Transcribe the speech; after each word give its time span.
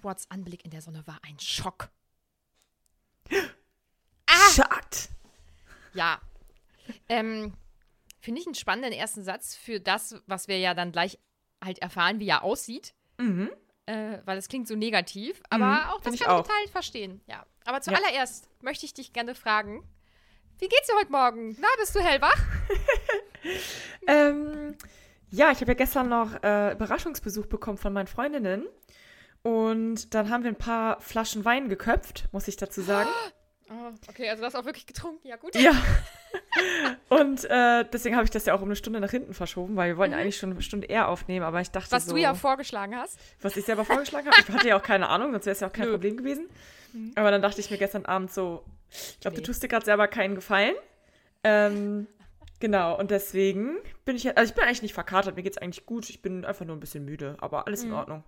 Edwards 0.00 0.30
Anblick 0.30 0.64
in 0.64 0.70
der 0.70 0.80
Sonne 0.80 1.06
war 1.06 1.18
ein 1.28 1.38
Schock. 1.38 1.90
Schade. 4.28 4.96
Ja. 5.92 6.20
Ähm, 7.08 7.52
Finde 8.20 8.40
ich 8.40 8.46
einen 8.46 8.54
spannenden 8.54 8.92
ersten 8.92 9.22
Satz 9.22 9.56
für 9.56 9.78
das, 9.80 10.16
was 10.26 10.48
wir 10.48 10.58
ja 10.58 10.72
dann 10.74 10.92
gleich 10.92 11.18
halt 11.62 11.78
erfahren, 11.80 12.18
wie 12.18 12.28
er 12.28 12.42
aussieht. 12.42 12.94
Mhm. 13.18 13.50
Äh, 13.86 14.18
weil 14.24 14.38
es 14.38 14.48
klingt 14.48 14.68
so 14.68 14.74
negativ. 14.74 15.42
Aber 15.50 15.66
Mhm, 15.66 15.90
auch 15.90 16.00
das 16.00 16.14
ich 16.14 16.20
kann 16.20 16.38
ich 16.38 16.46
total 16.46 16.68
verstehen. 16.68 17.20
Ja. 17.26 17.44
Aber 17.64 17.78
Ja. 17.78 17.82
zuallererst 17.82 18.48
möchte 18.62 18.86
ich 18.86 18.94
dich 18.94 19.12
gerne 19.12 19.34
fragen: 19.34 19.84
Wie 20.58 20.68
geht's 20.68 20.86
dir 20.86 20.96
heute 20.96 21.12
Morgen? 21.12 21.56
Na, 21.60 21.68
bist 21.78 21.94
du 21.94 22.00
hellwach? 22.00 22.38
Ähm, 24.06 24.76
ja, 25.30 25.50
ich 25.50 25.60
habe 25.60 25.70
ja 25.72 25.74
gestern 25.74 26.08
noch 26.08 26.42
äh, 26.42 26.72
Überraschungsbesuch 26.72 27.46
bekommen 27.46 27.78
von 27.78 27.92
meinen 27.92 28.06
Freundinnen. 28.06 28.66
Und 29.42 30.14
dann 30.14 30.28
haben 30.30 30.42
wir 30.44 30.50
ein 30.50 30.56
paar 30.56 31.00
Flaschen 31.00 31.44
Wein 31.44 31.68
geköpft, 31.68 32.28
muss 32.32 32.48
ich 32.48 32.56
dazu 32.56 32.80
sagen. 32.82 33.08
Oh, 33.72 33.92
okay, 34.08 34.28
also 34.28 34.40
du 34.42 34.46
hast 34.46 34.56
auch 34.56 34.64
wirklich 34.64 34.84
getrunken. 34.84 35.24
Ja, 35.28 35.36
gut. 35.36 35.54
Ja. 35.54 35.70
Und 37.08 37.44
äh, 37.44 37.84
deswegen 37.92 38.16
habe 38.16 38.24
ich 38.24 38.30
das 38.32 38.44
ja 38.44 38.52
auch 38.54 38.62
um 38.62 38.66
eine 38.66 38.74
Stunde 38.74 38.98
nach 38.98 39.12
hinten 39.12 39.32
verschoben, 39.32 39.76
weil 39.76 39.90
wir 39.90 39.96
wollten 39.96 40.12
eigentlich 40.12 40.38
schon 40.38 40.50
eine 40.50 40.60
Stunde 40.60 40.88
eher 40.88 41.06
aufnehmen, 41.08 41.44
aber 41.46 41.60
ich 41.60 41.70
dachte 41.70 41.86
Mhm. 41.88 41.96
Was 41.96 42.06
so, 42.06 42.10
du 42.14 42.20
ja 42.20 42.34
vorgeschlagen 42.34 42.96
hast. 42.96 43.16
was 43.40 43.56
ich 43.56 43.64
selber 43.64 43.84
vorgeschlagen 43.84 44.26
habe. 44.30 44.36
Ich 44.40 44.48
hatte 44.52 44.66
ja 44.66 44.76
auch 44.76 44.82
keine 44.82 45.08
Ahnung, 45.08 45.30
sonst 45.30 45.46
wäre 45.46 45.52
es 45.54 45.60
ja 45.60 45.68
auch 45.68 45.72
kein 45.72 45.84
Nö. 45.86 45.92
Problem 45.92 46.16
gewesen. 46.16 46.48
Aber 47.14 47.30
dann 47.30 47.42
dachte 47.42 47.60
ich 47.60 47.70
mir 47.70 47.78
gestern 47.78 48.06
Abend 48.06 48.32
so, 48.32 48.64
ich 48.90 49.20
glaube, 49.20 49.36
Nee. 49.36 49.42
du 49.42 49.46
tust 49.46 49.62
dir 49.62 49.68
gerade 49.68 49.84
selber 49.84 50.08
keinen 50.08 50.34
Gefallen. 50.34 50.74
Ähm, 51.44 52.08
genau, 52.58 52.98
und 52.98 53.12
deswegen 53.12 53.76
bin 54.04 54.16
ich, 54.16 54.36
also 54.36 54.50
ich 54.50 54.56
bin 54.56 54.64
eigentlich 54.64 54.82
nicht 54.82 54.94
verkatert, 54.94 55.36
mir 55.36 55.44
geht's 55.44 55.58
eigentlich 55.58 55.86
gut. 55.86 56.10
Ich 56.10 56.22
bin 56.22 56.44
einfach 56.44 56.66
nur 56.66 56.74
ein 56.74 56.80
bisschen 56.80 57.04
müde, 57.04 57.36
aber 57.40 57.68
alles 57.68 57.84
Mhm. 57.84 57.90
in 57.90 57.94
Ordnung. 57.94 58.24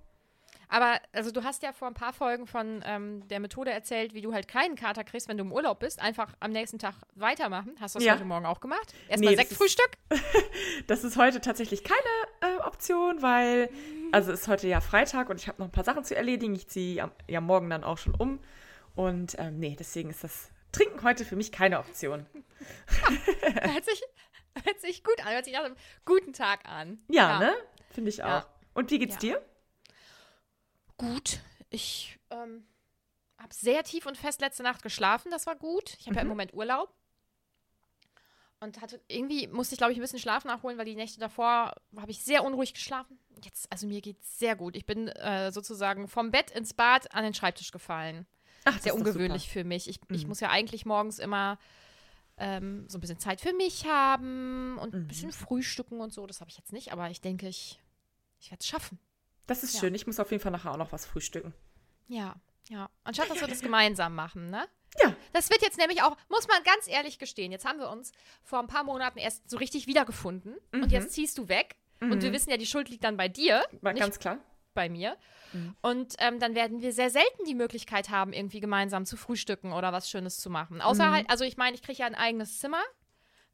Aber 0.72 0.98
also 1.12 1.30
du 1.30 1.44
hast 1.44 1.62
ja 1.62 1.72
vor 1.74 1.86
ein 1.86 1.92
paar 1.92 2.14
Folgen 2.14 2.46
von 2.46 2.82
ähm, 2.86 3.28
der 3.28 3.40
Methode 3.40 3.70
erzählt, 3.70 4.14
wie 4.14 4.22
du 4.22 4.32
halt 4.32 4.48
keinen 4.48 4.74
Kater 4.74 5.04
kriegst, 5.04 5.28
wenn 5.28 5.36
du 5.36 5.44
im 5.44 5.52
Urlaub 5.52 5.80
bist. 5.80 6.00
Einfach 6.00 6.32
am 6.40 6.50
nächsten 6.50 6.78
Tag 6.78 6.94
weitermachen. 7.14 7.74
Hast 7.78 7.94
du 7.94 7.98
das 7.98 8.06
Ja. 8.06 8.14
heute 8.14 8.24
Morgen 8.24 8.46
auch 8.46 8.60
gemacht? 8.60 8.94
Erstmal 9.06 9.32
Nee, 9.32 9.36
Sektfrühstück? 9.36 9.90
Das 10.86 11.04
ist 11.04 11.18
heute 11.18 11.42
tatsächlich 11.42 11.84
keine 11.84 12.00
äh, 12.40 12.56
Option, 12.62 13.20
weil, 13.20 13.68
also 14.12 14.32
ist 14.32 14.48
heute 14.48 14.66
ja 14.66 14.80
Freitag 14.80 15.28
und 15.28 15.36
ich 15.36 15.46
habe 15.46 15.60
noch 15.60 15.68
ein 15.68 15.72
paar 15.72 15.84
Sachen 15.84 16.04
zu 16.04 16.16
erledigen. 16.16 16.54
Ich 16.54 16.68
ziehe 16.68 17.10
ja 17.28 17.40
morgen 17.42 17.68
dann 17.68 17.84
auch 17.84 17.98
schon 17.98 18.14
um. 18.14 18.40
Und 18.94 19.36
ähm, 19.38 19.58
nee, 19.58 19.76
deswegen 19.78 20.08
ist 20.08 20.24
das 20.24 20.50
Trinken 20.72 21.02
heute 21.02 21.26
für 21.26 21.36
mich 21.36 21.52
keine 21.52 21.80
Option. 21.80 22.24
hört, 23.62 23.84
sich, 23.84 24.02
hört 24.64 24.80
sich 24.80 25.04
gut 25.04 25.20
an. 25.24 25.32
Hört 25.34 25.44
sich 25.44 25.52
nach 25.54 25.64
einem 25.64 25.76
guten 26.06 26.32
Tag 26.32 26.60
an. 26.66 26.98
Ja, 27.08 27.38
ne? 27.38 27.52
Finde 27.90 28.08
ich 28.08 28.22
auch. 28.22 28.28
Ja. 28.28 28.46
Und 28.72 28.90
wie 28.90 28.98
geht's 28.98 29.14
Ja. 29.16 29.20
dir? 29.20 29.42
Gut. 31.02 31.40
Ich 31.70 32.18
ähm, 32.30 32.64
habe 33.38 33.52
sehr 33.52 33.82
tief 33.82 34.06
und 34.06 34.16
fest 34.16 34.40
letzte 34.40 34.62
Nacht 34.62 34.82
geschlafen. 34.82 35.30
Das 35.30 35.46
war 35.46 35.56
gut. 35.56 35.96
Ich 35.98 36.06
habe 36.06 36.16
ja 36.16 36.22
im 36.22 36.28
Moment 36.28 36.54
Urlaub. 36.54 36.94
Und 38.60 38.80
hatte 38.80 39.00
irgendwie 39.08 39.48
musste 39.48 39.74
ich, 39.74 39.78
glaube 39.78 39.92
ich, 39.92 39.98
ein 39.98 40.02
bisschen 40.02 40.20
Schlaf 40.20 40.44
nachholen, 40.44 40.78
weil 40.78 40.84
die 40.84 40.94
Nächte 40.94 41.18
davor 41.18 41.74
habe 41.96 42.10
ich 42.12 42.22
sehr 42.22 42.44
unruhig 42.44 42.74
geschlafen. 42.74 43.18
Jetzt, 43.42 43.66
also 43.72 43.88
mir 43.88 44.00
geht's 44.00 44.38
sehr 44.38 44.54
gut. 44.54 44.76
Ich 44.76 44.86
bin 44.86 45.08
äh, 45.08 45.50
sozusagen 45.50 46.06
vom 46.06 46.30
Bett 46.30 46.52
ins 46.52 46.72
Bad 46.72 47.12
an 47.12 47.24
den 47.24 47.34
Schreibtisch 47.34 47.72
gefallen. 47.72 48.24
Ach, 48.64 48.78
sehr 48.78 48.94
ungewöhnlich 48.94 49.48
für 49.48 49.64
mich. 49.64 49.88
Ich, 49.88 49.98
ich 50.08 50.22
Mhm. 50.22 50.28
muss 50.28 50.38
ja 50.38 50.50
eigentlich 50.50 50.86
morgens 50.86 51.18
immer 51.18 51.58
ähm, 52.36 52.88
so 52.88 52.98
ein 52.98 53.00
bisschen 53.00 53.18
Zeit 53.18 53.40
für 53.40 53.52
mich 53.52 53.86
haben 53.86 54.78
und 54.78 54.94
ein 54.94 55.02
Mhm. 55.02 55.08
bisschen 55.08 55.32
frühstücken 55.32 56.00
und 56.00 56.12
so. 56.12 56.24
Das 56.28 56.40
habe 56.40 56.48
ich 56.50 56.56
jetzt 56.56 56.72
nicht, 56.72 56.92
aber 56.92 57.10
ich 57.10 57.20
denke, 57.20 57.48
ich, 57.48 57.80
ich 58.38 58.52
werde 58.52 58.60
es 58.60 58.68
schaffen. 58.68 59.00
Das 59.46 59.62
ist 59.62 59.74
Ja. 59.74 59.80
schön. 59.80 59.94
Ich 59.94 60.06
muss 60.06 60.20
auf 60.20 60.30
jeden 60.30 60.42
Fall 60.42 60.52
nachher 60.52 60.72
auch 60.72 60.76
noch 60.76 60.92
was 60.92 61.06
frühstücken. 61.06 61.52
Ja, 62.08 62.34
ja. 62.68 62.88
Anstatt 63.04 63.30
dass 63.30 63.40
wir 63.40 63.48
das 63.48 63.60
gemeinsam 63.60 64.14
machen, 64.14 64.50
ne? 64.50 64.66
Ja. 65.02 65.14
Das 65.32 65.48
wird 65.50 65.62
jetzt 65.62 65.78
nämlich 65.78 66.02
auch, 66.02 66.16
muss 66.28 66.46
man 66.48 66.62
ganz 66.64 66.86
ehrlich 66.86 67.18
gestehen, 67.18 67.50
jetzt 67.50 67.64
haben 67.64 67.78
wir 67.78 67.88
uns 67.90 68.12
vor 68.42 68.58
ein 68.58 68.66
paar 68.66 68.84
Monaten 68.84 69.18
erst 69.18 69.48
so 69.48 69.56
richtig 69.56 69.86
wiedergefunden 69.86 70.54
Mhm. 70.72 70.82
und 70.82 70.92
jetzt 70.92 71.12
ziehst 71.12 71.38
du 71.38 71.48
weg. 71.48 71.76
Und 72.00 72.20
wir 72.20 72.32
wissen 72.32 72.50
ja, 72.50 72.56
die 72.56 72.66
Schuld 72.66 72.88
liegt 72.88 73.04
dann 73.04 73.16
bei 73.16 73.28
dir, 73.28 73.64
War 73.80 73.94
ganz 73.94 74.18
klar. 74.18 74.38
bei 74.74 74.88
mir. 74.88 75.16
Mhm. 75.52 75.76
Und 75.82 76.14
ähm, 76.18 76.40
dann 76.40 76.56
werden 76.56 76.82
wir 76.82 76.92
sehr 76.92 77.10
selten 77.10 77.44
die 77.46 77.54
Möglichkeit 77.54 78.10
haben, 78.10 78.32
irgendwie 78.32 78.58
gemeinsam 78.58 79.06
zu 79.06 79.16
frühstücken 79.16 79.72
oder 79.72 79.92
was 79.92 80.10
Schönes 80.10 80.38
zu 80.38 80.50
machen. 80.50 80.80
Außer 80.80 81.06
Mhm. 81.06 81.12
halt, 81.12 81.30
also 81.30 81.44
ich 81.44 81.56
meine, 81.56 81.76
ich 81.76 81.82
kriege 81.82 81.98
ja 82.00 82.06
ein 82.06 82.16
eigenes 82.16 82.58
Zimmer 82.58 82.82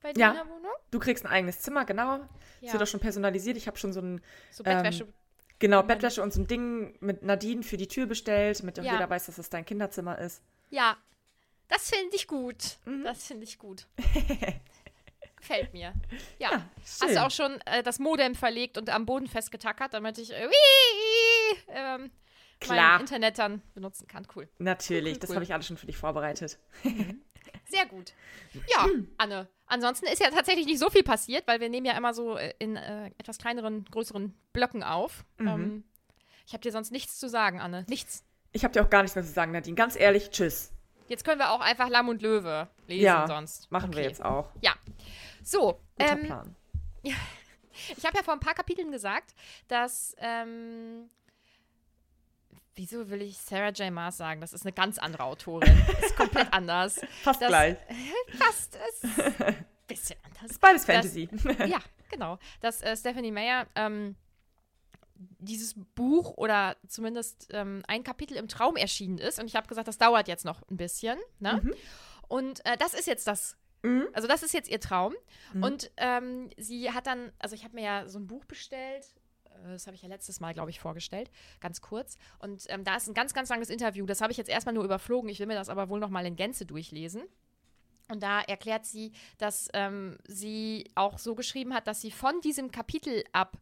bei 0.00 0.14
dir 0.14 0.20
Ja. 0.22 0.28
in 0.30 0.36
der 0.36 0.46
Wohnung. 0.48 0.72
Du 0.90 0.98
kriegst 0.98 1.26
ein 1.26 1.30
eigenes 1.30 1.60
Zimmer, 1.60 1.84
genau. 1.84 2.16
Ja. 2.16 2.68
Es 2.68 2.72
wird 2.72 2.82
auch 2.82 2.86
schon 2.86 3.00
personalisiert. 3.00 3.58
Ich 3.58 3.66
habe 3.66 3.76
schon 3.76 3.92
so 3.92 4.00
ein, 4.00 4.22
So 4.50 4.64
ähm, 4.64 4.76
Bettwäsche. 4.78 5.12
Genau, 5.58 5.82
Bettwäsche 5.82 6.22
und 6.22 6.32
so 6.32 6.40
ein 6.40 6.46
Ding 6.46 6.96
mit 7.00 7.22
Nadine 7.22 7.62
für 7.62 7.76
die 7.76 7.88
Tür 7.88 8.06
bestellt, 8.06 8.60
damit 8.60 8.78
auch 8.80 8.84
Ja. 8.84 8.92
jeder 8.94 9.08
weiß, 9.10 9.26
dass 9.26 9.38
es 9.38 9.50
dein 9.50 9.64
Kinderzimmer 9.64 10.18
ist. 10.18 10.42
Ja, 10.70 10.96
das 11.68 11.90
finde 11.90 12.16
ich 12.16 12.26
gut. 12.26 12.76
Mhm. 12.84 13.04
Das 13.04 13.26
finde 13.26 13.44
ich 13.44 13.58
gut. 13.58 13.86
Gefällt 15.36 15.72
mir. 15.72 15.92
Ja. 16.38 16.68
Hast 16.82 17.04
schön. 17.04 17.14
du 17.14 17.24
auch 17.24 17.30
schon 17.30 17.60
äh, 17.66 17.82
das 17.82 17.98
Modem 18.00 18.34
verlegt 18.34 18.76
und 18.76 18.90
am 18.90 19.06
Boden 19.06 19.26
festgetackert, 19.28 19.94
damit 19.94 20.18
ich 20.18 20.32
äh, 20.32 20.48
wie, 20.48 21.56
ähm, 21.68 22.10
Klar. 22.60 22.92
mein 22.94 23.00
Internet 23.02 23.38
dann 23.38 23.62
benutzen 23.74 24.08
kann. 24.08 24.26
Cool. 24.34 24.48
Natürlich, 24.58 25.14
Cool, 25.14 25.20
das 25.20 25.30
cool. 25.30 25.36
habe 25.36 25.44
ich 25.44 25.54
alles 25.54 25.66
schon 25.68 25.76
für 25.76 25.86
dich 25.86 25.96
vorbereitet. 25.96 26.58
Sehr 27.66 27.86
gut. 27.86 28.12
Ja, 28.68 28.86
Anne. 29.18 29.48
Ansonsten 29.66 30.06
ist 30.06 30.20
ja 30.22 30.30
tatsächlich 30.30 30.64
nicht 30.66 30.78
so 30.78 30.88
viel 30.88 31.02
passiert, 31.02 31.46
weil 31.46 31.60
wir 31.60 31.68
nehmen 31.68 31.84
ja 31.86 31.96
immer 31.96 32.14
so 32.14 32.36
äh, 32.38 32.54
in 32.58 32.76
äh, 32.76 33.10
etwas 33.18 33.36
kleineren, 33.38 33.84
größeren 33.90 34.34
Blöcken 34.54 34.82
auf. 34.82 35.24
Mhm. 35.36 35.48
Ähm, 35.48 35.84
ich 36.46 36.54
habe 36.54 36.62
dir 36.62 36.72
sonst 36.72 36.90
nichts 36.92 37.18
zu 37.18 37.28
sagen, 37.28 37.60
Anne. 37.60 37.84
Nichts. 37.88 38.24
Ich 38.52 38.64
habe 38.64 38.72
dir 38.72 38.82
auch 38.82 38.88
gar 38.88 39.02
nichts 39.02 39.14
mehr 39.14 39.24
zu 39.24 39.30
sagen, 39.32 39.52
Nadine. 39.52 39.74
Ganz 39.76 39.94
ehrlich, 39.96 40.30
tschüss. 40.30 40.72
Jetzt 41.08 41.24
können 41.24 41.38
wir 41.38 41.50
auch 41.50 41.60
einfach 41.60 41.88
Lamm 41.90 42.08
und 42.08 42.22
Löwe 42.22 42.68
lesen 42.86 43.04
Ja, 43.04 43.26
sonst. 43.26 43.70
machen 43.70 43.92
wir 43.92 43.98
Okay. 43.98 44.08
jetzt 44.08 44.24
auch. 44.24 44.50
Ja. 44.62 44.74
So, 45.42 45.80
Guter 45.98 46.12
ähm, 46.12 46.24
Plan. 46.24 46.56
ich 47.02 48.04
habe 48.06 48.16
ja 48.16 48.22
vor 48.22 48.34
ein 48.34 48.40
paar 48.40 48.54
Kapiteln 48.54 48.90
gesagt, 48.90 49.34
dass, 49.68 50.14
ähm, 50.18 51.10
wieso 52.78 53.10
will 53.10 53.20
ich 53.22 53.36
Sarah 53.38 53.70
J. 53.70 53.90
Maas 53.92 54.16
sagen? 54.16 54.40
Das 54.40 54.52
ist 54.52 54.62
eine 54.62 54.72
ganz 54.72 54.98
andere 54.98 55.24
Autorin. 55.24 55.76
ist 56.02 56.16
komplett 56.16 56.52
anders. 56.52 57.00
Fast 57.22 57.42
das- 57.42 57.48
gleich. 57.48 57.76
Fast 58.38 58.76
ist 58.88 59.04
ein 59.40 59.66
bisschen 59.86 60.16
anders. 60.24 60.50
Ist 60.52 60.60
beides 60.60 60.86
Das- 60.86 60.94
Fantasy. 60.94 61.28
ja, 61.70 61.80
genau. 62.10 62.38
Dass 62.60 62.80
äh, 62.82 62.96
Stephanie 62.96 63.32
Meyer 63.32 63.66
ähm, 63.74 64.14
dieses 65.40 65.74
Buch 65.96 66.34
oder 66.36 66.76
zumindest 66.86 67.48
ähm, 67.52 67.82
ein 67.88 68.04
Kapitel 68.04 68.36
im 68.36 68.46
Traum 68.46 68.76
erschienen 68.76 69.18
ist. 69.18 69.40
Und 69.40 69.46
ich 69.46 69.56
habe 69.56 69.66
gesagt, 69.66 69.88
das 69.88 69.98
dauert 69.98 70.28
jetzt 70.28 70.44
noch 70.44 70.62
ein 70.70 70.76
bisschen. 70.76 71.18
Ne? 71.40 71.60
Und 72.28 72.64
äh, 72.64 72.76
das 72.76 72.94
ist 72.94 73.06
jetzt 73.06 73.26
das. 73.26 73.56
Mhm. 73.82 74.06
Also 74.12 74.28
das 74.28 74.44
ist 74.44 74.54
jetzt 74.54 74.68
ihr 74.68 74.80
Traum. 74.80 75.14
Und 75.60 75.90
ähm, 75.96 76.50
sie 76.56 76.92
hat 76.92 77.06
dann, 77.08 77.32
also 77.40 77.54
ich 77.56 77.64
habe 77.64 77.74
mir 77.74 77.82
ja 77.84 78.08
so 78.08 78.18
ein 78.20 78.26
Buch 78.28 78.44
bestellt. 78.44 79.06
Äh, 79.64 79.72
Das 79.72 79.86
habe 79.86 79.94
ich 79.96 80.02
ja 80.02 80.08
letztes 80.08 80.40
Mal, 80.40 80.54
glaube 80.54 80.70
ich, 80.70 80.80
vorgestellt, 80.80 81.30
ganz 81.60 81.80
kurz. 81.80 82.16
Und 82.38 82.64
ähm, 82.68 82.84
da 82.84 82.96
ist 82.96 83.08
ein 83.08 83.14
ganz, 83.14 83.34
ganz 83.34 83.48
langes 83.48 83.70
Interview. 83.70 84.06
Das 84.06 84.20
habe 84.20 84.32
ich 84.32 84.38
jetzt 84.38 84.50
erstmal 84.50 84.74
nur 84.74 84.84
überflogen. 84.84 85.28
Ich 85.30 85.38
will 85.38 85.46
mir 85.46 85.54
das 85.54 85.68
aber 85.68 85.88
wohl 85.88 86.00
noch 86.00 86.10
mal 86.10 86.26
in 86.26 86.36
Gänze 86.36 86.66
durchlesen. 86.66 87.22
Und 88.10 88.22
da 88.22 88.40
erklärt 88.40 88.86
sie, 88.86 89.12
dass 89.36 89.68
ähm, 89.74 90.16
sie 90.26 90.90
auch 90.94 91.18
so 91.18 91.34
geschrieben 91.34 91.74
hat, 91.74 91.86
dass 91.86 92.00
sie 92.00 92.10
von 92.10 92.40
diesem 92.40 92.70
Kapitel 92.70 93.22
ab 93.32 93.58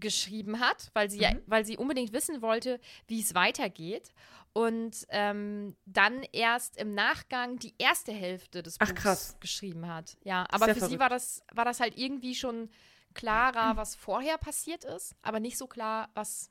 geschrieben 0.00 0.60
hat, 0.60 0.90
weil 0.94 1.10
sie, 1.10 1.20
ja, 1.20 1.32
weil 1.46 1.64
sie 1.64 1.76
unbedingt 1.76 2.12
wissen 2.12 2.42
wollte, 2.42 2.80
wie 3.06 3.20
es 3.20 3.34
weitergeht. 3.34 4.12
Und 4.52 5.06
ähm, 5.10 5.76
dann 5.86 6.24
erst 6.32 6.76
im 6.76 6.94
Nachgang 6.94 7.58
die 7.58 7.74
erste 7.78 8.10
Hälfte 8.10 8.62
des 8.64 8.76
Ach, 8.80 8.88
Buchs 8.92 9.36
geschrieben 9.38 9.86
hat. 9.86 10.16
Ja, 10.24 10.44
aber 10.50 10.64
Sehr 10.64 10.74
für 10.74 10.80
sie 10.80 10.86
verrückt. 10.86 11.00
war 11.00 11.08
das, 11.08 11.44
war 11.52 11.64
das 11.64 11.78
halt 11.78 11.96
irgendwie 11.96 12.34
schon 12.34 12.68
klarer, 13.14 13.76
was 13.76 13.94
vorher 13.94 14.38
passiert 14.38 14.84
ist, 14.84 15.14
aber 15.22 15.40
nicht 15.40 15.58
so 15.58 15.66
klar, 15.66 16.10
was 16.14 16.50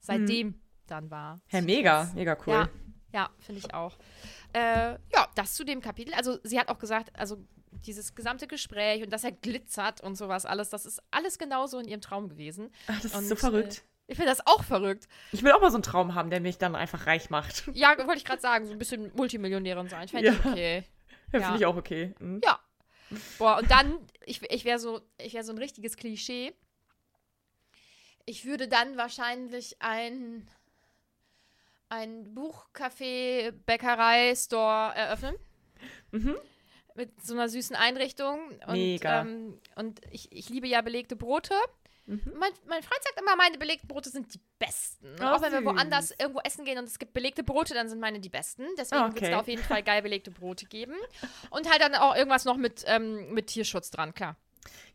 seitdem 0.00 0.60
dann 0.86 1.10
war. 1.10 1.40
Hä, 1.46 1.62
mega, 1.62 2.10
mega 2.14 2.36
cool. 2.46 2.54
Ja, 2.54 2.68
ja 3.12 3.30
finde 3.38 3.60
ich 3.64 3.74
auch. 3.74 3.96
Äh, 4.52 4.92
ja, 5.12 5.28
das 5.34 5.54
zu 5.54 5.64
dem 5.64 5.80
Kapitel. 5.80 6.14
Also 6.14 6.38
sie 6.42 6.58
hat 6.58 6.68
auch 6.68 6.78
gesagt, 6.78 7.10
also 7.18 7.44
dieses 7.70 8.14
gesamte 8.14 8.46
Gespräch 8.46 9.02
und 9.02 9.10
dass 9.10 9.24
er 9.24 9.32
glitzert 9.32 10.00
und 10.00 10.16
sowas 10.16 10.46
alles, 10.46 10.70
das 10.70 10.86
ist 10.86 11.02
alles 11.10 11.38
genauso 11.38 11.78
in 11.78 11.86
ihrem 11.86 12.00
Traum 12.00 12.28
gewesen. 12.28 12.70
Ach, 12.86 13.00
das 13.00 13.14
Und, 13.14 13.22
ist 13.22 13.28
so 13.28 13.36
verrückt. 13.36 13.78
Äh, 13.78 14.12
ich 14.12 14.16
finde 14.16 14.30
das 14.30 14.44
auch 14.44 14.64
verrückt. 14.64 15.06
Ich 15.30 15.44
will 15.44 15.52
auch 15.52 15.60
mal 15.60 15.70
so 15.70 15.76
einen 15.76 15.84
Traum 15.84 16.16
haben, 16.16 16.30
der 16.30 16.40
mich 16.40 16.58
dann 16.58 16.74
einfach 16.74 17.06
reich 17.06 17.30
macht. 17.30 17.70
Ja, 17.74 17.96
wollte 17.96 18.16
ich 18.16 18.24
gerade 18.24 18.42
sagen, 18.42 18.66
so 18.66 18.72
ein 18.72 18.78
bisschen 18.78 19.12
Multimillionärin 19.14 19.88
sein. 19.88 20.08
Fände 20.08 20.30
ich 20.30 20.44
Ja. 20.44 20.50
okay. 20.50 20.84
Ja, 21.32 21.38
Ja. 21.38 21.46
Finde 21.46 21.58
ich 21.60 21.66
auch 21.66 21.76
okay. 21.76 22.14
Mhm. 22.18 22.40
Ja. 22.44 22.58
Boah, 23.38 23.58
und 23.58 23.70
dann, 23.70 23.98
ich, 24.24 24.42
ich 24.50 24.64
wäre 24.64 24.78
so, 24.78 25.00
ich 25.18 25.34
wäre 25.34 25.44
so 25.44 25.52
ein 25.52 25.58
richtiges 25.58 25.96
Klischee. 25.96 26.52
Ich 28.24 28.44
würde 28.44 28.68
dann 28.68 28.96
wahrscheinlich 28.96 29.76
ein, 29.80 30.48
ein 31.88 32.34
Buchcafé, 32.34 33.50
Bäckerei, 33.50 34.34
Store 34.36 34.94
eröffnen. 34.94 35.34
Mhm. 36.12 36.36
Mit 36.94 37.24
so 37.24 37.34
einer 37.34 37.48
süßen 37.48 37.74
Einrichtung. 37.76 38.38
Und, 38.66 38.74
Mega. 38.74 39.22
Ähm, 39.22 39.60
und 39.74 40.00
ich, 40.10 40.30
ich 40.32 40.48
liebe 40.48 40.68
ja 40.68 40.82
belegte 40.82 41.16
Brote. 41.16 41.54
Mhm. 42.10 42.32
Mein, 42.38 42.50
mein 42.66 42.82
Freund 42.82 43.02
sagt 43.04 43.20
immer, 43.20 43.36
meine 43.36 43.56
belegten 43.56 43.86
Brote 43.86 44.10
sind 44.10 44.34
die 44.34 44.40
besten. 44.58 45.06
Oh, 45.20 45.24
auch 45.24 45.42
wenn 45.42 45.52
wir 45.52 45.58
süß. 45.60 45.66
woanders 45.66 46.10
irgendwo 46.18 46.40
essen 46.40 46.64
gehen 46.64 46.78
und 46.78 46.84
es 46.84 46.98
gibt 46.98 47.12
belegte 47.12 47.44
Brote, 47.44 47.72
dann 47.72 47.88
sind 47.88 48.00
meine 48.00 48.18
die 48.18 48.28
besten. 48.28 48.66
Deswegen 48.76 49.02
wird 49.04 49.16
es 49.16 49.22
Okay. 49.22 49.30
da 49.30 49.40
auf 49.40 49.48
jeden 49.48 49.62
Fall 49.62 49.82
geil 49.82 50.02
belegte 50.02 50.30
Brote 50.32 50.66
geben. 50.66 50.94
Und 51.50 51.70
halt 51.70 51.80
dann 51.80 51.94
auch 51.94 52.16
irgendwas 52.16 52.44
noch 52.44 52.56
mit, 52.56 52.84
ähm, 52.86 53.32
mit 53.32 53.46
Tierschutz 53.46 53.90
dran, 53.90 54.12
klar. 54.12 54.36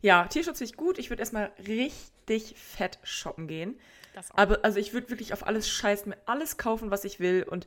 Ja, 0.02 0.26
Tierschutz 0.26 0.58
finde 0.58 0.70
ich 0.72 0.76
gut. 0.76 0.98
Ich 0.98 1.08
würde 1.10 1.20
erstmal 1.22 1.52
richtig 1.66 2.54
fett 2.58 2.98
shoppen 3.02 3.48
gehen. 3.48 3.80
Das 4.14 4.30
auch. 4.30 4.36
Aber 4.36 4.62
also 4.64 4.78
ich 4.78 4.92
würde 4.92 5.08
wirklich 5.10 5.32
auf 5.32 5.46
alles 5.46 5.68
scheißen, 5.70 6.10
mir 6.10 6.18
alles 6.26 6.58
kaufen, 6.58 6.90
was 6.90 7.04
ich 7.04 7.18
will. 7.18 7.42
Und 7.48 7.66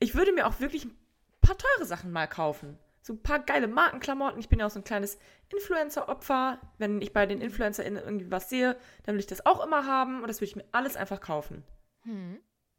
ich 0.00 0.14
würde 0.16 0.32
mir 0.32 0.46
auch 0.46 0.58
wirklich 0.60 0.84
ein 0.86 0.98
paar 1.40 1.56
teure 1.56 1.86
Sachen 1.86 2.10
mal 2.10 2.26
kaufen. 2.26 2.76
So 3.02 3.14
ein 3.14 3.22
paar 3.22 3.38
geile 3.40 3.66
Markenklamotten. 3.66 4.38
Ich 4.40 4.48
bin 4.48 4.58
ja 4.58 4.66
auch 4.66 4.70
so 4.70 4.78
ein 4.80 4.84
kleines 4.84 5.18
Influencer-Opfer. 5.52 6.58
Wenn 6.78 7.00
ich 7.00 7.12
bei 7.12 7.26
den 7.26 7.40
InfluencerInnen 7.40 8.02
irgendwie 8.02 8.30
was 8.30 8.50
sehe, 8.50 8.76
dann 9.04 9.14
will 9.14 9.20
ich 9.20 9.26
das 9.26 9.44
auch 9.46 9.64
immer 9.64 9.86
haben. 9.86 10.20
Und 10.22 10.28
das 10.28 10.40
würde 10.40 10.50
ich 10.50 10.56
mir 10.56 10.64
alles 10.72 10.96
einfach 10.96 11.20
kaufen. 11.20 11.64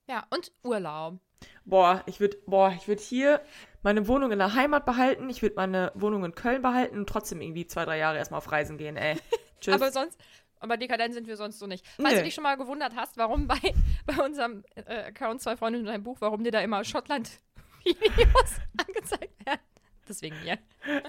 Ja, 0.07 0.25
und 0.29 0.51
Urlaub. 0.63 1.19
Boah, 1.65 2.03
ich 2.05 2.19
würde, 2.19 2.37
boah, 2.45 2.73
ich 2.77 2.87
würde 2.87 3.01
hier 3.01 3.41
meine 3.81 4.07
Wohnung 4.07 4.31
in 4.31 4.39
der 4.39 4.53
Heimat 4.53 4.85
behalten. 4.85 5.29
Ich 5.29 5.41
würde 5.41 5.55
meine 5.55 5.91
Wohnung 5.95 6.23
in 6.25 6.35
Köln 6.35 6.61
behalten 6.61 6.97
und 6.99 7.09
trotzdem 7.09 7.41
irgendwie 7.41 7.65
zwei, 7.65 7.85
drei 7.85 7.97
Jahre 7.97 8.17
erstmal 8.17 8.37
auf 8.39 8.51
Reisen 8.51 8.77
gehen, 8.77 8.97
ey. 8.97 9.17
Tschüss. 9.61 9.73
Aber 9.73 9.91
sonst, 9.91 10.19
aber 10.59 10.77
dekadent 10.77 11.13
sind 11.15 11.27
wir 11.27 11.37
sonst 11.37 11.57
so 11.59 11.65
nicht. 11.65 11.85
Falls 11.97 12.11
Nee. 12.11 12.17
du 12.19 12.23
dich 12.25 12.33
schon 12.35 12.43
mal 12.43 12.57
gewundert 12.57 12.95
hast, 12.95 13.17
warum 13.17 13.47
bei, 13.47 13.57
bei 14.05 14.23
unserem 14.23 14.63
äh, 14.75 15.05
Account 15.05 15.41
zwei 15.41 15.55
Freunde 15.57 15.79
in 15.79 15.85
deinem 15.85 16.03
Buch, 16.03 16.17
warum 16.19 16.43
dir 16.43 16.51
da 16.51 16.59
immer 16.61 16.83
Schottland-Videos 16.83 18.59
angezeigt 18.87 19.45
werden. 19.45 19.61
Deswegen 20.07 20.39
mir. 20.43 20.57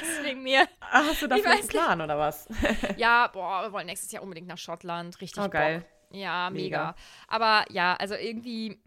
Deswegen 0.00 0.42
mir. 0.42 0.68
Ah, 0.80 1.04
hast 1.04 1.22
du 1.22 1.26
da 1.26 1.36
ich 1.36 1.42
vielleicht 1.42 1.64
weiß 1.64 1.70
einen 1.70 1.84
Plan 1.84 2.00
oder 2.00 2.18
was? 2.18 2.48
Ja, 2.96 3.26
boah, 3.28 3.62
wir 3.64 3.72
wollen 3.72 3.86
nächstes 3.86 4.10
Jahr 4.12 4.22
unbedingt 4.22 4.46
nach 4.46 4.58
Schottland. 4.58 5.20
Richtig 5.20 5.42
Oh, 5.42 5.48
geil. 5.48 5.80
Bock. 5.80 6.16
Ja, 6.16 6.48
mega. 6.50 6.62
Mega. 6.62 6.94
Aber 7.28 7.64
ja, 7.70 7.94
also 7.96 8.14
irgendwie, 8.14 8.80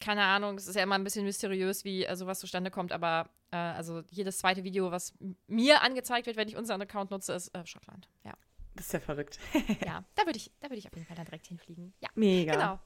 keine 0.00 0.22
Ahnung, 0.22 0.56
es 0.56 0.66
ist 0.66 0.74
ja 0.74 0.82
immer 0.82 0.94
ein 0.94 1.04
bisschen 1.04 1.24
mysteriös, 1.24 1.84
wie 1.84 2.06
sowas 2.14 2.40
zustande 2.40 2.70
kommt, 2.70 2.92
aber 2.92 3.28
äh, 3.52 3.56
also 3.56 4.02
jedes 4.10 4.38
zweite 4.38 4.64
Video, 4.64 4.90
was 4.90 5.14
mir 5.46 5.82
angezeigt 5.82 6.26
wird, 6.26 6.36
wenn 6.36 6.48
ich 6.48 6.56
unseren 6.56 6.80
Account 6.82 7.10
nutze, 7.10 7.34
ist 7.34 7.54
äh, 7.54 7.64
Schottland. 7.66 8.08
Ja. 8.24 8.32
Das 8.74 8.86
ist 8.86 8.92
ja 8.92 9.00
verrückt. 9.00 9.38
ja, 9.84 10.04
da 10.14 10.26
würde 10.26 10.38
ich, 10.38 10.50
da 10.60 10.68
würde 10.68 10.78
ich 10.78 10.86
auf 10.86 10.94
jeden 10.94 11.06
Fall 11.06 11.16
dann 11.16 11.24
direkt 11.26 11.46
hinfliegen. 11.46 11.94
Ja. 12.00 12.08
Mega. 12.14 12.52
Genau. 12.54 12.78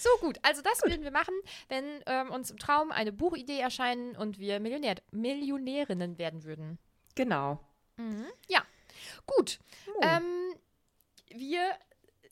So 0.00 0.08
gut. 0.20 0.38
Also 0.40 0.62
das 0.62 0.80
würden 0.82 1.02
wir 1.02 1.10
machen, 1.10 1.34
wenn 1.68 1.84
ähm, 2.06 2.30
uns 2.30 2.50
im 2.50 2.58
Traum 2.58 2.90
eine 2.90 3.12
Buchidee 3.12 3.60
erscheinen 3.60 4.16
und 4.16 4.38
wir 4.38 4.58
Millionär 4.58 4.94
Millionärinnen 5.10 6.16
werden 6.16 6.44
würden. 6.44 6.78
Genau. 7.16 7.60
Ja, 8.48 8.62
gut. 9.26 9.58
Ähm, 10.00 10.54
wir 11.28 11.60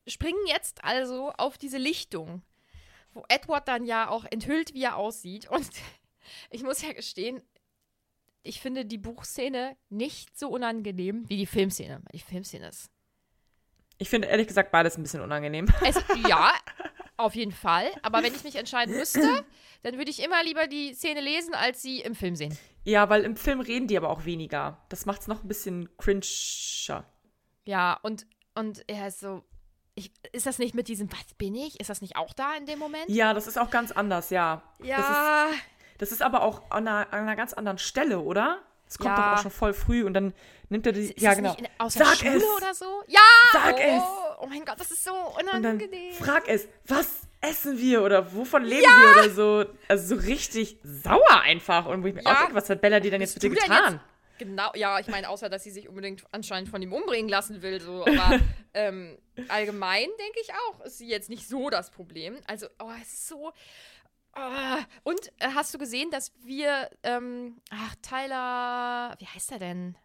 springen 0.06 0.46
jetzt 0.46 0.82
also 0.82 1.30
auf 1.36 1.58
diese 1.58 1.76
Lichtung, 1.76 2.40
wo 3.12 3.24
Edward 3.28 3.68
dann 3.68 3.84
ja 3.84 4.08
auch 4.08 4.24
enthüllt, 4.24 4.72
wie 4.72 4.84
er 4.84 4.96
aussieht. 4.96 5.50
Und 5.50 5.68
ich 6.50 6.62
muss 6.62 6.80
ja 6.80 6.94
gestehen, 6.94 7.42
ich 8.42 8.62
finde 8.62 8.86
die 8.86 8.96
Buchszene 8.96 9.76
nicht 9.90 10.38
so 10.38 10.48
unangenehm 10.48 11.28
wie 11.28 11.36
die 11.36 11.44
Filmszene. 11.44 12.00
Die 12.14 12.20
Filmszene 12.20 12.68
ist. 12.68 12.90
Ich 13.98 14.08
finde 14.08 14.28
ehrlich 14.28 14.46
gesagt 14.46 14.70
beides 14.70 14.96
ein 14.96 15.02
bisschen 15.02 15.20
unangenehm. 15.20 15.66
Es, 15.84 15.96
ja, 16.26 16.52
auf 17.18 17.34
jeden 17.34 17.52
Fall. 17.52 17.90
Aber 18.02 18.22
wenn 18.22 18.34
ich 18.34 18.44
mich 18.44 18.56
entscheiden 18.56 18.96
müsste, 18.96 19.44
dann 19.82 19.98
würde 19.98 20.10
ich 20.10 20.22
immer 20.22 20.42
lieber 20.44 20.66
die 20.66 20.94
Szene 20.94 21.20
lesen, 21.20 21.54
als 21.54 21.82
sie 21.82 22.00
im 22.00 22.14
Film 22.14 22.36
sehen. 22.36 22.56
Ja, 22.84 23.10
weil 23.10 23.24
im 23.24 23.36
Film 23.36 23.60
reden 23.60 23.86
die 23.88 23.96
aber 23.96 24.08
auch 24.08 24.24
weniger. 24.24 24.82
Das 24.88 25.04
macht 25.04 25.20
es 25.22 25.26
noch 25.28 25.42
ein 25.42 25.48
bisschen 25.48 25.88
cringer. 25.98 27.04
Ja, 27.64 27.98
und, 28.02 28.26
und 28.54 28.82
er 28.88 29.08
ist 29.08 29.20
so. 29.20 29.44
Ich, 29.94 30.12
ist 30.32 30.46
das 30.46 30.58
nicht 30.58 30.74
mit 30.76 30.86
diesem, 30.88 31.10
was 31.12 31.34
bin 31.34 31.54
ich? 31.56 31.80
Ist 31.80 31.90
das 31.90 32.00
nicht 32.00 32.16
auch 32.16 32.32
da 32.32 32.54
in 32.54 32.66
dem 32.66 32.78
Moment? 32.78 33.08
Ja, 33.08 33.34
das 33.34 33.48
ist 33.48 33.58
auch 33.58 33.68
ganz 33.70 33.90
anders, 33.90 34.30
ja. 34.30 34.62
Das 34.78 34.86
ist, 34.86 34.88
Ja. 34.88 35.46
das 35.98 36.12
ist 36.12 36.22
aber 36.22 36.42
auch 36.42 36.70
an 36.70 36.86
einer, 36.86 37.12
an 37.12 37.20
einer 37.22 37.34
ganz 37.34 37.52
anderen 37.52 37.78
Stelle, 37.78 38.20
oder? 38.20 38.62
Es 38.88 38.98
kommt 38.98 39.10
Ja. 39.16 39.32
doch 39.32 39.38
auch 39.38 39.42
schon 39.42 39.50
voll 39.50 39.74
früh 39.74 40.04
und 40.04 40.14
dann 40.14 40.32
nimmt 40.68 40.86
er 40.86 40.92
die. 40.92 41.12
Ist 41.12 41.20
ja, 41.20 41.34
genau. 41.34 41.50
Nicht 41.50 41.60
in, 41.60 41.68
aus 41.78 41.94
Sag 41.94 42.16
Schule 42.16 42.36
es! 42.36 42.42
oder 42.56 42.74
so? 42.74 43.02
Ja! 43.06 43.20
Sag 43.52 43.76
oh, 43.76 43.80
es! 43.82 44.02
Oh 44.40 44.46
mein 44.46 44.64
Gott, 44.64 44.80
das 44.80 44.90
ist 44.90 45.04
so 45.04 45.12
Und 45.12 45.46
dann 45.46 45.58
unangenehm. 45.64 46.14
frag 46.14 46.48
es, 46.48 46.66
was 46.86 47.08
essen 47.40 47.78
wir 47.78 48.02
oder 48.02 48.34
wovon 48.34 48.64
leben 48.64 48.82
wir 48.82 49.10
oder 49.20 49.30
so. 49.30 49.64
Also 49.88 50.16
so 50.16 50.22
richtig 50.26 50.78
sauer 50.82 51.40
einfach. 51.42 51.86
Und 51.86 52.02
wo 52.02 52.06
ich 52.08 52.14
mir 52.14 52.22
Ja. 52.22 52.32
auch 52.32 52.38
denke, 52.40 52.54
was 52.54 52.70
hat 52.70 52.80
Bella 52.80 52.98
dir 53.00 53.10
denn 53.10 53.20
jetzt 53.20 53.36
du 53.36 53.40
denn 53.40 53.52
getan? 53.54 54.00
Genau, 54.38 54.70
ja, 54.76 55.00
ich 55.00 55.08
meine, 55.08 55.28
außer 55.28 55.48
dass 55.48 55.64
sie 55.64 55.70
sich 55.72 55.88
unbedingt 55.88 56.22
anscheinend 56.30 56.68
von 56.70 56.80
ihm 56.80 56.92
umbringen 56.92 57.28
lassen 57.28 57.60
will, 57.60 57.80
so, 57.80 58.02
aber 58.06 58.38
ähm, 58.72 59.18
allgemein 59.48 60.06
denke 60.20 60.38
ich 60.40 60.50
auch, 60.52 60.84
ist 60.84 60.98
sie 60.98 61.08
jetzt 61.08 61.28
nicht 61.28 61.48
so 61.48 61.70
das 61.70 61.90
Problem. 61.90 62.38
Also, 62.46 62.68
oh, 62.78 62.90
es 63.02 63.12
ist 63.14 63.26
so. 63.28 63.52
Oh. 64.38 65.10
Und 65.10 65.32
äh, 65.38 65.48
hast 65.54 65.74
du 65.74 65.78
gesehen, 65.78 66.10
dass 66.10 66.32
wir, 66.44 66.90
ähm, 67.02 67.60
ach, 67.70 67.94
Tyler, 68.02 69.16
wie 69.18 69.26
heißt 69.26 69.52
er 69.52 69.58
denn? 69.58 69.96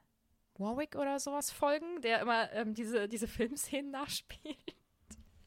Warwick 0.58 0.96
oder 0.96 1.20
sowas 1.20 1.52
folgen, 1.52 2.02
der 2.02 2.22
immer 2.22 2.52
ähm, 2.54 2.74
diese, 2.74 3.08
diese 3.08 3.28
Filmszenen 3.28 3.92
nachspielt? 3.92 4.76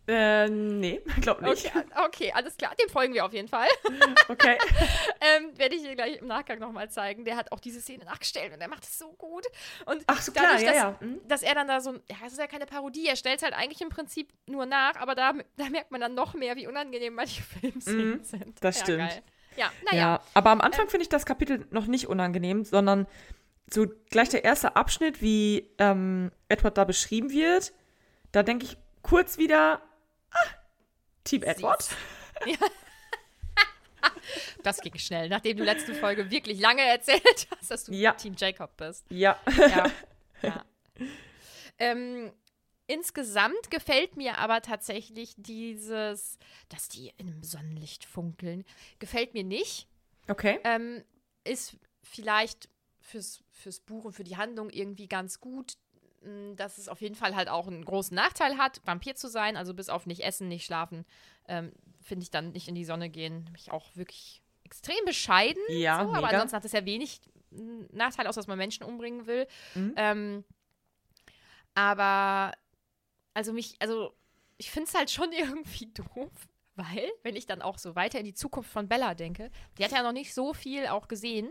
Äh, 0.09 0.49
nee, 0.49 1.01
glaub 1.21 1.41
nicht. 1.43 1.67
Okay, 1.67 1.85
okay, 2.05 2.33
alles 2.33 2.57
klar, 2.57 2.73
dem 2.81 2.89
folgen 2.89 3.13
wir 3.15 3.25
auf 3.25 3.33
jeden 3.33 3.49
Fall. 3.49 3.69
Okay. 4.29 4.59
ähm, 5.21 5.57
Werde 5.57 5.77
ich 5.77 5.83
dir 5.83 5.95
gleich 5.95 6.17
im 6.21 6.27
Nachgang 6.27 6.59
nochmal 6.59 6.91
zeigen. 6.91 7.25
Der 7.25 7.37
hat 7.37 7.53
auch 7.53 7.61
diese 7.61 7.81
Szene 7.81 8.05
nachgestellt 8.05 8.53
und 8.53 8.59
der 8.59 8.69
macht 8.69 8.83
es 8.83 8.99
so 8.99 9.13
gut. 9.13 9.47
Und 9.87 10.03
Ach 10.09 10.21
so, 10.21 10.33
klar, 10.33 10.47
dadurch, 10.49 10.63
ja, 10.63 10.69
dass, 10.71 10.77
ja. 10.77 10.97
Mhm. 11.01 11.21
dass 11.29 11.43
er 11.43 11.55
dann 11.55 11.69
da 11.69 11.81
so, 11.81 11.93
ja, 12.09 12.17
es 12.27 12.33
ist 12.33 12.39
ja 12.39 12.47
keine 12.49 12.67
Parodie, 12.67 13.07
er 13.07 13.15
stellt 13.17 13.37
es 13.39 13.43
halt 13.45 13.55
eigentlich 13.55 13.81
im 13.81 13.89
Prinzip 13.89 14.33
nur 14.47 14.67
nach, 14.67 14.97
aber 14.97 15.15
da, 15.15 15.33
da 15.57 15.69
merkt 15.71 15.91
man 15.93 16.01
dann 16.01 16.15
noch 16.15 16.35
mehr, 16.35 16.57
wie 16.57 16.67
unangenehm 16.67 17.15
manche 17.15 17.43
Filmszenen 17.43 18.11
Mhm, 18.19 18.25
sind. 18.25 18.65
das 18.65 18.79
ja, 18.79 18.85
stimmt. 18.85 19.11
Geil. 19.11 19.23
Ja, 19.57 19.71
naja. 19.91 19.99
Ja, 19.99 20.21
aber 20.35 20.51
am 20.51 20.61
Anfang 20.61 20.89
finde 20.89 21.03
ich 21.03 21.09
das 21.09 21.25
Kapitel 21.25 21.67
noch 21.71 21.87
nicht 21.87 22.09
unangenehm, 22.09 22.65
sondern 22.65 23.07
so 23.73 23.87
gleich 24.11 24.29
der 24.29 24.45
erste 24.45 24.77
Abschnitt, 24.77 25.23
wie 25.23 25.71
ähm, 25.79 26.31
Edward 26.49 26.77
da 26.79 26.85
beschrieben 26.85 27.31
wird, 27.31 27.73
da 28.33 28.43
denke 28.43 28.67
ich 28.67 28.77
kurz 29.03 29.39
wieder, 29.39 29.81
Team 31.27 31.43
Edward. 31.43 31.89
Das 34.63 34.81
ging 34.81 34.97
schnell, 34.99 35.29
nachdem 35.29 35.57
du 35.57 35.65
letzte 35.65 35.95
Folge 35.95 36.31
wirklich 36.31 36.59
lange 36.59 36.83
erzählt 36.83 37.47
hast, 37.51 37.71
dass 37.71 37.85
du 37.85 37.93
Ja. 37.93 38.13
Team 38.13 38.35
Jacob 38.37 38.77
bist. 38.77 39.05
Ja. 39.11 39.39
Ja. 39.57 39.91
ja. 40.43 40.65
Ähm, 41.79 42.33
insgesamt 42.87 43.71
gefällt 43.71 44.17
mir 44.17 44.39
aber 44.39 44.63
tatsächlich 44.63 45.35
dieses, 45.37 46.39
dass 46.71 46.89
die 46.89 47.13
im 47.19 47.43
Sonnenlicht 47.43 48.07
funkeln, 48.07 48.65
gefällt 48.99 49.35
mir 49.35 49.45
nicht. 49.45 49.87
Okay. 50.27 50.59
Ähm, 50.65 51.05
ist 51.45 51.77
vielleicht 52.03 52.71
fürs, 52.99 53.45
fürs 53.51 53.81
Buch 53.81 54.07
und 54.07 54.15
für 54.15 54.25
die 54.25 54.39
Handlung 54.39 54.71
irgendwie 54.71 55.07
ganz 55.07 55.39
gut, 55.39 55.75
dass 56.57 56.79
es 56.79 56.89
auf 56.89 57.01
jeden 57.01 57.15
Fall 57.15 57.35
halt 57.35 57.49
auch 57.49 57.67
einen 57.67 57.85
großen 57.85 58.15
Nachteil 58.15 58.59
hat, 58.59 58.81
Vampir 58.85 59.15
zu 59.15 59.29
sein. 59.29 59.57
Also 59.57 59.75
bis 59.75 59.89
auf 59.89 60.07
nicht 60.07 60.25
essen, 60.25 60.49
nicht 60.49 60.65
schlafen, 60.65 61.05
ähm, 61.49 61.73
finde 62.01 62.23
ich 62.23 62.31
dann 62.31 62.53
nicht 62.53 62.69
in 62.69 62.75
die 62.75 62.85
Sonne 62.85 63.11
gehen. 63.11 63.49
Mich 63.53 63.71
auch 63.71 63.95
wirklich 63.95 64.43
extrem 64.65 65.05
bescheiden. 65.05 65.63
Ja, 65.69 66.05
so, 66.05 66.13
aber 66.13 66.29
ansonsten 66.29 66.57
hat 66.57 66.65
es 66.65 66.73
ja 66.73 66.85
wenig 66.85 67.21
Nachteil, 67.51 68.27
außer 68.27 68.41
dass 68.41 68.49
man 68.49 68.59
Menschen 68.59 68.85
umbringen 68.85 69.27
will. 69.27 69.47
Mhm. 69.75 69.95
Ähm, 69.97 70.45
aber, 71.75 72.53
also 73.35 73.53
mich, 73.53 73.77
also 73.81 74.13
ich 74.59 74.71
finde 74.71 74.89
es 74.89 74.95
halt 74.95 75.11
schon 75.11 75.33
irgendwie 75.39 75.87
doof, 75.87 76.33
weil, 76.75 77.11
wenn 77.23 77.37
ich 77.37 77.47
dann 77.47 77.63
auch 77.63 77.79
so 77.79 77.95
weiter 77.95 78.19
in 78.19 78.25
die 78.25 78.35
Zukunft 78.35 78.71
von 78.71 78.89
Bella 78.89 79.15
denke, 79.15 79.51
die 79.79 79.85
hat 79.85 79.93
ja 79.93 80.03
noch 80.03 80.13
nicht 80.13 80.35
so 80.35 80.53
viel 80.53 80.87
auch 80.89 81.09
gesehen. 81.09 81.51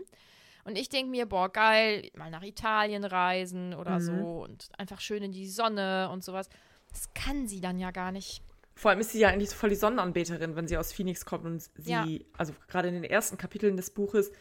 Und 0.66 0.76
ich 0.76 0.88
denke 0.88 1.10
mir, 1.10 1.26
boah, 1.26 1.48
geil, 1.48 2.10
mal 2.16 2.30
nach 2.30 2.42
Italien 2.42 3.04
reisen 3.04 3.72
oder 3.72 3.98
Mhm. 3.98 4.04
so 4.04 4.42
und 4.42 4.68
einfach 4.76 5.00
schön 5.00 5.22
in 5.22 5.32
die 5.32 5.48
Sonne 5.48 6.10
und 6.12 6.24
sowas. 6.24 6.48
Das 6.90 7.08
kann 7.14 7.46
sie 7.46 7.60
dann 7.60 7.78
ja 7.78 7.92
gar 7.92 8.10
nicht. 8.10 8.42
Vor 8.74 8.90
allem 8.90 9.00
ist 9.00 9.12
sie 9.12 9.20
ja 9.20 9.28
eigentlich 9.28 9.50
so 9.50 9.56
voll 9.56 9.70
die 9.70 9.76
Sonnenanbeterin, 9.76 10.56
wenn 10.56 10.66
sie 10.68 10.76
aus 10.76 10.92
Phoenix 10.92 11.24
kommt 11.24 11.44
und 11.46 11.62
sie, 11.76 11.90
Ja. 11.92 12.04
also 12.36 12.52
gerade 12.68 12.88
in 12.88 12.94
den 12.94 13.04
ersten 13.04 13.38
Kapiteln 13.38 13.76
des 13.76 13.90
Buches, 13.90 14.32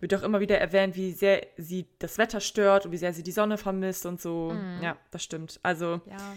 wird 0.00 0.14
auch 0.14 0.22
immer 0.22 0.40
wieder 0.40 0.58
erwähnt, 0.58 0.94
wie 0.96 1.12
sehr 1.12 1.46
sie 1.56 1.86
das 1.98 2.18
Wetter 2.18 2.40
stört 2.40 2.84
und 2.86 2.92
wie 2.92 2.96
sehr 2.98 3.12
sie 3.14 3.22
die 3.22 3.32
Sonne 3.32 3.56
vermisst 3.56 4.04
und 4.04 4.20
so. 4.20 4.50
Mhm. 4.52 4.82
Ja, 4.82 4.96
das 5.10 5.22
stimmt. 5.22 5.58
Also 5.62 6.00
Ja. 6.06 6.36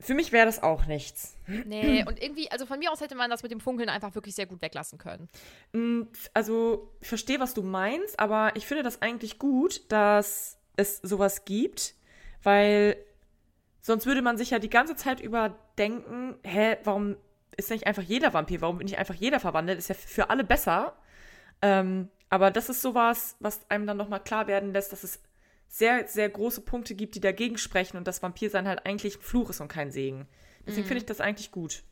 Für 0.00 0.14
mich 0.14 0.32
wäre 0.32 0.46
das 0.46 0.62
auch 0.62 0.86
nichts. 0.86 1.36
Nee, 1.46 2.04
und 2.06 2.22
irgendwie, 2.22 2.50
also 2.50 2.66
von 2.66 2.78
mir 2.78 2.90
aus 2.90 3.00
hätte 3.00 3.14
man 3.14 3.30
das 3.30 3.42
mit 3.42 3.52
dem 3.52 3.60
Funkeln 3.60 3.88
einfach 3.88 4.14
wirklich 4.14 4.34
sehr 4.34 4.46
gut 4.46 4.62
weglassen 4.62 4.98
können. 4.98 5.28
Mm, 5.72 6.02
Also, 6.32 6.90
ich 7.00 7.08
verstehe, 7.08 7.40
was 7.40 7.54
du 7.54 7.62
meinst, 7.62 8.18
aber 8.18 8.52
ich 8.56 8.66
finde 8.66 8.82
das 8.82 9.02
eigentlich 9.02 9.38
gut, 9.38 9.82
dass 9.92 10.58
es 10.76 10.98
sowas 10.98 11.44
gibt, 11.44 11.94
weil 12.42 12.96
sonst 13.82 14.06
würde 14.06 14.22
man 14.22 14.38
sich 14.38 14.50
ja 14.50 14.58
die 14.58 14.70
ganze 14.70 14.96
Zeit 14.96 15.20
über 15.20 15.56
denken, 15.78 16.36
hä, 16.44 16.76
warum 16.84 17.16
ist 17.56 17.70
nicht 17.70 17.86
einfach 17.86 18.02
jeder 18.02 18.32
Vampir? 18.32 18.60
Warum 18.60 18.78
bin 18.78 18.86
nicht 18.86 18.98
einfach 18.98 19.14
jeder 19.14 19.40
verwandelt? 19.40 19.78
Ist 19.78 19.88
ja 19.88 19.94
für 19.94 20.30
alle 20.30 20.44
besser. 20.44 20.96
Ähm, 21.62 22.08
aber 22.30 22.50
das 22.50 22.68
ist 22.68 22.80
sowas, 22.80 23.36
was 23.40 23.68
einem 23.70 23.86
dann 23.86 23.96
nochmal 23.96 24.22
klar 24.22 24.46
werden 24.46 24.72
lässt, 24.72 24.92
dass 24.92 25.04
es 25.04 25.20
sehr, 25.72 26.08
sehr 26.08 26.28
große 26.28 26.62
Punkte 26.62 26.94
gibt, 26.96 27.14
die 27.14 27.20
dagegen 27.20 27.56
sprechen 27.56 27.96
und 27.96 28.06
das 28.08 28.22
Vampirsein 28.22 28.66
halt 28.66 28.84
eigentlich 28.86 29.16
ein 29.18 29.22
Fluch 29.22 29.50
ist 29.50 29.60
und 29.60 29.68
kein 29.68 29.92
Segen. 29.92 30.26
Deswegen 30.66 30.86
finde 30.86 30.98
ich 31.02 31.06
das 31.06 31.20
eigentlich 31.20 31.50
gut. 31.52 31.84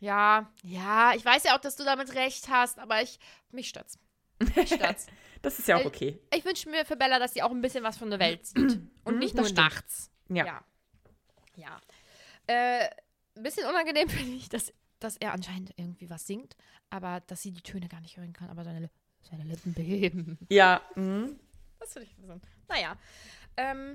Ja, 0.00 0.50
ja, 0.64 1.12
ich 1.14 1.24
weiß 1.24 1.44
ja 1.44 1.54
auch, 1.56 1.60
dass 1.60 1.76
du 1.76 1.84
damit 1.84 2.14
recht 2.14 2.48
hast, 2.48 2.78
aber 2.78 3.02
ich, 3.02 3.20
mich 3.52 3.68
stört's. 3.68 3.98
Mich 4.56 4.70
stört's. 4.74 5.06
Das 5.42 5.58
ist 5.58 5.68
ja 5.68 5.76
auch 5.76 5.84
okay. 5.84 6.18
Ich 6.34 6.44
wünsche 6.44 6.68
mir 6.70 6.84
für 6.84 6.96
Bella, 6.96 7.18
dass 7.18 7.34
sie 7.34 7.42
auch 7.42 7.50
ein 7.50 7.60
bisschen 7.60 7.84
was 7.84 7.96
von 7.98 8.10
der 8.10 8.18
Welt 8.18 8.46
sieht. 8.46 8.80
Und 9.04 9.18
nicht 9.18 9.34
nur 9.34 9.42
Mhm, 9.44 9.46
das 9.46 9.48
stimmt. 9.50 9.58
nachts. 9.58 10.10
Ja. 10.28 10.44
Ja. 10.46 10.64
Ja. 11.56 11.80
Äh, 12.46 12.88
ein 13.36 13.42
bisschen 13.42 13.68
unangenehm 13.68 14.08
finde 14.08 14.34
ich, 14.36 14.48
dass, 14.48 14.72
dass 14.98 15.16
er 15.18 15.32
anscheinend 15.32 15.72
irgendwie 15.76 16.10
was 16.10 16.26
singt, 16.26 16.56
aber 16.90 17.20
dass 17.20 17.42
sie 17.42 17.52
die 17.52 17.62
Töne 17.62 17.88
gar 17.88 18.00
nicht 18.00 18.16
hören 18.16 18.32
kann, 18.32 18.50
aber 18.50 18.64
seine, 18.64 18.80
Li- 18.80 18.90
seine 19.22 19.44
Lippen 19.44 19.72
beben. 19.74 20.38
Ja, 20.48 20.82
mhm. 20.94 21.38
Das 21.80 21.92
finde 21.94 22.08
ich 22.08 22.16
bisschen. 22.16 22.40
Naja. 22.68 22.96
Ähm, 23.56 23.94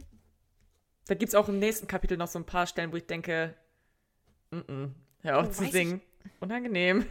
Da 1.08 1.16
gibt 1.16 1.30
es 1.30 1.36
auch 1.36 1.48
im 1.50 1.60
nächsten 1.60 1.88
Kapitel 1.88 2.18
noch 2.18 2.28
so 2.28 2.38
ein 2.40 2.46
paar 2.46 2.68
Stellen, 2.68 2.92
wo 2.92 2.98
ich 2.98 3.06
denke, 3.08 3.56
mm 4.52 4.58
-mm, 4.60 4.92
hör 5.22 5.40
auf 5.40 5.48
Oh, 5.48 5.52
zu 5.52 5.60
weiß 5.62 5.68
ich- 5.68 5.72
singen. 5.74 6.02
Unangenehm. 6.42 7.06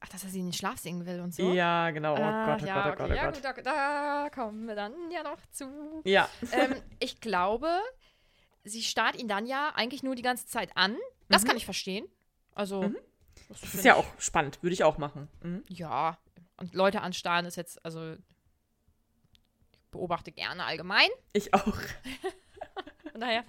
ach, 0.00 0.08
dass 0.10 0.22
er 0.24 0.30
sie 0.30 0.40
in 0.40 0.46
den 0.48 0.52
Schlaf 0.52 0.78
singen 0.78 1.06
will 1.06 1.20
und 1.20 1.34
so. 1.34 1.52
Ja, 1.52 1.90
genau. 1.90 2.14
Oh 2.14 2.18
Ah, 2.22 2.46
Gott, 2.54 2.62
oh 2.62 2.66
ja, 2.66 2.74
Gott, 2.90 3.00
oh 3.00 3.04
okay, 3.04 3.08
Gott, 3.08 3.10
oh 3.10 3.14
ja, 3.14 3.24
Gott. 3.30 3.34
gut, 3.56 3.66
da, 3.66 4.24
da 4.24 4.30
kommen 4.30 4.66
wir 4.68 4.74
dann 4.74 4.92
ja 5.10 5.22
noch 5.22 5.38
zu. 5.50 6.02
Ja. 6.04 6.28
ähm, 6.52 6.74
ich 7.00 7.20
glaube, 7.20 7.80
sie 8.64 8.82
starrt 8.82 9.16
ihn 9.16 9.28
dann 9.28 9.46
ja 9.46 9.72
eigentlich 9.74 10.02
nur 10.02 10.14
die 10.14 10.22
ganze 10.22 10.46
Zeit 10.46 10.70
an. 10.76 10.96
Das 11.28 11.44
kann 11.44 11.56
ich 11.56 11.64
verstehen. 11.64 12.06
Also, 12.54 12.82
das 12.82 12.90
Mhm. 12.90 12.96
Das 13.48 13.60
find 13.60 13.74
ist 13.74 13.84
ja 13.84 13.94
auch 13.94 14.06
spannend, 14.18 14.62
würde 14.62 14.74
ich 14.74 14.84
auch 14.84 14.98
machen. 14.98 15.28
Mhm. 15.42 15.64
Ja, 15.68 16.18
und 16.58 16.74
Leute 16.74 17.00
anstarren 17.02 17.46
ist 17.46 17.56
jetzt, 17.56 17.84
also, 17.84 18.12
ich 18.12 19.80
beobachte 19.90 20.32
gerne 20.32 20.64
allgemein. 20.64 21.08
Ich 21.32 21.54
auch. 21.54 21.64
Von 23.12 23.20
daher, 23.20 23.44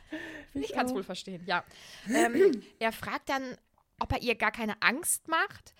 ich 0.54 0.72
kann 0.72 0.86
es 0.86 0.94
wohl 0.94 1.04
verstehen, 1.04 1.44
ja. 1.46 1.64
Ähm, 2.08 2.64
er 2.80 2.92
fragt 2.92 3.30
dann, 3.30 3.58
ob 4.00 4.12
er 4.12 4.22
ihr 4.22 4.36
gar 4.36 4.52
keine 4.52 4.82
Angst 4.82 5.28
macht. 5.28 5.74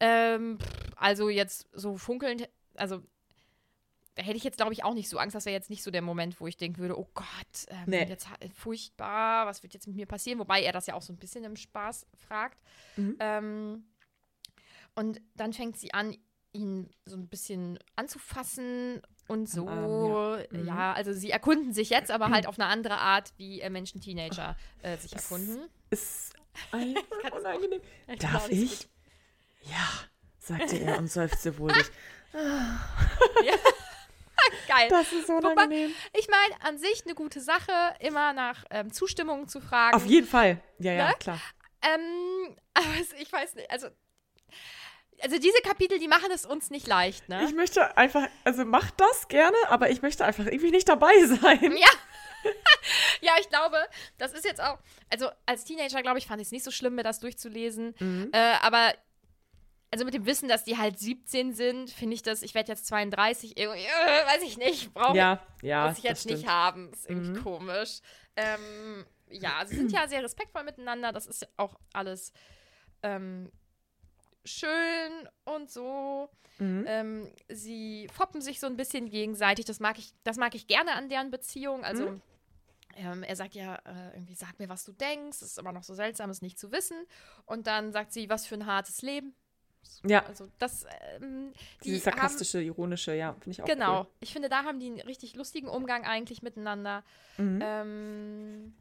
Ähm, 0.00 0.58
also 0.96 1.28
jetzt 1.28 1.68
so 1.72 1.96
funkelnd, 1.96 2.48
also 2.74 3.02
da 4.14 4.22
hätte 4.22 4.36
ich 4.38 4.44
jetzt, 4.44 4.56
glaube 4.56 4.72
ich, 4.72 4.82
auch 4.82 4.94
nicht 4.94 5.08
so 5.10 5.18
Angst. 5.18 5.34
Das 5.34 5.44
wäre 5.44 5.54
jetzt 5.54 5.68
nicht 5.68 5.82
so 5.82 5.90
der 5.90 6.00
Moment, 6.02 6.40
wo 6.40 6.46
ich 6.46 6.56
denken 6.56 6.78
würde, 6.78 6.98
oh 6.98 7.08
Gott, 7.14 7.26
ähm, 7.68 7.84
Nee. 7.86 8.04
jetzt 8.04 8.26
furchtbar, 8.54 9.46
was 9.46 9.62
wird 9.62 9.74
jetzt 9.74 9.86
mit 9.86 9.96
mir 9.96 10.06
passieren? 10.06 10.38
Wobei 10.38 10.62
er 10.62 10.72
das 10.72 10.86
ja 10.86 10.94
auch 10.94 11.02
so 11.02 11.12
ein 11.12 11.18
bisschen 11.18 11.44
im 11.44 11.54
Spaß 11.56 12.06
fragt. 12.26 12.58
Mhm. 12.96 13.16
Ähm, 13.20 13.84
und 14.94 15.20
dann 15.34 15.52
fängt 15.52 15.76
sie 15.78 15.92
an, 15.92 16.16
ihn 16.56 16.90
so 17.04 17.16
ein 17.16 17.28
bisschen 17.28 17.78
anzufassen 17.96 19.02
und 19.28 19.48
so. 19.48 19.68
Arm, 19.68 20.38
ja. 20.52 20.52
ja. 20.52 20.62
Mhm. 20.62 20.78
also 20.96 21.12
sie 21.12 21.30
erkunden 21.30 21.72
sich 21.72 21.90
jetzt, 21.90 22.10
aber 22.10 22.30
halt 22.30 22.46
auf 22.46 22.58
eine 22.58 22.68
andere 22.68 22.98
Art, 22.98 23.32
wie 23.36 23.60
äh, 23.60 23.70
Menschen 23.70 24.00
Teenager 24.00 24.56
äh, 24.82 24.96
sich 24.96 25.12
erkunden. 25.14 25.68
Ist 25.90 26.34
einfach 26.72 27.32
unangenehm. 27.38 27.80
Ich 28.08 28.18
Darf 28.18 28.48
ich? 28.48 28.88
Ja, 29.62 29.88
sagte 30.38 30.78
er 30.78 30.98
und 30.98 31.10
seufzte 31.10 31.58
wohlig. 31.58 31.86
Geil. 34.68 34.88
Das 34.88 35.12
ist 35.12 35.28
unangenehm. 35.28 35.92
Ich 36.12 36.28
meine, 36.28 36.62
an 36.62 36.78
sich 36.78 37.02
eine 37.04 37.14
gute 37.14 37.40
Sache, 37.40 37.72
immer 38.00 38.32
nach 38.32 38.64
ähm, 38.70 38.92
Zustimmung 38.92 39.48
zu 39.48 39.60
fragen. 39.60 39.96
Auf 39.96 40.06
jeden 40.06 40.26
Fall. 40.26 40.62
Ja, 40.78 40.92
ja, 40.92 41.08
Ne? 41.08 41.14
klar. 41.18 41.40
Ähm, 41.82 42.56
aber 42.74 42.86
ich 43.20 43.32
weiß 43.32 43.54
nicht, 43.54 43.70
also. 43.70 43.88
Also 45.22 45.38
diese 45.38 45.60
Kapitel, 45.62 45.98
die 45.98 46.08
machen 46.08 46.30
es 46.32 46.44
uns 46.46 46.70
nicht 46.70 46.86
leicht, 46.86 47.28
ne? 47.28 47.44
Ich 47.44 47.54
möchte 47.54 47.96
einfach, 47.96 48.26
also 48.44 48.64
mach 48.64 48.90
das 48.92 49.28
gerne, 49.28 49.56
aber 49.68 49.90
ich 49.90 50.02
möchte 50.02 50.24
einfach 50.24 50.44
irgendwie 50.46 50.70
nicht 50.70 50.88
dabei 50.88 51.12
sein. 51.26 51.76
Ja. 51.76 51.88
ja, 53.20 53.32
ich 53.40 53.48
glaube, 53.48 53.76
das 54.18 54.32
ist 54.32 54.44
jetzt 54.44 54.60
auch. 54.60 54.78
Also 55.10 55.28
als 55.46 55.64
Teenager, 55.64 56.02
glaube 56.02 56.18
ich, 56.18 56.26
fand 56.26 56.40
ich 56.40 56.48
es 56.48 56.52
nicht 56.52 56.64
so 56.64 56.70
schlimm, 56.70 56.94
mir 56.94 57.02
das 57.02 57.20
durchzulesen. 57.20 57.94
Mhm. 57.98 58.30
Äh, 58.32 58.54
aber 58.62 58.92
also 59.90 60.04
mit 60.04 60.14
dem 60.14 60.26
Wissen, 60.26 60.48
dass 60.48 60.64
die 60.64 60.76
halt 60.76 60.98
17 60.98 61.54
sind, 61.54 61.90
finde 61.90 62.14
ich 62.14 62.22
das, 62.22 62.42
ich 62.42 62.54
werde 62.54 62.72
jetzt 62.72 62.86
32, 62.86 63.56
irgendwie, 63.56 63.80
äh, 63.80 64.26
weiß 64.26 64.42
ich 64.42 64.58
nicht, 64.58 64.92
brauche 64.92 65.16
Ja, 65.16 65.40
ja. 65.62 65.88
muss 65.88 65.98
ich 65.98 66.04
jetzt 66.04 66.26
nicht 66.26 66.46
haben. 66.46 66.92
Ist 66.92 67.08
irgendwie 67.08 67.38
Mhm. 67.38 67.42
komisch. 67.42 68.00
Ähm, 68.36 69.06
ja, 69.30 69.64
sie 69.64 69.76
sind 69.76 69.92
ja 69.92 70.06
sehr 70.08 70.22
respektvoll 70.22 70.64
miteinander. 70.64 71.12
Das 71.12 71.26
ist 71.26 71.48
auch 71.56 71.74
alles 71.92 72.32
ähm, 73.02 73.50
schön 74.46 75.28
und 75.44 75.70
so. 75.70 76.30
Mhm. 76.58 76.84
Ähm, 76.88 77.32
sie 77.48 78.08
foppen 78.12 78.40
sich 78.40 78.60
so 78.60 78.66
ein 78.66 78.76
bisschen 78.76 79.10
gegenseitig. 79.10 79.64
Das 79.66 79.78
mag 79.80 79.98
ich, 79.98 80.12
das 80.24 80.36
mag 80.38 80.54
ich 80.54 80.66
gerne 80.66 80.92
an 80.94 81.08
deren 81.08 81.30
Beziehung. 81.30 81.84
Also 81.84 82.10
Mhm. 82.10 82.22
ähm, 82.96 83.22
er 83.22 83.36
sagt 83.36 83.54
ja 83.54 83.74
äh, 83.84 84.14
irgendwie, 84.14 84.34
sag 84.34 84.58
mir, 84.58 84.68
was 84.68 84.84
du 84.84 84.92
denkst. 84.92 85.36
Es 85.42 85.50
ist 85.50 85.58
immer 85.58 85.72
noch 85.72 85.82
so 85.82 85.94
seltsam, 85.94 86.30
es 86.30 86.40
nicht 86.40 86.58
zu 86.58 86.72
wissen. 86.72 86.96
Und 87.44 87.66
dann 87.66 87.92
sagt 87.92 88.12
sie, 88.12 88.30
was 88.30 88.46
für 88.46 88.54
ein 88.54 88.64
hartes 88.66 89.02
Leben. 89.02 89.34
Ja, 90.04 90.24
Also 90.26 90.48
das, 90.58 90.84
ähm, 91.20 91.52
die 91.84 91.92
haben, 91.94 92.00
sarkastische, 92.00 92.60
ironische, 92.60 93.14
ja, 93.14 93.34
finde 93.34 93.50
ich 93.50 93.62
auch 93.62 93.66
Genau. 93.66 94.00
cool. 94.00 94.06
Ich 94.20 94.32
finde, 94.32 94.48
da 94.48 94.64
haben 94.64 94.80
die 94.80 94.86
einen 94.86 95.00
richtig 95.00 95.36
lustigen 95.36 95.68
Umgang 95.68 96.04
eigentlich 96.04 96.42
miteinander. 96.42 97.04
Mhm. 97.36 97.60
Ähm, 97.62 98.74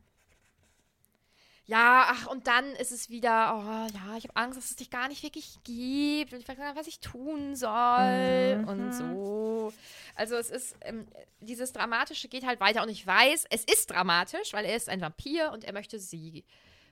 ja, 1.67 2.05
ach, 2.09 2.27
und 2.27 2.47
dann 2.47 2.65
ist 2.75 2.91
es 2.91 3.09
wieder, 3.09 3.55
oh 3.57 3.87
ja, 3.95 4.17
ich 4.17 4.25
habe 4.25 4.35
Angst, 4.35 4.57
dass 4.57 4.69
es 4.69 4.75
dich 4.75 4.89
gar 4.91 5.07
nicht 5.07 5.23
wirklich 5.23 5.57
gibt 5.63 6.33
und 6.33 6.39
ich 6.39 6.47
weiß 6.47 6.57
gar 6.57 6.67
nicht, 6.67 6.79
was 6.79 6.87
ich 6.87 6.99
tun 6.99 7.55
soll 7.55 8.57
Mhm. 8.57 8.67
und 8.67 8.91
so. 8.93 9.73
Also 10.15 10.35
es 10.35 10.49
ist, 10.51 10.75
ähm, 10.81 11.07
dieses 11.39 11.73
Dramatische 11.73 12.27
geht 12.27 12.45
halt 12.45 12.59
weiter 12.59 12.83
und 12.83 12.89
ich 12.89 13.05
weiß, 13.05 13.45
es 13.49 13.63
ist 13.63 13.89
dramatisch, 13.91 14.53
weil 14.53 14.65
er 14.65 14.75
ist 14.75 14.89
ein 14.89 15.01
Vampir 15.01 15.51
und 15.51 15.63
er 15.63 15.73
möchte 15.73 15.99
sie 15.99 16.43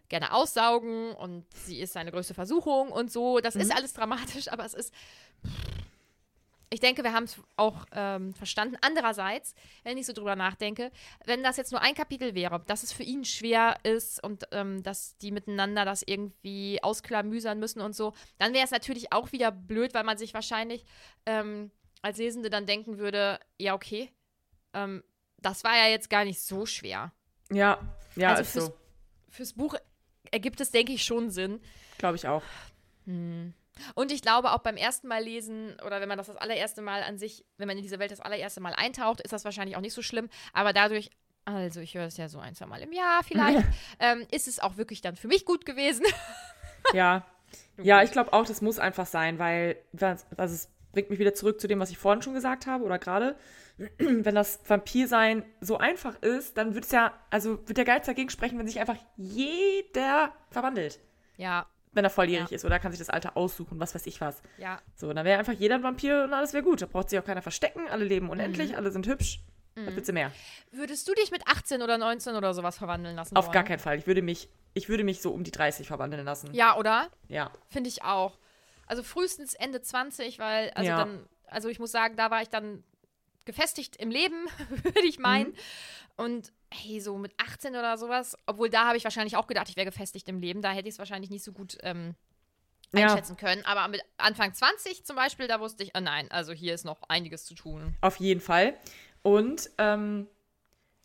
gerne 0.09 0.33
aussaugen 0.33 1.13
und 1.13 1.45
sie 1.65 1.79
ist 1.79 1.93
seine 1.93 2.11
größte 2.11 2.33
Versuchung 2.33 2.91
und 2.91 3.11
so. 3.11 3.39
Das 3.39 3.55
ist 3.55 3.71
alles 3.73 3.93
dramatisch, 3.93 4.47
aber 4.51 4.65
es 4.65 4.73
ist. 4.73 4.93
Ich 6.73 6.79
denke, 6.79 7.03
wir 7.03 7.13
haben 7.13 7.25
es 7.25 7.39
auch 7.55 7.85
ähm, 7.91 8.33
verstanden. 8.33 8.77
Andererseits, 8.81 9.53
wenn 9.83 9.95
ich 9.99 10.07
so 10.07 10.13
drüber 10.13 10.35
nachdenke, 10.35 10.91
wenn 11.23 11.43
das 11.43 11.55
jetzt 11.55 11.71
nur 11.71 11.81
ein 11.81 11.93
Kapitel 11.93 12.33
wäre, 12.33 12.63
dass 12.65 12.81
es 12.81 12.91
für 12.91 13.03
ihn 13.03 13.25
schwer 13.25 13.77
ist 13.83 14.23
und 14.23 14.45
ähm, 14.51 14.81
dass 14.81 15.15
die 15.19 15.29
miteinander 15.29 15.85
das 15.85 16.01
irgendwie 16.01 16.81
ausklamüsern 16.81 17.59
müssen 17.59 17.79
und 17.79 17.95
so, 17.95 18.13
dann 18.39 18.55
wäre 18.55 18.65
es 18.65 18.71
natürlich 18.71 19.13
auch 19.13 19.31
wieder 19.31 19.51
blöd, 19.51 19.93
weil 19.93 20.03
man 20.03 20.17
sich 20.17 20.33
wahrscheinlich 20.33 20.83
ähm, 21.27 21.69
als 22.01 22.17
Lesende 22.17 22.49
dann 22.49 22.65
denken 22.65 22.97
würde, 22.97 23.39
ja, 23.59 23.75
okay, 23.75 24.09
ähm, 24.73 25.03
das 25.37 25.63
war 25.63 25.77
ja 25.77 25.89
jetzt 25.89 26.09
gar 26.09 26.25
nicht 26.25 26.41
so 26.41 26.65
schwer. 26.65 27.13
Ja, 27.51 27.77
ja, 28.15 28.29
also 28.29 28.41
ist 28.41 28.51
fürs, 28.51 28.65
so. 28.65 28.77
fürs 29.29 29.53
Buch 29.53 29.75
ergibt 30.31 30.59
es, 30.59 30.71
denke 30.71 30.93
ich, 30.93 31.03
schon 31.03 31.29
Sinn. 31.29 31.61
Glaube 31.99 32.15
ich 32.15 32.27
auch. 32.27 32.41
Und 33.95 34.11
ich 34.11 34.21
glaube 34.21 34.51
auch 34.51 34.59
beim 34.59 34.77
ersten 34.77 35.07
Mal 35.07 35.23
lesen 35.23 35.75
oder 35.85 35.99
wenn 36.01 36.07
man 36.09 36.17
das 36.17 36.27
das 36.27 36.37
allererste 36.37 36.81
Mal 36.81 37.03
an 37.03 37.17
sich, 37.17 37.45
wenn 37.57 37.67
man 37.67 37.77
in 37.77 37.83
diese 37.83 37.99
Welt 37.99 38.11
das 38.11 38.19
allererste 38.21 38.61
Mal 38.61 38.73
eintaucht, 38.73 39.21
ist 39.21 39.33
das 39.33 39.45
wahrscheinlich 39.45 39.75
auch 39.77 39.81
nicht 39.81 39.93
so 39.93 40.01
schlimm. 40.01 40.29
Aber 40.53 40.73
dadurch, 40.73 41.09
also 41.45 41.79
ich 41.81 41.95
höre 41.95 42.05
es 42.05 42.17
ja 42.17 42.29
so 42.29 42.39
ein, 42.39 42.55
zwei 42.55 42.67
Mal 42.67 42.81
im 42.81 42.93
Jahr 42.93 43.23
vielleicht, 43.23 43.65
ähm, 43.99 44.25
ist 44.31 44.47
es 44.47 44.59
auch 44.59 44.77
wirklich 44.77 45.01
dann 45.01 45.15
für 45.15 45.27
mich 45.27 45.45
gut 45.45 45.65
gewesen. 45.65 46.05
Ja. 46.93 47.25
Ja, 47.81 48.03
ich 48.03 48.11
glaube 48.11 48.33
auch, 48.33 48.45
das 48.45 48.61
muss 48.61 48.77
einfach 48.77 49.05
sein, 49.05 49.39
weil 49.39 49.77
das- 49.93 50.25
also 50.37 50.53
es 50.53 50.69
bringt 50.91 51.09
mich 51.09 51.17
wieder 51.17 51.33
zurück 51.33 51.59
zu 51.61 51.67
dem, 51.67 51.79
was 51.79 51.89
ich 51.89 51.97
vorhin 51.97 52.21
schon 52.21 52.33
gesagt 52.33 52.67
habe 52.67 52.83
oder 52.83 52.99
gerade. 52.99 53.35
Wenn 53.97 54.35
das 54.35 54.59
Vampirsein 54.67 55.43
so 55.61 55.77
einfach 55.77 56.21
ist, 56.21 56.57
dann 56.57 56.75
wird 56.75 56.85
es 56.85 56.91
ja, 56.91 57.13
also 57.31 57.65
wird 57.67 57.77
der 57.77 57.85
Geiz 57.85 58.05
dagegen 58.05 58.29
sprechen, 58.29 58.59
wenn 58.59 58.67
sich 58.67 58.79
einfach 58.79 58.97
jeder 59.17 60.31
verwandelt. 60.51 60.99
ja, 61.37 61.65
Wenn 61.93 62.03
er 62.03 62.09
volljährig 62.09 62.49
Ja. 62.49 62.55
ist 62.55 62.65
oder 62.65 62.79
kann 62.79 62.91
sich 62.91 62.99
das 62.99 63.09
Alter 63.09 63.37
aussuchen, 63.37 63.79
was 63.79 63.93
weiß 63.95 64.05
ich 64.07 64.19
was. 64.21 64.41
ja. 64.57 64.79
So, 64.95 65.11
dann 65.13 65.25
wäre 65.25 65.39
einfach 65.39 65.53
jeder 65.53 65.75
ein 65.75 65.83
Vampir 65.83 66.23
und 66.23 66.33
alles 66.33 66.53
wäre 66.53 66.63
gut. 66.63 66.81
Da 66.81 66.85
braucht 66.87 67.09
sich 67.09 67.19
auch 67.19 67.25
keiner 67.25 67.41
verstecken, 67.41 67.81
alle 67.89 68.03
leben 68.05 68.29
unendlich, 68.29 68.71
Mhm. 68.71 68.75
alle 68.77 68.91
sind 68.91 69.07
hübsch. 69.07 69.39
Was 69.75 69.95
willst 69.95 70.09
du 70.09 70.13
mehr? 70.13 70.31
Würdest 70.71 71.07
du 71.07 71.13
dich 71.15 71.31
mit 71.31 71.47
18 71.47 71.81
oder 71.81 71.97
19 71.97 72.35
oder 72.35 72.53
sowas 72.53 72.77
verwandeln 72.77 73.15
lassen? 73.15 73.35
Auf 73.35 73.45
wollen? 73.45 73.53
gar 73.53 73.63
keinen 73.63 73.79
Fall. 73.79 73.97
Ich 73.97 74.05
würde 74.05 74.21
mich, 74.21 74.47
ich 74.75 74.87
würde 74.87 75.03
mich 75.03 75.19
so 75.21 75.31
um 75.31 75.43
die 75.43 75.49
30 75.51 75.87
verwandeln 75.87 76.23
lassen. 76.25 76.53
Ja, 76.53 76.77
oder? 76.77 77.09
Ja. 77.27 77.51
Finde 77.69 77.89
ich 77.89 78.03
auch. 78.03 78.37
Also 78.85 79.01
frühestens 79.01 79.55
Ende 79.55 79.81
20, 79.81 80.37
weil, 80.37 80.69
also 80.75 80.87
Ja. 80.89 80.97
dann, 80.97 81.25
also 81.47 81.69
ich 81.69 81.79
muss 81.79 81.91
sagen, 81.91 82.15
da 82.17 82.29
war 82.29 82.43
ich 82.43 82.49
dann 82.49 82.83
gefestigt 83.45 83.95
im 83.97 84.11
Leben, 84.11 84.45
würde 84.83 85.07
ich 85.07 85.17
meinen. 85.17 85.49
Mhm. 85.51 85.55
Und 86.17 86.53
hey, 86.73 86.99
so 86.99 87.17
mit 87.17 87.33
18 87.37 87.75
oder 87.75 87.97
sowas, 87.97 88.35
obwohl 88.45 88.69
da 88.69 88.85
habe 88.87 88.97
ich 88.97 89.03
wahrscheinlich 89.03 89.35
auch 89.37 89.47
gedacht, 89.47 89.69
ich 89.69 89.75
wäre 89.75 89.85
gefestigt 89.85 90.27
im 90.29 90.39
Leben, 90.39 90.61
da 90.61 90.71
hätte 90.71 90.87
ich 90.87 90.95
es 90.95 90.99
wahrscheinlich 90.99 91.29
nicht 91.29 91.43
so 91.43 91.51
gut 91.51 91.77
ähm, 91.83 92.15
Ja. 92.93 93.07
einschätzen 93.07 93.37
können. 93.37 93.63
Aber 93.65 93.87
mit 93.87 94.01
Anfang 94.17 94.53
20 94.53 95.05
zum 95.05 95.15
Beispiel, 95.15 95.47
da 95.47 95.59
wusste 95.59 95.83
ich, 95.83 95.91
oh 95.95 95.99
nein, 96.01 96.29
also 96.31 96.51
hier 96.53 96.73
ist 96.73 96.85
noch 96.85 97.01
einiges 97.09 97.45
zu 97.45 97.55
tun. 97.55 97.95
Auf 98.01 98.17
jeden 98.17 98.41
Fall. 98.41 98.75
Und 99.21 99.69
ähm, 99.77 100.27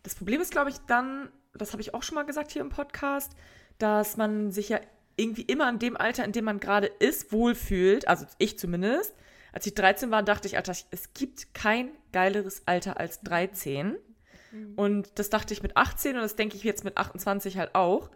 das 0.02 0.14
Problem 0.14 0.40
ist, 0.40 0.50
glaube 0.52 0.70
ich, 0.70 0.76
dann, 0.86 1.30
das 1.54 1.72
habe 1.72 1.82
ich 1.82 1.94
auch 1.94 2.02
schon 2.02 2.14
mal 2.16 2.24
gesagt 2.24 2.50
hier 2.52 2.62
im 2.62 2.70
Podcast, 2.70 3.32
dass 3.78 4.16
man 4.16 4.50
sich 4.52 4.68
ja 4.70 4.80
irgendwie 5.16 5.42
immer 5.42 5.68
in 5.68 5.78
dem 5.78 5.96
Alter, 5.96 6.24
in 6.24 6.32
dem 6.32 6.44
man 6.44 6.60
gerade 6.60 6.86
ist, 6.86 7.32
wohlfühlt. 7.32 8.06
Also 8.08 8.26
ich 8.38 8.58
zumindest. 8.58 9.14
Als 9.52 9.66
ich 9.66 9.74
13 9.74 10.10
war, 10.10 10.22
dachte 10.22 10.46
ich, 10.46 10.56
Alter, 10.56 10.74
es 10.90 11.14
gibt 11.14 11.54
kein 11.54 11.90
geileres 12.12 12.62
Alter 12.66 13.00
als 13.00 13.20
13. 13.22 13.96
Und 14.76 15.18
das 15.18 15.28
dachte 15.30 15.52
ich 15.52 15.62
mit 15.62 15.76
18 15.76 16.16
und 16.16 16.22
das 16.22 16.36
denke 16.36 16.56
ich 16.56 16.62
jetzt 16.62 16.84
mit 16.84 16.96
28 16.96 17.58
halt 17.58 17.74
auch. 17.74 18.10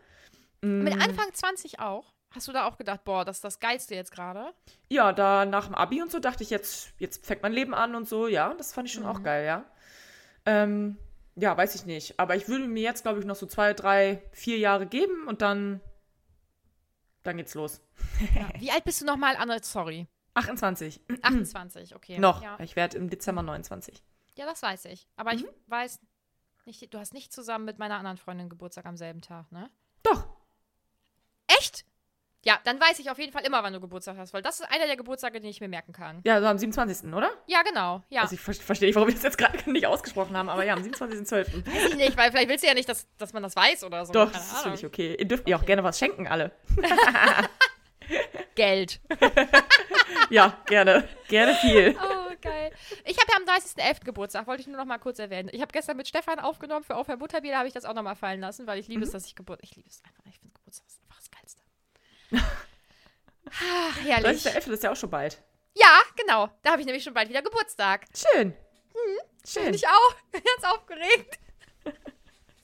Mit 0.62 0.94
Mhm. 0.94 1.02
Anfang 1.02 1.32
20 1.32 1.80
auch. 1.80 2.14
Hast 2.30 2.48
du 2.48 2.52
da 2.52 2.66
auch 2.66 2.78
gedacht, 2.78 3.04
boah, 3.04 3.24
das 3.26 3.36
ist 3.38 3.44
das 3.44 3.60
Geilste 3.60 3.94
jetzt 3.94 4.10
gerade? 4.12 4.54
Ja, 4.88 5.12
da 5.12 5.44
nach 5.44 5.66
dem 5.66 5.74
Abi 5.74 6.00
und 6.00 6.10
so 6.10 6.18
dachte 6.18 6.42
ich, 6.42 6.48
jetzt, 6.50 6.94
jetzt 6.98 7.26
fängt 7.26 7.42
mein 7.42 7.52
Leben 7.52 7.74
an 7.74 7.94
und 7.94 8.08
so. 8.08 8.26
Ja, 8.26 8.54
das 8.54 8.72
fand 8.72 8.88
ich 8.88 8.94
schon 8.94 9.04
auch 9.04 9.22
geil, 9.22 9.44
ja. 9.44 9.64
Ähm, 10.46 10.96
ja, 11.34 11.54
weiß 11.56 11.74
ich 11.74 11.84
nicht. 11.84 12.18
Aber 12.18 12.34
ich 12.36 12.48
würde 12.48 12.66
mir 12.66 12.82
jetzt, 12.82 13.02
glaube 13.02 13.20
ich, 13.20 13.26
noch 13.26 13.36
so 13.36 13.44
zwei, 13.46 13.74
drei, 13.74 14.22
vier 14.32 14.56
Jahre 14.58 14.86
geben 14.86 15.26
und 15.26 15.42
dann, 15.42 15.80
dann 17.22 17.36
geht's 17.36 17.54
los. 17.54 17.80
Wie 18.58 18.70
alt 18.70 18.84
bist 18.84 19.00
du 19.02 19.04
nochmal, 19.04 19.36
Anne? 19.36 19.58
Sorry. 19.62 20.06
28. 20.34 21.00
28, 21.20 21.94
okay. 21.94 22.18
noch. 22.18 22.42
Ja. 22.42 22.58
Ich 22.60 22.76
werde 22.76 22.96
im 22.96 23.10
Dezember 23.10 23.42
29. 23.42 24.02
Ja, 24.36 24.46
das 24.46 24.62
weiß 24.62 24.86
ich. 24.86 25.06
Aber 25.16 25.32
Mhm. 25.34 25.38
ich 25.40 25.46
weiß 25.66 26.00
nicht, 26.66 26.92
du 26.92 26.98
hast 26.98 27.14
nicht 27.14 27.32
zusammen 27.32 27.64
mit 27.64 27.78
meiner 27.78 27.96
anderen 27.96 28.16
Freundin 28.16 28.48
Geburtstag 28.48 28.86
am 28.86 28.96
selben 28.96 29.20
Tag, 29.20 29.50
ne? 29.52 29.70
Doch. 30.02 30.26
Echt? 31.46 31.84
Ja, 32.44 32.58
dann 32.64 32.80
weiß 32.80 32.98
ich 32.98 33.08
auf 33.08 33.18
jeden 33.18 33.32
Fall 33.32 33.44
immer, 33.44 33.62
wann 33.62 33.72
du 33.72 33.80
Geburtstag 33.80 34.16
hast, 34.16 34.32
weil 34.34 34.42
das 34.42 34.58
ist 34.58 34.66
einer 34.68 34.86
der 34.86 34.96
Geburtstage, 34.96 35.40
den 35.40 35.48
ich 35.48 35.60
mir 35.60 35.68
merken 35.68 35.92
kann. 35.92 36.20
Ja, 36.24 36.40
so 36.40 36.46
am 36.46 36.58
27., 36.58 37.12
oder? 37.14 37.30
Ja, 37.46 37.62
genau. 37.62 38.02
Ja. 38.08 38.22
Also 38.22 38.34
ich 38.34 38.40
ver 38.40 38.52
verstehe 38.52 38.88
nicht, 38.88 38.96
warum 38.96 39.08
wir 39.08 39.14
das 39.14 39.22
jetzt 39.22 39.38
gerade 39.38 39.58
nicht 39.70 39.86
ausgesprochen 39.86 40.36
haben, 40.36 40.48
aber 40.48 40.64
ja, 40.64 40.74
am 40.74 40.82
27.12. 40.82 41.64
weiß 41.66 41.90
ich 41.90 41.96
nicht, 41.96 42.16
weil 42.16 42.32
vielleicht 42.32 42.48
willst 42.48 42.64
du 42.64 42.68
ja 42.68 42.74
nicht, 42.74 42.88
dass, 42.88 43.06
dass 43.16 43.32
man 43.32 43.44
das 43.44 43.54
weiß 43.54 43.84
oder 43.84 44.04
so. 44.04 44.12
Doch, 44.12 44.32
das 44.32 44.52
ist 44.52 44.62
völlig 44.62 44.84
okay. 44.84 45.14
Ihr 45.18 45.28
dürft 45.28 45.48
ihr 45.48 45.56
auch 45.56 45.64
gerne 45.64 45.84
was 45.84 45.98
schenken, 45.98 46.26
alle. 46.26 46.50
Geld. 48.56 49.00
Ja, 50.30 50.58
gerne. 50.66 51.08
Gerne 51.28 51.54
viel. 51.54 51.96
Oh, 51.96 52.21
geil. 52.42 52.70
Ich 53.04 53.16
habe 53.18 53.26
ja 53.30 53.36
am 53.38 53.44
30.11. 53.44 54.04
Geburtstag, 54.04 54.46
wollte 54.46 54.60
ich 54.62 54.66
nur 54.66 54.76
noch 54.76 54.84
mal 54.84 54.98
kurz 54.98 55.18
erwähnen. 55.18 55.48
Ich 55.52 55.60
habe 55.62 55.72
gestern 55.72 55.96
mit 55.96 56.06
Stefan 56.08 56.38
aufgenommen 56.38 56.84
für 56.84 56.96
Auf 56.96 57.08
Herr 57.08 57.16
Butterbier, 57.16 57.52
da 57.52 57.58
habe 57.58 57.68
ich 57.68 57.74
das 57.74 57.84
auch 57.84 57.94
noch 57.94 58.02
mal 58.02 58.14
fallen 58.14 58.40
lassen, 58.40 58.66
weil 58.66 58.78
ich 58.78 58.88
liebe 58.88 59.02
es, 59.02 59.08
Mhm. 59.08 59.12
dass 59.14 59.26
ich 59.26 59.34
Geburt. 59.34 59.60
Ich 59.62 59.74
liebe 59.76 59.88
es 59.88 60.02
einfach. 60.04 60.24
Ich 60.28 60.38
finde 60.38 60.54
Geburtstag 60.54 60.86
ist 60.86 61.00
einfach 61.02 61.16
das 61.18 61.30
Geilste. 61.30 61.62
Ach, 63.50 64.00
herrlich. 64.04 64.42
30.11. 64.44 64.72
ist 64.72 64.82
ja 64.82 64.92
auch 64.92 64.96
schon 64.96 65.10
bald. 65.10 65.42
Ja, 65.74 66.00
genau. 66.16 66.48
Da 66.62 66.72
habe 66.72 66.80
ich 66.80 66.86
nämlich 66.86 67.02
schon 67.04 67.14
bald 67.14 67.28
wieder 67.28 67.42
Geburtstag. 67.42 68.06
Schön. 68.14 68.54
Schön. 69.46 69.64
Bin 69.64 69.74
ich 69.74 69.86
auch. 69.88 70.14
Bin 70.32 70.42
jetzt 70.44 70.66
aufgeregt. 70.66 71.38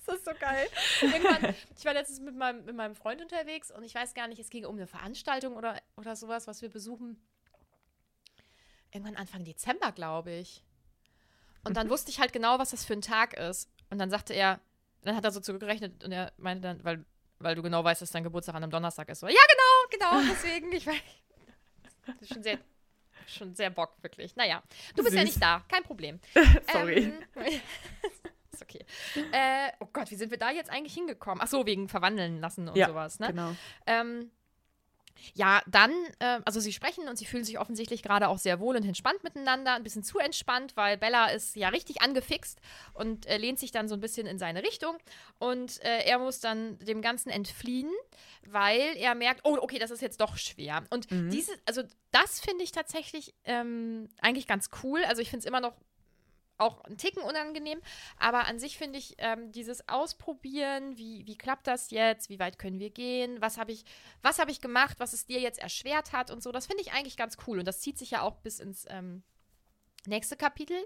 Das 0.07 0.17
ist 0.17 0.25
so 0.25 0.31
geil. 0.41 0.67
Irgendwann, 1.03 1.55
ich 1.77 1.85
war 1.85 1.93
letztens 1.93 2.21
mit 2.21 2.35
meinem, 2.35 2.65
mit 2.65 2.75
meinem 2.75 2.95
Freund 2.95 3.21
unterwegs 3.21 3.71
und 3.71 3.85
ich 3.85 3.95
weiß 3.95 4.15
gar 4.15 4.27
nicht, 4.27 4.39
es 4.39 4.49
ging 4.49 4.65
um 4.65 4.77
eine 4.77 4.87
Veranstaltung 4.87 5.55
oder, 5.55 5.79
oder 5.99 6.17
sowas, 6.17 6.47
was 6.47 6.63
wir 6.63 6.71
besuchen. 6.71 7.23
Irgendwann 8.93 9.17
Anfang 9.17 9.45
Dezember, 9.45 9.93
glaube 9.93 10.33
ich. 10.33 10.65
Und 11.65 11.77
dann 11.77 11.91
wusste 11.91 12.11
ich 12.11 12.21
halt 12.21 12.33
genau, 12.33 12.59
was 12.59 12.71
das 12.71 12.85
für 12.85 12.95
ein 12.95 13.03
Tag 13.03 13.35
ist. 13.35 13.69
Und 13.91 13.99
dann 13.99 14.11
sagte 14.11 14.33
er, 14.33 14.61
dann 15.03 15.17
hat 15.17 15.25
er 15.25 15.31
so 15.31 15.41
zurückgerechnet 15.41 16.05
und 16.05 16.13
er 16.13 16.33
meinte 16.37 16.63
dann, 16.63 16.85
weil, 16.85 17.05
weil 17.39 17.55
du 17.55 17.63
genau 17.63 17.85
weißt, 17.85 18.03
dass 18.03 18.11
dein 18.11 18.25
Geburtstag 18.25 18.55
an 18.55 18.63
einem 18.63 18.71
Donnerstag 18.71 19.09
ist. 19.09 19.21
So, 19.21 19.29
ja, 19.29 19.35
genau, 19.35 20.11
genau, 20.21 20.29
deswegen. 20.33 20.73
Ich 20.73 20.87
weiß. 20.87 21.01
Das 22.07 22.23
ist 22.23 22.33
schon 22.33 22.43
sehr, 22.43 22.59
schon 23.27 23.55
sehr 23.55 23.71
Bock, 23.71 23.95
wirklich. 24.03 24.35
Naja, 24.37 24.63
du 24.97 25.03
bist 25.03 25.15
ja 25.15 25.23
Süß. 25.23 25.31
nicht 25.31 25.43
da, 25.43 25.63
kein 25.69 25.83
Problem. 25.83 26.21
Sorry. 26.73 27.13
Ähm, 27.37 27.45
ist 28.53 28.63
okay. 28.63 28.85
Äh, 29.33 29.73
oh 29.81 29.89
Gott, 29.93 30.11
wie 30.11 30.17
sind 30.17 30.31
wir 30.31 30.39
da 30.39 30.51
jetzt 30.51 30.71
eigentlich 30.71 30.95
hingekommen? 30.95 31.41
Ach 31.43 31.49
so, 31.49 31.67
wegen 31.67 31.89
verwandeln 31.89 32.41
lassen 32.41 32.69
und 32.69 32.77
ja, 32.77 32.89
sowas, 32.89 33.19
ne? 33.19 33.29
genau. 33.29 33.55
Ähm, 33.87 34.31
ja, 35.35 35.63
dann, 35.67 35.93
äh, 36.19 36.41
also 36.45 36.61
sie 36.61 36.73
sprechen 36.73 37.09
und 37.09 37.17
sie 37.17 37.25
fühlen 37.25 37.45
sich 37.45 37.59
offensichtlich 37.59 38.03
gerade 38.03 38.29
auch 38.29 38.39
sehr 38.39 38.61
wohl 38.61 38.77
und 38.77 38.85
entspannt 38.85 39.23
miteinander, 39.25 39.75
ein 39.75 39.83
bisschen 39.83 40.03
zu 40.03 40.19
entspannt, 40.19 40.77
weil 40.77 40.97
Bella 40.97 41.27
ist 41.29 41.57
ja 41.57 41.69
richtig 41.69 42.03
angefixt 42.03 42.61
und 42.95 43.27
äh, 43.27 43.37
lehnt 43.39 43.59
sich 43.59 43.71
dann 43.71 43.89
so 43.89 43.95
ein 43.95 44.01
bisschen 44.01 44.27
in 44.27 44.39
seine 44.39 44.63
Richtung 44.63 44.97
und 45.39 45.83
äh, 45.85 46.05
er 46.05 46.19
muss 46.19 46.41
dann 46.41 46.79
dem 46.79 47.03
Ganzen 47.03 47.31
entfliehen, 47.31 47.91
weil 48.47 48.97
er 48.97 49.15
merkt, 49.15 49.41
oh, 49.45 49.59
okay, 49.61 49.79
das 49.79 49.91
ist 49.91 50.03
jetzt 50.03 50.21
doch 50.21 50.37
schwer. 50.37 50.85
Und 50.91 51.09
diese, 51.11 51.53
also 51.67 51.83
das 52.11 52.41
finde 52.41 52.65
ich 52.65 52.73
tatsächlich 52.73 53.35
ähm, 53.45 54.09
eigentlich 54.21 54.47
ganz 54.47 54.71
cool. 54.83 55.03
Also 55.05 55.23
ich 55.23 55.31
finde 55.31 55.41
es 55.41 55.47
immer 55.47 55.61
noch 55.61 55.75
auch 56.59 56.83
ein 56.85 56.97
Ticken 56.99 57.23
unangenehm, 57.23 57.81
aber 58.19 58.47
an 58.47 58.59
sich 58.59 58.79
finde 58.79 58.99
ich 58.99 59.15
ähm, 59.19 59.53
dieses 59.53 59.89
Ausprobieren, 59.89 60.97
wie, 60.99 61.27
wie 61.27 61.37
klappt 61.37 61.67
das 61.67 61.91
jetzt, 61.91 62.29
wie 62.29 62.39
weit 62.39 62.59
können 62.59 62.79
wir 62.79 62.91
gehen, 62.91 63.41
was 63.41 63.59
habe 63.59 63.73
ich, 63.73 63.85
was 64.23 64.39
habe 64.39 64.51
ich 64.51 64.61
gemacht, 64.61 64.99
was 65.01 65.13
es 65.13 65.27
dir 65.27 65.41
jetzt 65.41 65.59
erschwert 65.61 66.13
hat 66.13 66.31
und 66.31 66.43
so, 66.43 66.53
das 66.53 66.67
finde 66.67 66.83
ich 66.83 66.93
eigentlich 66.93 67.17
ganz 67.17 67.37
cool. 67.47 67.59
Und 67.61 67.67
das 67.69 67.81
zieht 67.81 67.99
sich 67.99 68.11
ja 68.11 68.23
auch 68.23 68.37
bis 68.37 68.61
ins 68.61 68.87
ähm, 68.89 69.23
nächste 70.07 70.37
Kapitel. 70.37 70.77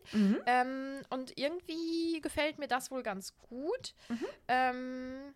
Ähm, 0.47 1.03
und 1.11 1.39
irgendwie 1.39 2.21
gefällt 2.21 2.59
mir 2.59 2.69
das 2.69 2.91
wohl 2.91 3.03
ganz 3.03 3.37
gut. 3.39 3.95
Ähm, 4.49 5.35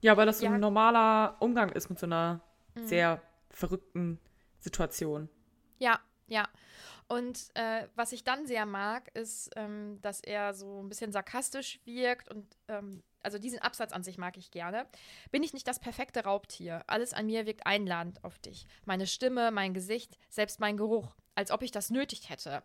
Ja, 0.00 0.16
weil 0.16 0.26
das 0.26 0.38
so 0.38 0.46
Ja. 0.46 0.52
ein 0.52 0.60
normaler 0.60 1.36
Umgang 1.40 1.70
ist 1.70 1.90
mit 1.90 1.98
so 1.98 2.06
einer 2.06 2.40
Mhm. 2.74 2.86
sehr 2.86 3.22
verrückten 3.50 4.18
Situation. 4.58 5.28
Ja, 5.78 6.00
ja. 6.30 6.48
Und 7.08 7.50
äh, 7.54 7.88
was 7.96 8.12
ich 8.12 8.22
dann 8.22 8.46
sehr 8.46 8.66
mag, 8.66 9.10
ist, 9.14 9.50
ähm, 9.56 9.98
dass 10.00 10.20
er 10.20 10.54
so 10.54 10.80
ein 10.80 10.88
bisschen 10.88 11.10
sarkastisch 11.10 11.80
wirkt 11.84 12.30
und 12.30 12.46
ähm, 12.68 13.02
also 13.22 13.38
diesen 13.38 13.58
Absatz 13.58 13.92
an 13.92 14.02
sich 14.02 14.16
mag 14.16 14.36
ich 14.36 14.50
gerne. 14.50 14.86
Bin 15.30 15.42
ich 15.42 15.52
nicht 15.52 15.66
das 15.68 15.78
perfekte 15.78 16.24
Raubtier? 16.24 16.82
Alles 16.86 17.12
an 17.12 17.26
mir 17.26 17.46
wirkt 17.46 17.66
einladend 17.66 18.24
auf 18.24 18.38
dich. 18.38 18.66
Meine 18.86 19.06
Stimme, 19.06 19.50
mein 19.50 19.74
Gesicht, 19.74 20.16
selbst 20.30 20.60
mein 20.60 20.76
Geruch. 20.76 21.14
Als 21.34 21.50
ob 21.50 21.62
ich 21.62 21.70
das 21.70 21.90
nötig 21.90 22.28
hätte. 22.28 22.62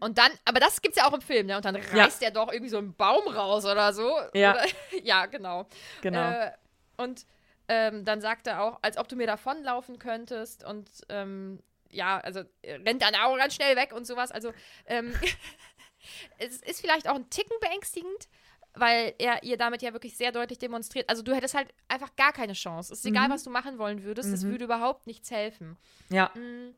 Und 0.00 0.18
dann, 0.18 0.30
aber 0.44 0.60
das 0.60 0.82
gibt's 0.82 0.98
ja 0.98 1.08
auch 1.08 1.12
im 1.12 1.20
Film, 1.20 1.46
ne? 1.46 1.56
Und 1.56 1.64
dann 1.64 1.76
reißt 1.76 2.22
er 2.22 2.30
doch 2.30 2.52
irgendwie 2.52 2.70
so 2.70 2.78
einen 2.78 2.94
Baum 2.94 3.26
raus 3.28 3.64
oder 3.64 3.92
so. 3.92 4.14
Ja. 4.34 4.54
Oder, 4.54 4.64
ja, 5.02 5.26
genau. 5.26 5.66
Genau. 6.02 6.30
Äh, 6.30 6.52
und 6.96 7.24
ähm, 7.68 8.04
dann 8.04 8.20
sagt 8.20 8.46
er 8.46 8.62
auch, 8.62 8.78
als 8.82 8.98
ob 8.98 9.08
du 9.08 9.16
mir 9.16 9.26
davonlaufen 9.26 9.98
könntest 9.98 10.64
und 10.64 10.90
ähm, 11.08 11.62
ja, 11.90 12.18
also 12.20 12.40
äh, 12.62 12.74
rennt 12.74 13.02
dann 13.02 13.14
auch 13.16 13.36
ganz 13.36 13.54
schnell 13.54 13.76
weg 13.76 13.92
und 13.92 14.06
sowas. 14.06 14.30
Also 14.32 14.52
ähm, 14.86 15.14
es 16.38 16.56
ist 16.62 16.80
vielleicht 16.80 17.08
auch 17.08 17.14
ein 17.14 17.28
Ticken 17.30 17.56
beängstigend, 17.60 18.28
weil 18.74 19.14
er 19.18 19.42
ihr 19.42 19.56
damit 19.56 19.82
ja 19.82 19.92
wirklich 19.92 20.16
sehr 20.16 20.32
deutlich 20.32 20.58
demonstriert. 20.58 21.08
Also 21.08 21.22
du 21.22 21.34
hättest 21.34 21.54
halt 21.54 21.74
einfach 21.88 22.14
gar 22.16 22.32
keine 22.32 22.52
Chance. 22.52 22.92
Es 22.92 23.00
ist 23.00 23.06
egal, 23.06 23.28
Mhm. 23.28 23.32
was 23.32 23.42
du 23.44 23.50
machen 23.50 23.78
wollen 23.78 24.04
würdest, 24.04 24.32
es 24.32 24.44
Mhm. 24.44 24.50
würde 24.50 24.64
überhaupt 24.64 25.06
nichts 25.06 25.30
helfen. 25.30 25.76
Ja. 26.08 26.30
Mm, 26.34 26.74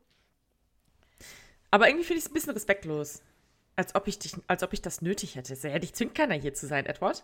Aber 1.71 1.87
irgendwie 1.87 2.05
finde 2.05 2.19
ich 2.19 2.25
es 2.25 2.29
ein 2.31 2.33
bisschen 2.33 2.53
respektlos. 2.53 3.21
Als 3.75 3.95
ob 3.95 4.07
ich 4.07 4.19
dich, 4.19 4.33
als 4.47 4.61
ob 4.61 4.73
ich 4.73 4.81
das 4.83 5.01
nötig 5.01 5.35
hätte. 5.35 5.55
So, 5.55 5.67
ja, 5.67 5.79
dich 5.79 5.93
zwingt 5.95 6.13
keiner 6.13 6.35
hier 6.35 6.53
zu 6.53 6.67
sein, 6.67 6.85
Edward. 6.85 7.23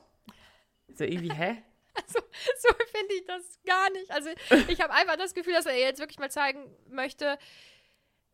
So 0.94 1.04
irgendwie, 1.04 1.34
hä? 1.34 1.62
Also, 1.96 2.20
so 2.60 2.70
finde 2.92 3.14
ich 3.16 3.26
das 3.26 3.60
gar 3.66 3.90
nicht. 3.92 4.10
Also, 4.12 4.30
ich 4.72 4.80
habe 4.80 4.94
einfach 4.94 5.18
das 5.18 5.34
Gefühl, 5.34 5.54
dass 5.54 5.66
er 5.66 5.74
ihr 5.74 5.82
jetzt 5.86 6.00
wirklich 6.00 6.18
mal 6.20 6.32
zeigen 6.32 6.64
möchte, 6.88 7.38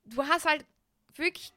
du 0.06 0.24
hast 0.24 0.46
halt 0.46 0.66
wirklich 1.16 1.52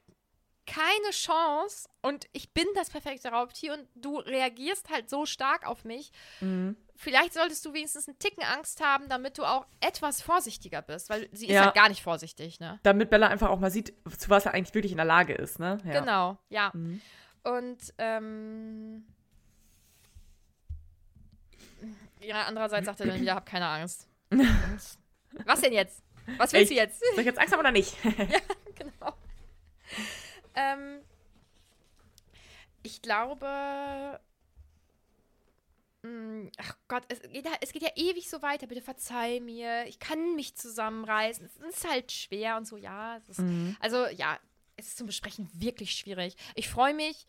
keine 0.66 1.10
Chance 1.12 1.88
und 2.02 2.26
ich 2.32 2.52
bin 2.52 2.66
das 2.74 2.90
perfekte 2.90 3.28
Raubtier 3.30 3.72
und 3.72 3.88
du 3.94 4.18
reagierst 4.18 4.90
halt 4.90 5.08
so 5.08 5.24
stark 5.24 5.66
auf 5.66 5.84
mich. 5.84 6.12
Mhm. 6.40 6.76
Vielleicht 6.94 7.32
solltest 7.32 7.64
du 7.64 7.72
wenigstens 7.72 8.06
einen 8.06 8.18
Ticken 8.18 8.42
Angst 8.42 8.84
haben, 8.84 9.08
damit 9.08 9.38
du 9.38 9.44
auch 9.44 9.66
etwas 9.80 10.20
vorsichtiger 10.20 10.82
bist, 10.82 11.08
weil 11.08 11.28
sie 11.32 11.46
ist 11.46 11.54
Ja. 11.54 11.66
halt 11.66 11.74
gar 11.74 11.88
nicht 11.88 12.02
vorsichtig, 12.02 12.60
ne? 12.60 12.80
Damit 12.82 13.08
Bella 13.08 13.28
einfach 13.28 13.48
auch 13.48 13.58
mal 13.60 13.70
sieht, 13.70 13.94
zu 14.18 14.28
was 14.28 14.44
er 14.44 14.52
eigentlich 14.52 14.74
wirklich 14.74 14.92
in 14.92 14.98
der 14.98 15.06
Lage 15.06 15.32
ist, 15.32 15.58
ne? 15.58 15.78
Ja. 15.84 16.00
Genau, 16.00 16.36
ja. 16.50 16.70
Mhm. 16.74 17.00
Und 17.44 17.94
ähm, 17.96 19.06
ja, 22.20 22.44
andererseits 22.44 22.86
sagt 22.86 23.00
er 23.00 23.06
dann 23.06 23.20
wieder, 23.20 23.36
hab 23.36 23.46
keine 23.46 23.68
Angst. 23.68 24.06
Und, 24.30 24.46
was 25.46 25.60
denn 25.60 25.72
jetzt? 25.72 26.02
Was 26.36 26.52
willst 26.52 26.70
du 26.70 26.74
jetzt? 26.74 27.00
Soll 27.00 27.20
ich 27.20 27.26
jetzt 27.26 27.38
Angst 27.38 27.52
haben 27.52 27.60
oder 27.60 27.72
nicht? 27.72 27.96
genau. 28.74 29.14
Ähm, 30.54 31.00
ich 32.82 33.00
glaube. 33.02 34.20
mh, 36.02 36.50
Ach 36.58 36.76
Gott, 36.88 37.04
es 37.08 37.20
geht, 37.22 37.44
ja, 37.44 37.52
es 37.60 37.72
geht 37.72 37.82
ja 37.82 37.90
ewig 37.96 38.28
so 38.28 38.42
weiter. 38.42 38.66
Bitte 38.66 38.82
verzeih 38.82 39.40
mir. 39.40 39.86
Ich 39.86 39.98
kann 39.98 40.34
mich 40.36 40.54
zusammenreißen. 40.56 41.44
Es 41.46 41.56
ist 41.56 41.88
halt 41.88 42.12
schwer 42.12 42.56
und 42.56 42.66
so, 42.66 42.76
ja. 42.76 43.16
Es 43.18 43.28
ist, 43.30 43.38
Mhm. 43.40 43.76
Also, 43.80 44.06
ja, 44.08 44.38
es 44.76 44.88
ist 44.88 44.98
zum 44.98 45.06
Besprechen 45.06 45.48
wirklich 45.54 45.92
schwierig. 45.92 46.36
Ich 46.54 46.68
freue 46.68 46.94
mich 46.94 47.26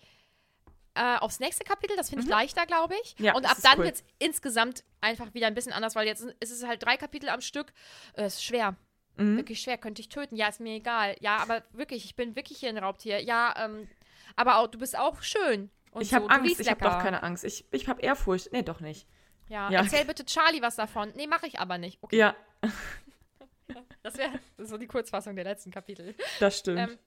äh, 0.96 1.18
aufs 1.18 1.40
nächste 1.40 1.64
Kapitel. 1.64 1.96
Das 1.98 2.10
finde 2.10 2.24
ich 2.26 2.30
leichter, 2.30 2.66
glaube 2.66 2.96
ich. 3.04 3.18
Mhm. 3.18 3.26
Ja, 3.26 3.34
und 3.36 3.46
ab 3.50 3.58
dann 3.64 3.80
cool. 3.80 3.86
wird 3.86 3.96
es 3.96 4.04
insgesamt 4.20 4.84
einfach 5.02 5.34
wieder 5.34 5.48
ein 5.48 5.56
bisschen 5.56 5.74
anders, 5.74 5.96
weil 5.96 6.06
jetzt 6.08 6.24
ist 6.40 6.52
es 6.52 6.66
halt 6.66 6.84
drei 6.84 6.98
Kapitel 6.98 7.30
am 7.30 7.42
Stück. 7.42 7.74
Äh, 8.14 8.28
ist 8.28 8.44
schwer. 8.44 8.76
Mhm. 9.18 9.38
Wirklich 9.38 9.62
schwer, 9.62 9.78
könnte 9.78 10.02
ich 10.02 10.10
töten. 10.10 10.36
Ja, 10.36 10.48
ist 10.48 10.60
mir 10.60 10.76
egal. 10.76 11.16
Ja, 11.20 11.38
aber 11.38 11.64
wirklich, 11.72 12.06
ich 12.06 12.16
bin 12.16 12.36
wirklich 12.36 12.60
hier 12.60 12.70
ein 12.70 12.78
Raubtier. 12.78 13.22
Ja, 13.22 13.54
ähm, 13.58 13.88
aber 14.36 14.60
auch, 14.60 14.68
du 14.68 14.78
bist 14.80 14.98
auch 14.98 15.22
schön. 15.22 15.70
Und 15.92 16.02
ich 16.04 16.14
habe 16.14 16.30
Angst, 16.30 16.60
ich 16.60 16.70
habe 16.70 16.82
doch 16.84 17.00
keine 17.00 17.24
Angst. 17.24 17.44
Ich, 17.44 17.66
ich 17.72 17.88
habe 17.90 18.02
Ehrfurcht. 18.02 18.52
Nee, 18.54 18.62
doch 18.64 18.80
nicht. 18.80 19.08
Ja, 19.50 19.70
Ja. 19.72 19.82
erzähl 19.82 20.06
bitte 20.06 20.24
Charlie 20.26 20.62
was 20.62 20.76
davon. 20.76 21.12
Nee, 21.16 21.26
mache 21.28 21.48
ich 21.48 21.60
aber 21.60 21.78
nicht. 21.78 21.98
Okay, 22.02 22.16
Ja, 22.18 22.36
das 24.04 24.16
wäre 24.18 24.40
so 24.60 24.78
die 24.78 24.88
Kurzfassung 24.88 25.36
der 25.36 25.46
letzten 25.46 25.72
Kapitel. 25.72 26.16
das 26.40 26.60
stimmt. 26.60 26.98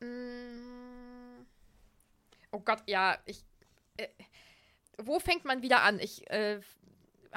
Ähm, 0.00 1.40
mm, 1.40 1.46
oh 2.52 2.60
Gott, 2.60 2.82
ja, 2.86 3.18
ich. 3.24 3.42
Äh, 3.96 4.08
wo 4.98 5.18
fängt 5.18 5.44
man 5.44 5.62
wieder 5.62 5.82
an? 5.82 5.98
Ich 5.98 6.28
äh, 6.30 6.60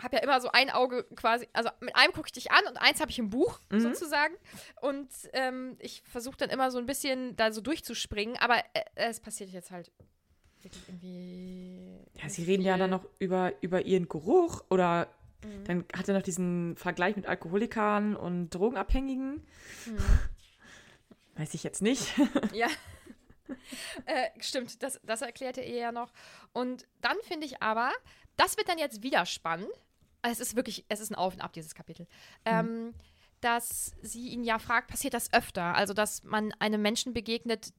habe 0.01 0.17
ja 0.17 0.23
immer 0.23 0.39
so 0.41 0.49
ein 0.51 0.69
Auge 0.69 1.03
quasi, 1.15 1.47
also 1.53 1.69
mit 1.79 1.95
einem 1.95 2.11
gucke 2.13 2.27
ich 2.27 2.31
dich 2.33 2.51
an 2.51 2.65
und 2.67 2.77
eins 2.77 2.99
habe 3.01 3.11
ich 3.11 3.19
im 3.19 3.29
Buch 3.29 3.59
Mhm. 3.71 3.79
sozusagen. 3.79 4.35
Und 4.81 5.09
ähm, 5.33 5.77
ich 5.79 6.01
versuche 6.03 6.37
dann 6.37 6.49
immer 6.49 6.71
so 6.71 6.77
ein 6.77 6.85
bisschen 6.85 7.35
da 7.35 7.51
so 7.51 7.61
durchzuspringen, 7.61 8.37
aber 8.37 8.57
äh, 8.73 8.83
es 8.95 9.19
passiert 9.19 9.49
jetzt 9.51 9.71
halt 9.71 9.91
irgendwie. 10.63 11.99
ja, 12.21 12.27
sie 12.29 12.43
reden 12.43 12.63
ja 12.63 12.77
dann 12.77 12.89
noch 12.89 13.05
über, 13.19 13.53
über 13.61 13.81
ihren 13.85 14.07
Geruch 14.09 14.63
oder 14.69 15.07
Mhm. 15.43 15.63
dann 15.65 15.85
hat 15.95 16.07
er 16.07 16.15
noch 16.15 16.23
diesen 16.23 16.75
Vergleich 16.75 17.15
mit 17.15 17.27
Alkoholikern 17.27 18.15
und 18.15 18.49
Drogenabhängigen. 18.49 19.45
Mhm. 19.85 19.97
Weiß 21.35 21.53
ich 21.53 21.63
jetzt 21.63 21.81
nicht. 21.83 22.13
Ja. 22.53 22.67
äh, 24.07 24.29
stimmt, 24.39 24.81
das, 24.81 24.99
das 25.03 25.21
erklärte 25.21 25.61
er 25.61 25.77
ja 25.77 25.91
noch. 25.91 26.11
Und 26.51 26.87
dann 27.01 27.15
finde 27.27 27.45
ich 27.45 27.61
aber, 27.61 27.91
das 28.37 28.57
wird 28.57 28.69
dann 28.69 28.77
jetzt 28.77 29.03
wieder 29.03 29.25
spannend. 29.25 29.69
Es 30.21 30.39
ist 30.39 30.55
wirklich, 30.55 30.85
es 30.89 30.99
ist 30.99 31.11
ein 31.11 31.15
Auf 31.15 31.35
und 31.35 31.41
Ab, 31.41 31.53
dieses 31.53 31.75
Kapitel. 31.75 32.07
Ähm, 32.45 32.93
dass 33.41 33.95
sie 34.01 34.29
ihn 34.29 34.43
ja 34.43 34.57
fragt, 34.57 34.87
passiert 34.87 35.13
das 35.13 35.31
öfter? 35.33 35.75
Also, 35.75 35.93
dass 35.93 36.23
man 36.23 36.51
einem 36.59 36.81
Menschen 36.81 37.13
begegnet, 37.13 37.73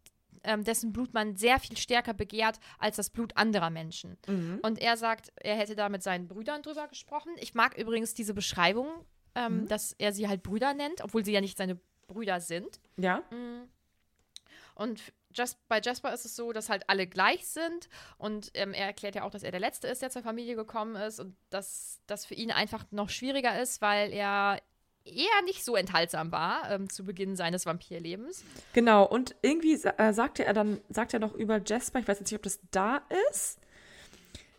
ähm, 0.45 0.63
dessen 0.63 0.93
Blut 0.93 1.13
man 1.13 1.35
sehr 1.35 1.59
viel 1.59 1.77
stärker 1.77 2.15
begehrt 2.15 2.61
als 2.79 2.97
das 2.97 3.11
Blut 3.11 3.37
anderer 3.37 3.71
Menschen. 3.71 4.17
Und 4.63 4.79
er 4.79 4.97
sagt, 4.97 5.33
er 5.37 5.57
hätte 5.57 5.75
da 5.75 5.89
mit 5.89 6.03
seinen 6.05 6.29
Brüdern 6.29 6.63
drüber 6.63 6.87
gesprochen. 6.87 7.33
Ich 7.39 7.55
mag 7.55 7.77
übrigens 7.77 8.15
diese 8.15 8.33
Beschreibung, 8.33 8.87
ähm, 9.35 9.67
dass 9.69 9.93
er 9.99 10.13
sie 10.13 10.29
halt 10.29 10.43
Brüder 10.45 10.73
nennt, 10.73 11.03
obwohl 11.03 11.25
sie 11.25 11.33
ja 11.33 11.41
nicht 11.41 11.59
seine 11.59 11.81
Brüder 12.07 12.41
sind. 12.41 12.81
ja? 12.97 13.23
Und 14.77 15.01
Jas 15.37 15.57
bei 15.69 15.81
Jasper 15.81 16.13
ist 16.13 16.25
es 16.25 16.35
so, 16.35 16.53
dass 16.53 16.69
halt 16.69 16.89
alle 16.89 17.07
gleich 17.07 17.47
sind. 17.47 17.89
Und 18.19 18.51
ähm, 18.55 18.73
er 18.73 18.87
erklärt 18.87 19.15
ja 19.15 19.25
auch, 19.25 19.31
dass 19.31 19.43
er 19.43 19.51
der 19.51 19.61
Letzte 19.61 19.89
ist, 19.89 20.03
der 20.03 20.11
zur 20.11 20.23
Familie 20.23 20.57
gekommen 20.57 20.97
ist. 20.97 21.21
Und 21.21 21.37
dass 21.51 22.01
das 22.07 22.25
für 22.25 22.35
ihn 22.35 22.51
einfach 22.51 22.85
noch 22.91 23.11
schwieriger 23.11 23.61
ist, 23.61 23.81
weil 23.81 24.13
er 24.13 24.61
eher 25.07 25.43
nicht 25.45 25.65
so 25.65 25.77
enthaltsam 25.77 26.33
war 26.33 26.71
ähm, 26.71 26.91
zu 26.91 27.05
Beginn 27.05 27.37
seines 27.37 27.67
Vampirlebens. 27.67 28.45
Genau, 28.73 29.05
und 29.05 29.37
irgendwie 29.43 29.75
äh, 29.75 30.13
sagte 30.13 30.45
er 30.45 30.53
dann, 30.53 30.81
sagt 30.89 31.15
er 31.15 31.21
noch 31.21 31.35
über 31.35 31.61
Jasper, 31.65 32.01
ich 32.01 32.09
weiß 32.09 32.19
jetzt 32.19 32.31
nicht, 32.31 32.39
ob 32.39 32.43
das 32.43 32.59
da 32.71 33.03
ist, 33.31 33.61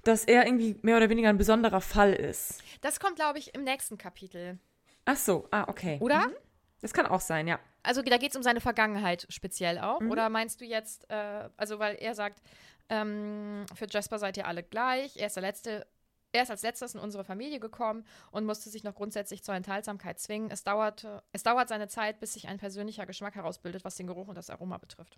dass 0.04 0.24
er 0.24 0.46
irgendwie 0.46 0.78
mehr 0.82 0.98
oder 0.98 1.10
weniger 1.10 1.30
ein 1.30 1.38
besonderer 1.38 1.82
Fall 1.82 2.14
ist. 2.14 2.64
Das 2.82 3.00
kommt, 3.00 3.18
glaube 3.18 3.40
ich, 3.40 3.54
im 3.54 3.64
nächsten 3.64 3.98
Kapitel. 3.98 4.58
Ach 5.06 5.18
so, 5.18 5.48
ah, 5.52 5.66
okay. 5.68 5.98
Oder? 6.00 6.28
Mhm. 6.28 6.34
Das 6.82 6.94
kann 6.94 7.06
auch 7.08 7.22
sein, 7.22 7.48
ja. 7.48 7.60
Also 7.88 8.02
da 8.02 8.18
geht 8.18 8.32
es 8.32 8.36
um 8.36 8.44
seine 8.44 8.60
Vergangenheit 8.60 9.26
speziell 9.30 9.80
auch. 9.80 10.02
Oder 10.02 10.30
meinst 10.30 10.60
du 10.60 10.66
jetzt, 10.66 11.10
äh, 11.10 11.50
also 11.56 11.80
weil 11.80 11.96
er 11.96 12.16
sagt, 12.16 12.42
ähm, 12.90 13.66
für 13.76 13.88
Jasper 13.90 14.20
seid 14.20 14.36
ihr 14.36 14.46
alle 14.46 14.62
gleich, 14.62 15.16
er 15.16 15.28
ist 15.28 15.38
der 15.38 15.44
Letzte, 15.44 15.88
er 16.34 16.44
ist 16.44 16.52
als 16.52 16.64
letztes 16.64 16.96
in 16.96 17.00
unsere 17.00 17.24
Familie 17.24 17.60
gekommen 17.62 18.06
und 18.32 18.46
musste 18.46 18.70
sich 18.70 18.84
noch 18.84 18.94
grundsätzlich 18.94 19.42
zur 19.42 19.56
Enthaltsamkeit 19.56 20.20
zwingen. 20.20 20.52
Es, 20.52 20.66
dauerte, 20.66 21.24
es 21.32 21.44
dauert 21.44 21.70
seine 21.70 21.88
Zeit, 21.88 22.20
bis 22.20 22.34
sich 22.34 22.50
ein 22.50 22.58
persönlicher 22.58 23.06
Geschmack 23.06 23.36
herausbildet, 23.36 23.86
was 23.86 23.96
den 23.96 24.08
Geruch 24.08 24.28
und 24.28 24.36
das 24.36 24.50
Aroma 24.50 24.78
betrifft. 24.78 25.18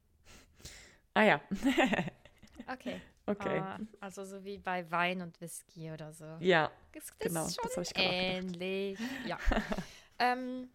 Ah 1.16 1.24
ja. 1.24 1.42
Okay. 2.68 3.02
Okay. 3.26 3.60
Ah, 3.60 3.80
also 4.00 4.26
so 4.26 4.44
wie 4.44 4.58
bei 4.58 4.90
Wein 4.92 5.22
und 5.22 5.40
Whisky 5.42 5.92
oder 5.92 6.14
so. 6.14 6.26
ja. 6.40 6.70
Das 6.92 7.06
ist 7.06 7.20
Genau, 7.20 7.46
das 7.46 7.56
schon 7.56 7.66
hab 7.66 7.82
ich 7.84 7.92
ähnlich. 7.96 9.00
Ja. 9.26 9.40
ähm, 10.20 10.70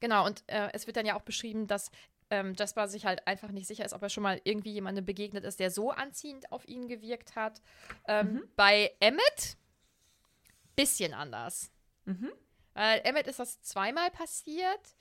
genau, 0.00 0.26
und 0.26 0.44
äh, 0.46 0.68
es 0.72 0.86
wird 0.86 0.96
dann 0.96 1.06
ja 1.06 1.16
auch 1.16 1.22
beschrieben, 1.22 1.66
dass 1.66 1.90
ähm, 2.30 2.54
Jasper 2.56 2.88
sich 2.88 3.06
halt 3.06 3.26
einfach 3.26 3.50
nicht 3.50 3.66
sicher 3.66 3.84
ist, 3.84 3.92
ob 3.92 4.02
er 4.02 4.08
schon 4.08 4.22
mal 4.22 4.40
irgendwie 4.44 4.72
jemandem 4.72 5.04
begegnet 5.04 5.44
ist, 5.44 5.58
der 5.60 5.70
so 5.70 5.90
anziehend 5.90 6.52
auf 6.52 6.66
ihn 6.68 6.88
gewirkt 6.88 7.34
hat. 7.36 7.60
Ähm, 8.06 8.34
Mhm. 8.34 8.42
Bei 8.56 8.94
Emmett 9.00 9.56
bisschen 10.76 11.12
anders. 11.12 11.70
Mhm. 12.04 12.30
Weil 12.74 13.00
Emmett 13.04 13.26
ist 13.26 13.38
das 13.38 13.60
zweimal 13.62 14.10
passiert. 14.10 14.96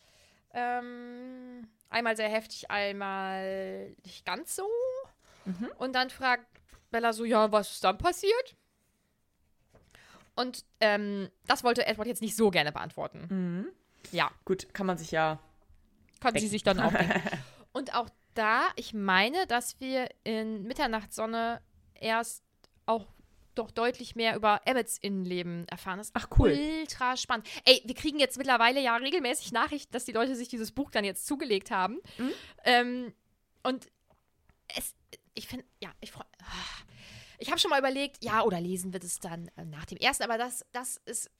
Ähm, 0.51 1.67
einmal 1.89 2.15
sehr 2.17 2.29
heftig, 2.29 2.71
einmal 2.71 3.95
nicht 4.03 4.25
ganz 4.25 4.55
so. 4.55 4.67
Mhm. 5.45 5.71
Und 5.77 5.93
dann 5.93 6.09
fragt 6.09 6.47
Bella 6.89 7.13
so, 7.13 7.23
ja, 7.23 7.51
was 7.51 7.71
ist 7.71 7.83
dann 7.83 7.97
passiert? 7.99 8.55
Und 10.35 10.65
ähm, 10.79 11.29
das 11.45 11.63
wollte 11.63 11.85
Edward 11.85 12.07
jetzt 12.07 12.21
nicht 12.21 12.35
so 12.35 12.49
gerne 12.49 12.71
beantworten. 12.71 13.27
Mhm. 13.29 13.71
Ja, 14.11 14.31
Gut, 14.45 14.73
kann 14.73 14.85
man 14.85 14.97
sich 14.97 15.11
ja. 15.11 15.39
kann 16.19 16.35
sie 16.35 16.47
sich 16.47 16.63
dann 16.63 16.79
auch 16.79 16.91
denken. 16.93 17.21
Und 17.73 17.93
auch 17.93 18.09
da, 18.33 18.63
ich 18.75 18.93
meine, 18.93 19.47
dass 19.47 19.79
wir 19.79 20.09
in 20.23 20.63
Mitternachtssonne 20.63 21.61
erst 21.95 22.43
auch 22.85 23.05
doch 23.55 23.71
deutlich 23.71 24.15
mehr 24.15 24.35
über 24.35 24.61
Emmets 24.65 24.97
Innenleben 24.97 25.67
erfahren. 25.67 25.97
Das 25.97 26.07
ist 26.07 26.15
Ach, 26.15 26.27
cool. 26.39 26.51
ultra 26.51 27.17
spannend. 27.17 27.47
Ey, 27.65 27.81
wir 27.85 27.95
kriegen 27.95 28.19
jetzt 28.19 28.37
mittlerweile 28.37 28.81
ja 28.81 28.95
regelmäßig 28.95 29.51
Nachrichten, 29.51 29.91
dass 29.91 30.05
die 30.05 30.13
Leute 30.13 30.35
sich 30.35 30.47
dieses 30.47 30.71
Buch 30.71 30.91
dann 30.91 31.03
jetzt 31.03 31.27
zugelegt 31.27 31.69
haben. 31.69 31.99
Mhm. 32.17 32.31
Ähm, 32.63 33.13
und 33.63 33.87
es, 34.77 34.95
ich 35.33 35.47
finde, 35.47 35.65
ja, 35.81 35.89
ich 35.99 36.11
freue. 36.11 36.25
Ich 37.39 37.49
habe 37.49 37.59
schon 37.59 37.69
mal 37.69 37.79
überlegt, 37.79 38.23
ja, 38.23 38.43
oder 38.43 38.59
lesen 38.59 38.91
wird 38.93 39.03
es 39.03 39.19
dann 39.19 39.49
äh, 39.55 39.63
nach 39.65 39.85
dem 39.85 39.97
ersten, 39.97 40.23
aber 40.23 40.37
das, 40.37 40.65
das 40.73 40.97
ist, 41.05 41.31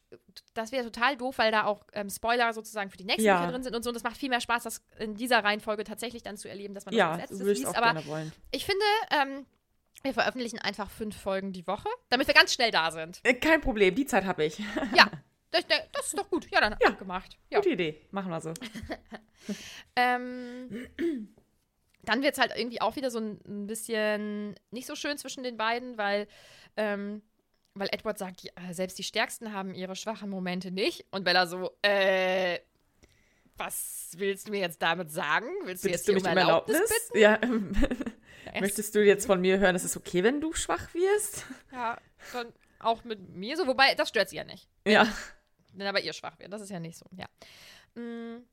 das 0.54 0.72
wäre 0.72 0.86
total 0.86 1.18
doof, 1.18 1.38
weil 1.38 1.52
da 1.52 1.66
auch 1.66 1.86
ähm, 1.94 2.10
Spoiler 2.10 2.54
sozusagen 2.54 2.90
für 2.90 2.98
die 2.98 3.04
nächsten 3.04 3.24
Ja. 3.26 3.40
Bücher 3.40 3.52
drin 3.52 3.64
sind 3.64 3.76
und 3.76 3.84
so. 3.84 3.90
Und 3.90 3.96
es 3.98 4.04
macht 4.04 4.18
viel 4.18 4.30
mehr 4.30 4.40
Spaß, 4.42 4.64
das 4.64 4.82
in 4.98 5.16
dieser 5.16 5.44
Reihenfolge 5.44 5.84
tatsächlich 5.84 6.24
dann 6.24 6.38
zu 6.38 6.48
erleben, 6.50 6.74
dass 6.74 6.86
man 6.86 6.94
das 6.94 6.98
Ja, 6.98 7.12
als 7.12 7.30
du 7.30 7.36
letztes 7.38 7.48
liest. 7.48 7.66
auch 7.68 7.76
Aber 7.76 7.94
gerne 7.94 8.06
wollen. 8.08 8.32
ich 8.52 8.66
finde, 8.66 8.86
ähm, 9.12 9.46
Wir 10.04 10.14
veröffentlichen 10.14 10.60
einfach 10.60 10.90
fünf 10.90 11.18
Folgen 11.20 11.52
die 11.52 11.68
Woche, 11.68 11.90
damit 12.10 12.28
wir 12.28 12.34
ganz 12.34 12.54
schnell 12.54 12.72
da 12.72 12.90
sind. 12.92 13.20
Äh, 13.24 13.34
Kein 13.34 13.60
Problem, 13.60 13.94
die 13.94 14.06
Zeit 14.06 14.24
habe 14.26 14.46
ich. 14.46 14.58
Ja, 14.96 15.12
das, 15.52 15.66
das 15.92 16.06
ist 16.08 16.18
doch 16.18 16.30
gut. 16.30 16.48
Ja, 16.52 16.62
dann 16.62 16.78
Ja. 16.82 16.92
gemacht. 16.92 17.38
Ja. 17.50 17.58
Gute 17.60 17.72
Idee. 17.72 18.00
Machen 18.12 18.32
wir 18.32 18.40
so. 18.40 18.54
Ähm, 19.96 20.88
dann 22.10 22.24
wird 22.24 22.34
es 22.34 22.40
halt 22.40 22.54
irgendwie 22.56 22.82
auch 22.82 22.96
wieder 22.96 23.12
so 23.12 23.20
ein, 23.20 23.40
ein 23.48 23.68
bisschen 23.68 24.56
nicht 24.72 24.88
so 24.88 24.96
schön 24.96 25.20
zwischen 25.20 25.44
den 25.44 25.58
beiden, 25.58 25.96
weil, 26.00 26.28
ähm, 26.76 27.22
weil 27.76 27.88
Edward 27.92 28.18
sagt, 28.18 28.52
selbst 28.72 28.98
die 28.98 29.04
Stärksten 29.04 29.54
haben 29.54 29.76
ihre 29.76 29.96
schwachen 29.96 30.28
Momente 30.28 30.72
nicht. 30.72 31.06
Und 31.12 31.24
Bella 31.24 31.46
so, 31.46 31.70
äh, 31.84 32.58
was 33.58 34.14
willst 34.18 34.48
du 34.48 34.52
mir 34.52 34.60
jetzt 34.60 34.82
damit 34.82 35.12
sagen? 35.12 35.46
Willst 35.66 35.84
du 35.84 35.90
Bittest 35.90 36.08
jetzt 36.08 36.08
du 36.08 36.14
mich 36.14 36.24
um 36.24 36.36
Erlaubnis, 36.36 36.78
Erlaubnis? 36.78 37.08
bitten? 37.10 37.20
Ja. 37.20 37.40
ähm, 38.54 38.60
Möchtest 38.60 38.96
du 38.96 39.06
jetzt 39.06 39.28
von 39.28 39.40
mir 39.40 39.60
hören, 39.60 39.76
es 39.76 39.84
ist 39.84 39.96
okay, 39.96 40.24
wenn 40.24 40.42
du 40.42 40.54
schwach 40.54 40.92
wirst? 40.96 41.46
Ja, 41.72 42.00
dann 42.34 42.52
auch 42.80 43.04
mit 43.04 43.36
mir 43.36 43.56
so, 43.56 43.68
wobei 43.68 43.94
das 43.94 44.10
stört 44.10 44.30
sie 44.30 44.38
ja 44.38 44.46
nicht. 44.46 44.68
Ja. 44.88 45.08
Wenn 45.74 45.86
er 45.86 45.94
bei 45.94 46.02
ihr 46.02 46.14
schwach 46.14 46.40
wird. 46.40 46.52
Das 46.52 46.62
ist 46.62 46.72
ja 46.72 46.80
nicht 46.80 46.98
so, 46.98 47.06
ja. 47.12 47.28
Mm. 47.94 48.44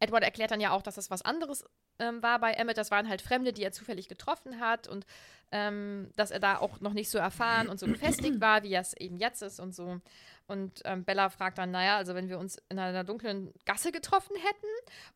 Edward 0.00 0.22
erklärt 0.22 0.50
dann 0.50 0.60
ja 0.60 0.72
auch, 0.72 0.82
dass 0.82 0.96
das 0.96 1.10
was 1.10 1.22
anderes 1.22 1.64
ähm, 1.98 2.22
war 2.22 2.38
bei 2.38 2.52
Emmett. 2.52 2.78
Das 2.78 2.90
waren 2.90 3.08
halt 3.08 3.22
Fremde, 3.22 3.52
die 3.52 3.62
er 3.62 3.72
zufällig 3.72 4.08
getroffen 4.08 4.60
hat 4.60 4.88
und 4.88 5.06
ähm, 5.50 6.10
dass 6.16 6.30
er 6.30 6.40
da 6.40 6.58
auch 6.58 6.80
noch 6.80 6.92
nicht 6.92 7.10
so 7.10 7.18
erfahren 7.18 7.68
und 7.68 7.80
so 7.80 7.86
gefestigt 7.86 8.40
war, 8.40 8.62
wie 8.62 8.72
er 8.72 8.82
es 8.82 8.94
eben 8.94 9.18
jetzt 9.18 9.42
ist 9.42 9.60
und 9.60 9.74
so. 9.74 10.00
Und 10.46 10.82
ähm, 10.84 11.04
Bella 11.04 11.28
fragt 11.28 11.58
dann, 11.58 11.70
naja, 11.70 11.96
also 11.96 12.14
wenn 12.14 12.28
wir 12.28 12.38
uns 12.38 12.60
in 12.68 12.78
einer 12.78 13.04
dunklen 13.04 13.52
Gasse 13.64 13.92
getroffen 13.92 14.36
hätten 14.36 14.66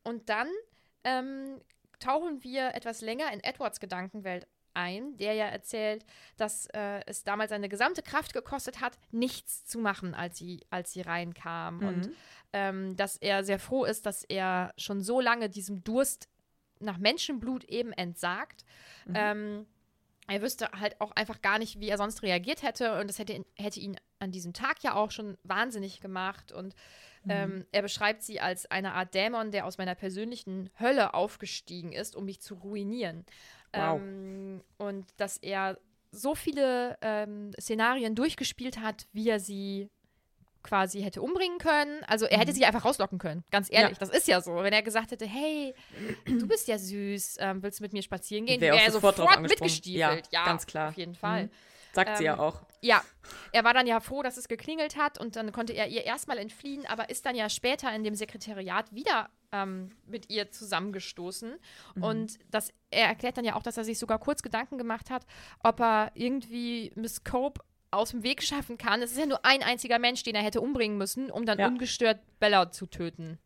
und 0.03 0.29
dann 0.29 0.49
ähm, 1.05 1.61
tauchen 1.99 2.43
wir 2.43 2.75
etwas 2.75 3.01
länger 3.01 3.33
in 3.33 3.43
Edwards 3.43 3.81
Gedankenwelt 3.81 4.47
ein, 4.75 5.17
der 5.17 5.35
ja 5.35 5.47
erzählt, 5.47 6.05
dass 6.37 6.67
äh, 6.75 7.01
es 7.07 7.25
damals 7.25 7.51
seine 7.51 7.69
gesamte 7.69 8.03
Kraft 8.03 8.33
gekostet 8.33 8.81
hat, 8.81 8.99
nichts 9.11 9.65
zu 9.67 9.79
machen, 9.79 10.15
als 10.15 10.39
sie, 10.39 10.61
als 10.71 10.93
sie 10.93 11.01
reinkam. 11.03 11.81
Und 11.89 12.11
ähm, 12.53 12.97
dass 12.97 13.17
er 13.17 13.45
sehr 13.45 13.59
froh 13.59 13.85
ist, 13.85 14.05
dass 14.07 14.25
er 14.25 14.73
schon 14.77 15.01
so 15.01 15.21
lange 15.21 15.49
diesem 15.49 15.83
Durst 15.85 16.29
nach 16.81 16.99
Menschenblut 16.99 17.65
eben 17.65 17.93
entsagt. 17.93 18.65
Ähm, 19.15 19.67
er 20.29 20.41
wüsste 20.43 20.69
halt 20.79 21.01
auch 21.01 21.13
einfach 21.13 21.43
gar 21.43 21.59
nicht, 21.59 21.81
wie 21.81 21.89
er 21.89 21.99
sonst 21.99 22.23
reagiert 22.23 22.63
hätte. 22.63 22.99
Und 23.01 23.09
das 23.09 23.19
hätte, 23.19 23.33
ihn- 23.33 23.47
hätte 23.57 23.81
ihn 23.81 23.97
an 24.21 24.31
diesem 24.31 24.53
Tag 24.53 24.83
ja 24.83 24.95
auch 24.95 25.11
schon 25.11 25.37
wahnsinnig 25.43 26.01
gemacht. 26.01 26.53
Und 26.53 26.75
ähm, 27.29 27.67
er 27.73 27.83
beschreibt 27.83 28.23
sie 28.23 28.41
als 28.41 28.69
eine 28.71 28.95
Art 28.95 29.15
Dämon, 29.15 29.51
der 29.53 29.65
aus 29.67 29.79
meiner 29.79 29.95
persönlichen 29.95 30.71
Hölle 30.79 31.15
aufgestiegen 31.15 31.93
ist, 31.93 32.17
um 32.17 32.25
mich 32.25 32.41
zu 32.41 32.55
ruinieren. 32.55 33.25
Wow. 33.75 34.01
Ähm, 34.01 34.63
und 34.79 35.07
dass 35.17 35.37
er 35.39 35.79
so 36.11 36.35
viele 36.35 36.99
ähm, 37.01 37.53
Szenarien 37.61 38.15
durchgespielt 38.15 38.79
hat, 38.81 39.07
wie 39.13 39.29
er 39.29 39.41
sie 39.41 39.89
quasi 40.63 41.03
hätte 41.03 41.23
umbringen 41.23 41.59
können. 41.59 42.05
Also 42.05 42.27
er 42.27 42.39
hätte 42.39 42.53
sie 42.53 42.65
einfach 42.65 42.85
rauslocken 42.85 43.19
können, 43.19 43.45
ganz 43.51 43.69
ehrlich. 43.71 43.99
Ja. 43.99 44.07
Das 44.07 44.11
ist 44.11 44.29
ja 44.29 44.41
so. 44.41 44.55
Wenn 44.57 44.73
er 44.73 44.83
gesagt 44.83 45.11
hätte, 45.11 45.27
hey, 45.27 45.75
du 46.27 46.47
bist 46.47 46.69
ja 46.69 46.79
süß, 46.79 47.37
ähm, 47.41 47.63
willst 47.63 47.81
du 47.81 47.85
mit 47.85 47.93
mir 47.93 48.03
spazieren 48.03 48.47
gehen? 48.47 48.61
Wäre 48.61 48.75
auch 48.75 48.79
Wäre 48.79 48.87
er 48.89 48.93
sofort 48.93 49.17
sofort, 49.17 49.41
mitgestiefelt. 49.41 50.29
Ja, 50.31 50.41
Ja, 50.41 50.45
ganz 50.45 50.67
klar. 50.67 50.91
Auf 50.91 50.97
jeden 50.97 51.15
Fall. 51.15 51.45
Mhm. 51.45 51.51
Sagt 51.95 52.17
sie 52.19 52.25
ja 52.25 52.35
Ähm, 52.35 52.41
auch. 52.41 52.61
Ja, 52.81 53.03
er 53.53 53.65
war 53.65 53.75
dann 53.75 53.87
ja 53.87 54.01
froh, 54.01 54.23
dass 54.23 54.37
es 54.37 54.49
geklingelt 54.49 54.97
hat 54.97 55.19
und 55.19 55.37
dann 55.37 55.53
konnte 55.53 55.73
er 55.73 55.89
ihr 55.89 56.05
erstmal 56.05 56.39
entfliehen, 56.39 56.87
aber 56.87 57.11
ist 57.11 57.27
dann 57.27 57.35
ja 57.37 57.49
später 57.49 57.95
in 57.95 58.03
dem 58.05 58.15
Sekretariat 58.15 58.93
wieder 58.95 59.29
ähm, 59.53 59.91
mit 60.07 60.31
ihr 60.31 60.51
zusammengestoßen. 60.51 61.55
Und 62.01 62.39
das, 62.51 62.73
er 62.91 63.07
erklärt 63.07 63.37
dann 63.37 63.45
ja 63.45 63.55
auch, 63.55 63.63
dass 63.63 63.77
er 63.77 63.85
sich 63.85 63.99
sogar 63.99 64.19
kurz 64.19 64.43
Gedanken 64.43 64.79
gemacht 64.79 65.11
hat, 65.11 65.27
ob 65.63 65.81
er 65.81 66.11
irgendwie 66.15 66.93
Miss 66.95 67.23
Cope 67.25 67.61
aus 67.91 68.11
dem 68.11 68.23
Weg 68.23 68.43
schaffen 68.43 68.79
kann. 68.79 69.03
Es 69.03 69.13
ist 69.13 69.19
ja 69.19 69.27
nur 69.27 69.45
ein 69.45 69.63
einziger 69.63 69.99
Mensch, 69.99 70.23
den 70.23 70.35
er 70.35 70.43
hätte 70.43 70.61
umbringen 70.61 70.97
müssen, 70.97 71.31
um 71.31 71.45
dann 71.45 71.59
Ja. 71.59 71.67
ungestört 71.69 72.21
Bella 72.41 72.71
zu 72.71 72.87
töten. 72.87 73.39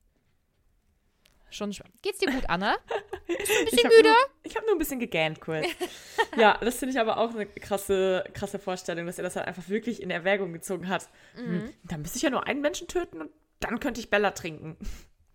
Schon 1.50 1.72
schwer. 1.72 1.86
Geht's 2.02 2.18
dir 2.18 2.30
gut, 2.30 2.48
Anna? 2.48 2.76
Ich 3.28 3.84
habe 3.84 4.02
nur, 4.04 4.14
ich 4.44 4.56
hab 4.56 4.64
nur 4.64 4.76
ein 4.76 4.78
bisschen 4.78 5.00
gegähnt 5.00 5.40
kurz. 5.40 5.66
ja, 6.36 6.56
das 6.60 6.78
finde 6.78 6.94
ich 6.94 7.00
aber 7.00 7.18
auch 7.18 7.34
eine 7.34 7.44
krasse, 7.46 8.22
krasse 8.32 8.60
Vorstellung, 8.60 9.06
dass 9.06 9.18
er 9.18 9.24
das 9.24 9.34
halt 9.34 9.48
einfach 9.48 9.68
wirklich 9.68 10.00
in 10.00 10.10
Erwägung 10.10 10.52
gezogen 10.52 10.88
hat. 10.88 11.08
Hm, 11.34 11.72
dann 11.82 12.02
müsste 12.02 12.18
ich 12.18 12.22
ja 12.22 12.30
nur 12.30 12.46
einen 12.46 12.60
Menschen 12.60 12.86
töten 12.86 13.20
und 13.20 13.30
dann 13.58 13.80
könnte 13.80 13.98
ich 14.00 14.10
Bella 14.10 14.30
trinken. 14.30 14.76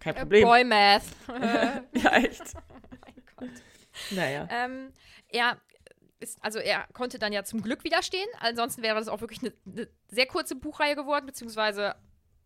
Kein 0.02 0.16
Problem. 0.16 0.44
Boy 0.44 0.64
Math. 0.64 1.04
Ja, 1.94 2.12
echt. 2.18 2.54
mein 2.90 3.24
Gott. 3.38 3.50
Naja. 4.12 4.48
Ähm, 4.50 4.92
er 5.30 5.58
ist, 6.20 6.44
also 6.44 6.60
er 6.60 6.88
konnte 6.94 7.20
dann 7.20 7.32
ja 7.32 7.44
zum 7.44 7.62
Glück 7.62 7.84
widerstehen. 7.84 8.28
Ansonsten 8.40 8.82
wäre 8.82 8.96
das 8.96 9.08
auch 9.08 9.22
wirklich 9.22 9.42
eine, 9.42 9.54
eine 9.66 9.88
sehr 10.10 10.26
kurze 10.26 10.56
Buchreihe 10.56 10.96
geworden, 10.96 11.26
beziehungsweise 11.26 11.96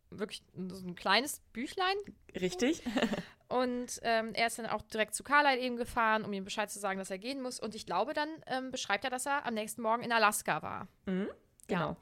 wirklich 0.09 0.43
so 0.55 0.87
ein 0.87 0.95
kleines 0.95 1.41
Büchlein. 1.51 1.95
Richtig. 2.39 2.83
Und 3.47 3.99
ähm, 4.01 4.33
er 4.33 4.47
ist 4.47 4.57
dann 4.57 4.65
auch 4.65 4.81
direkt 4.81 5.13
zu 5.13 5.23
Carlyle 5.23 5.59
eben 5.59 5.77
gefahren, 5.77 6.25
um 6.25 6.33
ihm 6.33 6.43
Bescheid 6.43 6.69
zu 6.69 6.79
sagen, 6.79 6.99
dass 6.99 7.11
er 7.11 7.19
gehen 7.19 7.41
muss. 7.41 7.59
Und 7.59 7.75
ich 7.75 7.85
glaube, 7.85 8.13
dann 8.13 8.29
ähm, 8.47 8.71
beschreibt 8.71 9.03
er, 9.03 9.09
dass 9.09 9.25
er 9.25 9.45
am 9.45 9.53
nächsten 9.53 9.81
Morgen 9.81 10.03
in 10.03 10.11
Alaska 10.11 10.61
war. 10.61 10.87
Genau. 11.67 11.95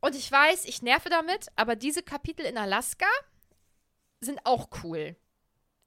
Und 0.00 0.14
ich 0.14 0.30
weiß, 0.30 0.66
ich 0.66 0.82
nerve 0.82 1.08
damit, 1.08 1.46
aber 1.56 1.74
diese 1.74 2.02
Kapitel 2.02 2.44
in 2.44 2.58
Alaska 2.58 3.06
sind 4.24 4.40
auch 4.44 4.68
cool. 4.82 5.16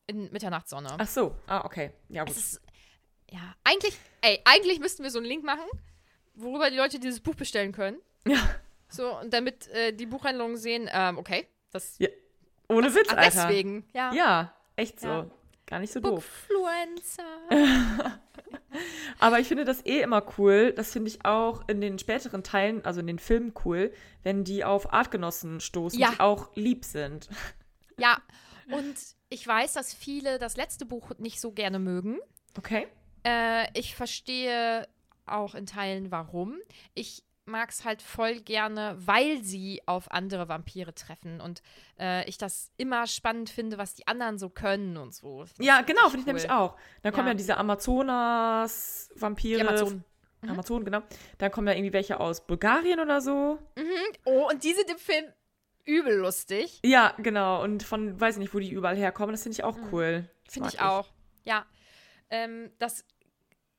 In 0.08 0.32
Mitternachtssonne. 0.32 0.96
Ach 0.98 1.08
so. 1.08 1.36
Ah, 1.48 1.66
okay. 1.66 1.92
Ja, 2.08 2.24
gut. 2.24 2.36
Ist, 2.36 2.62
ja, 3.30 3.56
eigentlich, 3.66 3.98
ey, 4.22 4.40
eigentlich 4.46 4.80
müssten 4.80 5.04
wir 5.04 5.12
so 5.12 5.18
einen 5.20 5.28
Link 5.28 5.44
machen, 5.44 5.66
worüber 6.34 6.70
die 6.70 6.78
Leute 6.78 6.98
dieses 7.00 7.20
Buch 7.20 7.36
bestellen 7.36 7.72
können. 7.72 7.98
Ja. 8.28 8.40
So, 8.90 9.18
und 9.20 9.34
damit 9.34 9.68
äh, 9.70 9.92
die 9.94 10.06
Buchhandlungen 10.06 10.56
sehen, 10.58 10.90
ähm, 10.92 11.18
okay, 11.18 11.48
das 11.72 11.98
ja. 12.00 12.08
Ohne 12.70 12.94
Witz, 12.94 13.10
Alter. 13.10 13.22
deswegen, 13.22 13.86
ja. 13.94 14.14
Ja, 14.14 14.54
echt 14.78 15.00
so. 15.00 15.08
Ja. 15.08 15.28
Gar 15.66 15.80
nicht 15.80 15.92
so 15.94 16.00
doof. 16.00 16.26
Bookfluencer. 16.48 17.24
Aber 19.20 19.40
ich 19.40 19.48
finde 19.48 19.66
das 19.66 19.86
eh 19.86 20.02
immer 20.02 20.24
cool. 20.38 20.72
Das 20.74 20.92
finde 20.94 21.10
ich 21.10 21.26
auch 21.26 21.68
in 21.68 21.82
den 21.82 22.00
späteren 22.00 22.44
Teilen, 22.44 22.86
also 22.86 23.00
in 23.02 23.08
den 23.08 23.20
Filmen 23.20 23.54
cool, 23.66 23.92
wenn 24.24 24.44
die 24.44 24.64
auf 24.64 24.94
Artgenossen 24.94 25.60
stoßen, 25.60 26.00
Ja. 26.00 26.12
die 26.12 26.20
auch 26.20 26.50
lieb 26.56 26.86
sind. 26.86 27.30
Ja, 28.00 28.18
und 28.72 28.96
ich 29.30 29.46
weiß, 29.48 29.74
dass 29.74 29.94
viele 29.94 30.38
das 30.40 30.56
letzte 30.58 30.86
Buch 30.86 31.12
nicht 31.18 31.40
so 31.42 31.52
gerne 31.52 31.80
mögen. 31.80 32.20
Okay. 32.58 32.88
Äh, 33.26 33.68
ich 33.78 33.96
verstehe 33.96 34.88
auch 35.26 35.56
in 35.56 35.66
Teilen, 35.66 36.12
warum. 36.12 36.58
Ich 36.94 37.24
mag 37.46 37.70
es 37.70 37.86
halt 37.86 38.02
voll 38.02 38.42
gerne, 38.42 38.98
weil 39.00 39.42
sie 39.42 39.82
auf 39.86 40.12
andere 40.12 40.50
Vampire 40.50 40.94
treffen 40.94 41.40
und 41.40 41.62
äh, 41.98 42.28
ich 42.28 42.38
das 42.38 42.72
immer 42.76 43.08
spannend 43.08 43.50
finde, 43.50 43.78
was 43.78 43.96
die 43.96 44.06
anderen 44.06 44.38
so 44.38 44.50
können 44.50 44.98
und 44.98 45.16
so. 45.16 45.42
Das 45.44 45.54
Ja, 45.60 45.80
genau, 45.82 46.04
finde 46.10 46.20
ich 46.20 46.26
nämlich 46.26 46.44
cool. 46.46 46.52
auch. 46.52 46.76
Dann 47.04 47.14
kommen 47.14 47.28
Ja. 47.28 47.32
ja 47.32 47.38
diese 47.38 47.56
Amazonas-Vampire. 47.58 49.62
Die 49.62 49.68
Amazonen. 49.68 50.04
Amazonen, 50.46 50.86
genau. 50.86 51.02
Dann 51.40 51.52
kommen 51.52 51.68
ja 51.68 51.74
irgendwie 51.74 51.94
welche 51.94 52.20
aus 52.20 52.46
Bulgarien 52.46 53.00
oder 53.00 53.22
so. 53.22 53.58
Oh, 54.26 54.48
und 54.52 54.64
die 54.64 54.74
sind 54.74 54.90
im 54.90 54.98
Film 54.98 55.26
übel 55.88 56.18
lustig. 56.18 56.80
Ja, 56.86 57.14
genau. 57.18 57.64
Und 57.64 57.84
von, 57.84 58.20
weiß 58.20 58.38
nicht, 58.38 58.54
wo 58.54 58.60
die 58.60 58.70
überall 58.70 58.96
herkommen. 58.96 59.34
Das 59.34 59.44
finde 59.44 59.56
ich 59.56 59.64
auch 59.64 59.78
cool. 59.92 60.30
Das 60.46 60.54
Finde 60.54 60.68
mag 60.68 60.74
ich 60.74 60.82
auch. 60.82 61.08
Ja. 61.44 61.66
Ähm, 62.30 62.72
das, 62.78 63.06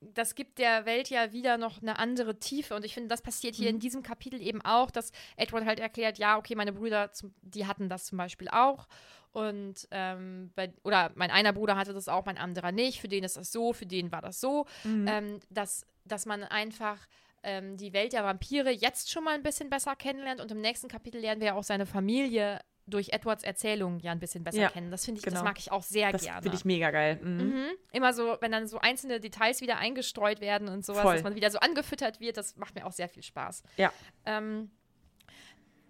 das 0.01 0.35
gibt 0.35 0.59
der 0.59 0.87
Welt 0.87 1.11
ja 1.11 1.33
wieder 1.33 1.59
noch 1.59 1.83
eine 1.83 1.99
andere 1.99 2.39
Tiefe. 2.39 2.75
Und 2.75 2.85
ich 2.85 2.95
finde, 2.95 3.09
das 3.09 3.23
passiert 3.23 3.55
hier 3.55 3.71
in 3.71 3.79
diesem 3.79 4.03
Kapitel 4.03 4.41
eben 4.41 4.63
auch, 4.63 4.91
dass 4.91 5.13
Edward 5.37 5.65
halt 5.65 5.81
erklärt, 5.81 6.19
ja, 6.19 6.39
okay, 6.39 6.55
meine 6.55 6.73
Brüder, 6.73 7.11
die 7.43 7.67
hatten 7.67 7.89
das 7.89 8.07
zum 8.07 8.19
Beispiel 8.19 8.49
auch. 8.49 8.89
Und 9.33 9.87
ähm, 9.91 10.51
bei, 10.57 10.73
oder 10.83 11.13
mein 11.15 11.31
einer 11.31 11.53
Bruder 11.53 11.77
hatte 11.77 11.93
das 11.93 12.09
auch, 12.09 12.25
mein 12.25 12.39
anderer 12.39 12.73
nicht. 12.73 13.01
Für 13.01 13.09
den 13.09 13.25
ist 13.25 13.37
das 13.37 13.53
so, 13.53 13.73
für 13.73 13.87
den 13.87 14.11
war 14.11 14.23
das 14.23 14.41
so. 14.41 14.67
Ähm, 14.85 15.41
dass, 15.51 15.87
dass 16.05 16.25
man 16.27 16.43
einfach 16.43 16.99
ähm, 17.43 17.77
die 17.77 17.93
Welt 17.93 18.13
der 18.13 18.25
Vampire 18.25 18.71
jetzt 18.71 19.11
schon 19.11 19.25
mal 19.25 19.35
ein 19.35 19.43
bisschen 19.43 19.71
besser 19.71 19.97
kennenlernt. 19.97 20.41
Und 20.41 20.51
im 20.51 20.61
nächsten 20.61 20.89
Kapitel 20.89 21.21
lernen 21.21 21.41
wir 21.41 21.49
ja 21.49 21.55
auch 21.55 21.65
seine 21.65 21.87
Familie 21.87 22.61
durch 22.87 23.11
Edwards 23.11 23.45
Erzählung 23.45 24.01
ja 24.01 24.13
ein 24.13 24.19
bisschen 24.19 24.45
besser 24.45 24.61
Ja, 24.63 24.71
kennen. 24.71 24.91
Das 24.91 25.05
finde 25.05 25.19
ich, 25.19 25.25
genau. 25.25 25.37
das 25.37 25.45
mag 25.45 25.59
ich 25.59 25.71
auch 25.71 25.83
sehr 25.83 26.11
Das 26.11 26.23
gerne. 26.23 26.43
finde 26.43 26.57
ich 26.57 26.65
mega 26.65 26.91
geil. 26.91 27.19
Mhm. 27.23 27.37
Mhm. 27.39 27.67
Immer 27.93 28.13
so, 28.15 28.37
wenn 28.41 28.51
dann 28.51 28.67
so 28.67 28.79
einzelne 28.79 29.21
Details 29.21 29.61
wieder 29.61 29.77
eingestreut 29.77 30.41
werden 30.41 30.69
und 30.69 30.85
sowas, 30.85 31.03
Voll. 31.03 31.15
dass 31.15 31.23
man 31.23 31.35
wieder 31.35 31.51
so 31.51 31.59
angefüttert 31.59 32.19
wird, 32.21 32.37
das 32.39 32.57
macht 32.57 32.75
mir 32.75 32.87
auch 32.87 32.93
sehr 32.93 33.09
viel 33.09 33.23
Spaß. 33.23 33.63
Ja. 33.77 33.93
Ähm, 34.25 34.71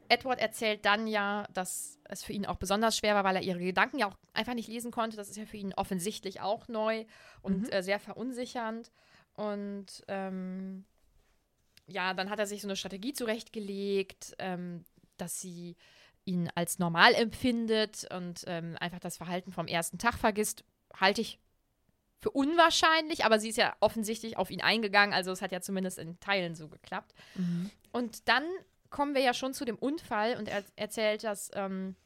Edward 0.08 0.40
erzählt 0.40 0.84
dann 0.84 1.06
ja, 1.06 1.46
dass 1.52 1.98
es 2.04 2.24
für 2.24 2.32
ihn 2.32 2.46
auch 2.46 2.56
besonders 2.56 2.96
schwer 2.96 3.14
war, 3.14 3.24
weil 3.24 3.36
er 3.36 3.42
ihre 3.42 3.58
Gedanken 3.58 3.98
ja 3.98 4.08
auch 4.08 4.16
einfach 4.32 4.54
nicht 4.54 4.68
lesen 4.68 4.90
konnte. 4.90 5.16
Das 5.16 5.28
ist 5.28 5.36
ja 5.36 5.44
für 5.44 5.58
ihn 5.58 5.74
offensichtlich 5.74 6.40
auch 6.40 6.66
neu 6.68 7.04
und 7.42 7.72
äh, 7.72 7.82
sehr 7.82 8.00
verunsichernd. 8.00 8.90
Und 9.34 10.02
ähm, 10.08 10.84
ja, 11.88 12.14
dann 12.14 12.30
hat 12.30 12.38
er 12.38 12.46
sich 12.46 12.60
so 12.60 12.68
eine 12.68 12.76
Strategie 12.76 13.12
zurechtgelegt, 13.12 14.36
ähm, 14.38 14.84
dass 15.16 15.40
sie 15.40 15.76
ihn 16.24 16.50
als 16.54 16.78
normal 16.78 17.14
empfindet 17.14 18.06
und 18.14 18.44
ähm, 18.46 18.76
einfach 18.78 19.00
das 19.00 19.16
Verhalten 19.16 19.50
vom 19.50 19.66
ersten 19.66 19.98
Tag 19.98 20.18
vergisst. 20.18 20.64
Halte 20.94 21.22
ich 21.22 21.40
für 22.20 22.30
unwahrscheinlich, 22.30 23.24
aber 23.24 23.40
sie 23.40 23.48
ist 23.48 23.56
ja 23.56 23.74
offensichtlich 23.80 24.36
auf 24.36 24.50
ihn 24.50 24.60
eingegangen, 24.60 25.14
also 25.14 25.30
es 25.30 25.40
hat 25.40 25.52
ja 25.52 25.60
zumindest 25.60 25.98
in 25.98 26.20
Teilen 26.20 26.54
so 26.54 26.68
geklappt. 26.68 27.14
Und 27.92 28.28
dann 28.28 28.44
kommen 28.90 29.14
wir 29.14 29.22
ja 29.22 29.34
schon 29.34 29.54
zu 29.54 29.64
dem 29.64 29.76
Unfall 29.76 30.36
und 30.36 30.48
er 30.48 30.64
erzählt, 30.76 31.24
dass 31.24 31.50
ähm, 31.54 31.96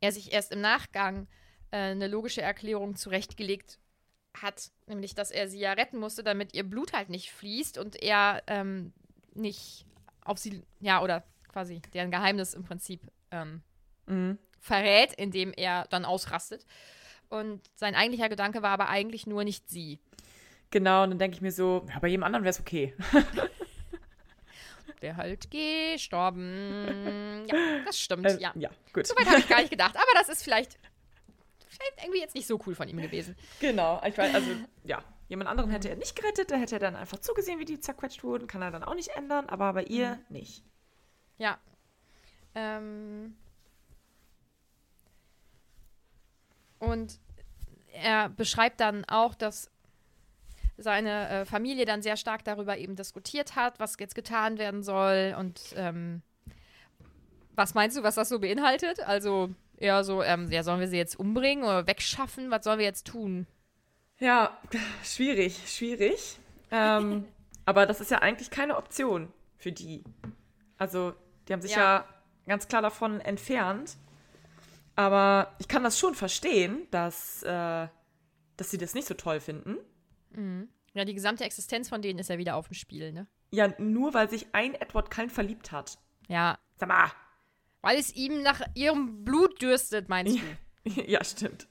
er 0.00 0.12
sich 0.12 0.32
erst 0.32 0.52
im 0.52 0.60
Nachgang 0.60 1.26
äh, 1.70 1.78
eine 1.78 2.06
logische 2.06 2.42
Erklärung 2.42 2.96
zurechtgelegt 2.96 3.78
hat, 4.34 4.70
nämlich 4.86 5.14
dass 5.14 5.30
er 5.30 5.48
sie 5.48 5.58
ja 5.58 5.72
retten 5.72 5.98
musste, 5.98 6.22
damit 6.22 6.54
ihr 6.54 6.64
Blut 6.64 6.92
halt 6.92 7.08
nicht 7.08 7.32
fließt 7.32 7.78
und 7.78 8.00
er 8.00 8.42
ähm, 8.46 8.92
nicht 9.34 9.86
auf 10.24 10.38
sie, 10.38 10.62
ja, 10.80 11.02
oder 11.02 11.24
quasi 11.48 11.80
deren 11.94 12.10
Geheimnis 12.10 12.54
im 12.54 12.64
Prinzip 12.64 13.00
ähm, 13.30 13.62
verrät, 14.60 15.12
indem 15.14 15.52
er 15.56 15.86
dann 15.90 16.04
ausrastet. 16.04 16.66
Und 17.28 17.60
sein 17.76 17.94
eigentlicher 17.94 18.28
Gedanke 18.28 18.62
war 18.62 18.70
aber 18.70 18.88
eigentlich 18.88 19.26
nur 19.26 19.44
nicht 19.44 19.68
sie. 19.70 20.00
Genau, 20.70 21.04
und 21.04 21.10
dann 21.10 21.18
denke 21.18 21.36
ich 21.36 21.40
mir 21.40 21.52
so, 21.52 21.86
ja, 21.88 21.98
bei 22.00 22.08
jedem 22.08 22.24
anderen 22.24 22.44
wäre 22.44 22.50
es 22.50 22.60
okay. 22.60 22.94
Der 25.02 25.16
halt 25.16 25.50
gestorben. 25.50 27.46
Ja, 27.48 27.56
das 27.86 27.98
stimmt, 27.98 28.26
Äh, 28.26 28.38
ja. 28.38 28.52
ja, 28.54 28.70
gut. 28.92 29.06
Soweit 29.06 29.26
habe 29.26 29.38
ich 29.38 29.48
gar 29.48 29.60
nicht 29.60 29.70
gedacht, 29.76 29.96
aber 29.96 30.10
das 30.14 30.28
ist 30.28 30.42
vielleicht, 30.42 30.78
vielleicht 31.68 31.94
irgendwie 32.02 32.20
jetzt 32.20 32.34
nicht 32.34 32.46
so 32.46 32.60
cool 32.66 32.74
von 32.74 32.86
ihm 32.86 32.98
gewesen. 33.00 33.34
Genau, 33.60 34.02
ich 34.06 34.16
weiß, 34.18 34.34
also 34.34 34.50
ja, 34.84 35.02
jemand 35.30 35.48
anderen 35.48 35.70
hätte 35.70 35.88
er 35.88 35.96
nicht 35.96 36.16
gerettet, 36.16 36.50
da 36.50 36.56
hätte 36.56 36.76
er 36.76 36.80
dann 36.80 36.96
einfach 36.96 37.20
zugesehen, 37.20 37.60
wie 37.60 37.64
die 37.64 37.78
zerquetscht 37.78 38.24
wurden, 38.24 38.48
kann 38.48 38.62
er 38.62 38.72
dann 38.72 38.82
auch 38.82 38.96
nicht 38.96 39.10
ändern, 39.10 39.46
aber 39.46 39.72
bei 39.72 39.84
ihr 39.84 40.18
nicht. 40.28 40.64
Ja. 41.38 41.58
Ähm. 42.54 43.36
Und 46.80 47.20
er 47.92 48.28
beschreibt 48.28 48.80
dann 48.80 49.04
auch, 49.04 49.36
dass 49.36 49.70
seine 50.76 51.28
äh, 51.28 51.44
Familie 51.44 51.84
dann 51.84 52.02
sehr 52.02 52.16
stark 52.16 52.42
darüber 52.42 52.76
eben 52.76 52.96
diskutiert 52.96 53.54
hat, 53.54 53.78
was 53.78 53.96
jetzt 54.00 54.16
getan 54.16 54.58
werden 54.58 54.82
soll 54.82 55.36
und 55.38 55.60
ähm, 55.76 56.22
was 57.54 57.74
meinst 57.74 57.96
du, 57.96 58.02
was 58.02 58.16
das 58.16 58.30
so 58.30 58.40
beinhaltet? 58.40 59.00
Also 59.00 59.50
eher 59.76 60.02
so, 60.02 60.22
ähm, 60.22 60.50
ja, 60.50 60.64
sollen 60.64 60.80
wir 60.80 60.88
sie 60.88 60.96
jetzt 60.96 61.20
umbringen 61.20 61.62
oder 61.62 61.86
wegschaffen? 61.86 62.50
Was 62.50 62.64
sollen 62.64 62.78
wir 62.78 62.86
jetzt 62.86 63.06
tun? 63.06 63.46
Ja, 64.20 64.58
schwierig, 65.04 65.60
schwierig. 65.66 66.38
Ähm, 66.70 67.26
aber 67.64 67.86
das 67.86 68.00
ist 68.00 68.10
ja 68.10 68.18
eigentlich 68.18 68.50
keine 68.50 68.76
Option 68.76 69.32
für 69.58 69.72
die. 69.72 70.04
Also, 70.78 71.14
die 71.48 71.52
haben 71.52 71.62
sich 71.62 71.72
ja, 71.72 71.78
Ja. 71.98 72.04
ganz 72.46 72.68
klar 72.68 72.82
davon 72.82 73.20
entfernt. 73.20 73.96
Aber 74.96 75.54
ich 75.58 75.68
kann 75.68 75.82
das 75.82 75.98
schon 75.98 76.14
verstehen, 76.14 76.86
dass, 76.90 77.42
äh, 77.42 77.88
dass 78.56 78.70
sie 78.70 78.78
das 78.78 78.94
nicht 78.94 79.08
so 79.08 79.14
toll 79.14 79.40
finden. 79.40 79.78
Ja, 80.94 81.04
die 81.04 81.14
gesamte 81.14 81.44
Existenz 81.44 81.88
von 81.88 82.02
denen 82.02 82.18
ist 82.18 82.30
ja 82.30 82.38
wieder 82.38 82.56
auf 82.56 82.68
dem 82.68 82.74
Spiel, 82.74 83.12
ne? 83.12 83.26
Ja, 83.50 83.72
nur 83.78 84.14
weil 84.14 84.28
sich 84.30 84.46
ein 84.52 84.74
Edward 84.74 85.10
Cullen 85.10 85.30
verliebt 85.30 85.72
hat. 85.72 85.98
Ja. 86.28 86.58
Sag 86.76 86.88
mal. 86.88 87.10
Weil 87.80 87.98
es 87.98 88.14
ihm 88.14 88.42
nach 88.42 88.60
ihrem 88.74 89.24
Blut 89.24 89.60
dürstet, 89.62 90.08
meinst 90.08 90.36
du? 90.36 90.90
ja, 91.06 91.24
stimmt. 91.24 91.66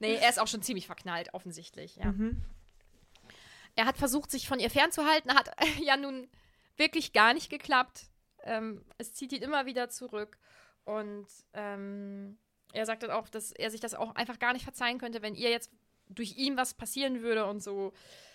Nee, 0.00 0.14
er 0.14 0.28
ist 0.28 0.40
auch 0.40 0.46
schon 0.48 0.62
ziemlich 0.62 0.86
verknallt, 0.86 1.32
offensichtlich, 1.34 1.96
ja. 1.96 2.14
Er 3.74 3.86
hat 3.86 3.96
versucht, 3.96 4.30
sich 4.30 4.46
von 4.46 4.60
ihr 4.60 4.70
fernzuhalten, 4.70 5.34
hat 5.34 5.50
ja 5.80 5.96
nun 5.96 6.28
wirklich 6.76 7.12
gar 7.12 7.34
nicht 7.34 7.50
geklappt. 7.50 8.04
Ähm, 8.44 8.84
es 8.98 9.14
zieht 9.14 9.32
ihn 9.32 9.42
immer 9.42 9.66
wieder 9.66 9.88
zurück. 9.88 10.38
Und 10.84 11.26
ähm, 11.54 12.36
er 12.72 12.86
sagt 12.86 13.02
dann 13.02 13.10
auch, 13.10 13.28
dass 13.28 13.52
er 13.52 13.70
sich 13.70 13.80
das 13.80 13.94
auch 13.94 14.14
einfach 14.14 14.38
gar 14.38 14.52
nicht 14.52 14.64
verzeihen 14.64 14.98
könnte, 14.98 15.22
wenn 15.22 15.34
ihr 15.34 15.50
jetzt 15.50 15.70
durch 16.08 16.36
ihn 16.36 16.56
was 16.56 16.74
passieren 16.74 17.22
würde 17.22 17.46
und 17.46 17.62
so. 17.62 17.92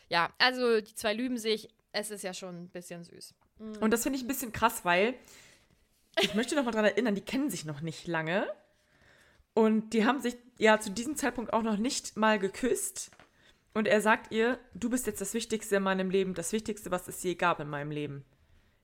Ja, 0.10 0.34
also 0.38 0.82
die 0.82 0.95
zwei 0.95 1.13
lüben 1.13 1.38
sich. 1.38 1.69
Es 1.91 2.12
ist 2.12 2.23
ja 2.23 2.34
schon 2.34 2.63
ein 2.63 2.69
bisschen 2.69 3.04
süß. 3.04 3.34
Und 3.80 3.91
das 3.91 4.04
finde 4.04 4.17
ich 4.17 4.23
ein 4.23 4.28
bisschen 4.28 4.52
krass, 4.52 4.86
weil 4.86 5.15
ich 6.21 6.36
möchte 6.36 6.56
noch 6.56 6.63
mal 6.63 6.71
daran 6.71 6.86
erinnern, 6.86 7.15
die 7.15 7.21
kennen 7.21 7.50
sich 7.50 7.65
noch 7.65 7.82
nicht 7.82 8.08
lange. 8.08 8.47
Und 9.58 9.89
die 9.93 10.06
haben 10.06 10.22
sich 10.22 10.38
ja 10.60 10.80
zu 10.80 10.91
diesem 10.91 11.15
Zeitpunkt 11.15 11.52
auch 11.52 11.63
noch 11.63 11.78
nicht 11.78 12.15
mal 12.15 12.38
geküsst. 12.38 13.10
Und 13.74 13.88
er 13.88 14.02
sagt 14.02 14.32
ihr, 14.32 14.60
du 14.76 14.88
bist 14.88 15.08
jetzt 15.08 15.20
das 15.20 15.34
Wichtigste 15.34 15.78
in 15.78 15.82
meinem 15.84 16.12
Leben, 16.12 16.36
das 16.36 16.52
Wichtigste, 16.52 16.91
was 16.91 17.08
es 17.08 17.24
je 17.24 17.34
gab 17.34 17.60
in 17.60 17.67
meinem 17.67 17.89
Leben. 17.89 18.24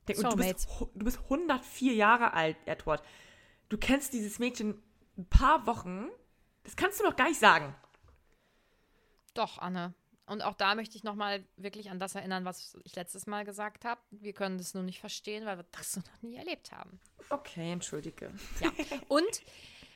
Denk, 0.08 0.18
und 0.18 0.34
du, 0.34 0.36
bist, 0.36 0.68
du 0.96 1.06
bist 1.06 1.20
104 1.26 1.94
Jahre 1.94 2.34
alt, 2.34 2.58
Edward. 2.66 3.04
Du 3.70 3.78
kennst 3.78 4.14
dieses 4.14 4.40
Mädchen 4.40 4.82
ein 5.16 5.30
paar 5.30 5.68
Wochen. 5.68 6.10
Das 6.64 6.76
kannst 6.76 7.00
du 7.00 7.04
doch 7.04 7.16
gar 7.16 7.28
nicht 7.28 7.40
sagen. 7.40 7.76
Doch, 9.36 9.60
Anne. 9.60 9.94
Und 10.26 10.42
auch 10.42 10.56
da 10.56 10.74
möchte 10.74 10.98
ich 10.98 11.04
nochmal 11.04 11.46
wirklich 11.56 11.92
an 11.92 12.00
das 12.00 12.16
erinnern, 12.16 12.46
was 12.46 12.76
ich 12.84 12.96
letztes 12.96 13.28
Mal 13.28 13.46
gesagt 13.46 13.86
habe. 13.86 14.02
Wir 14.10 14.34
können 14.34 14.58
das 14.58 14.74
nur 14.74 14.82
nicht 14.82 15.00
verstehen, 15.00 15.46
weil 15.46 15.58
wir 15.58 15.66
das 15.72 15.92
so 15.92 16.00
noch 16.00 16.22
nie 16.24 16.36
erlebt 16.36 16.72
haben. 16.72 17.00
Okay, 17.30 17.74
entschuldige. 17.74 18.32
Ja. 18.60 18.72
Und 19.08 19.44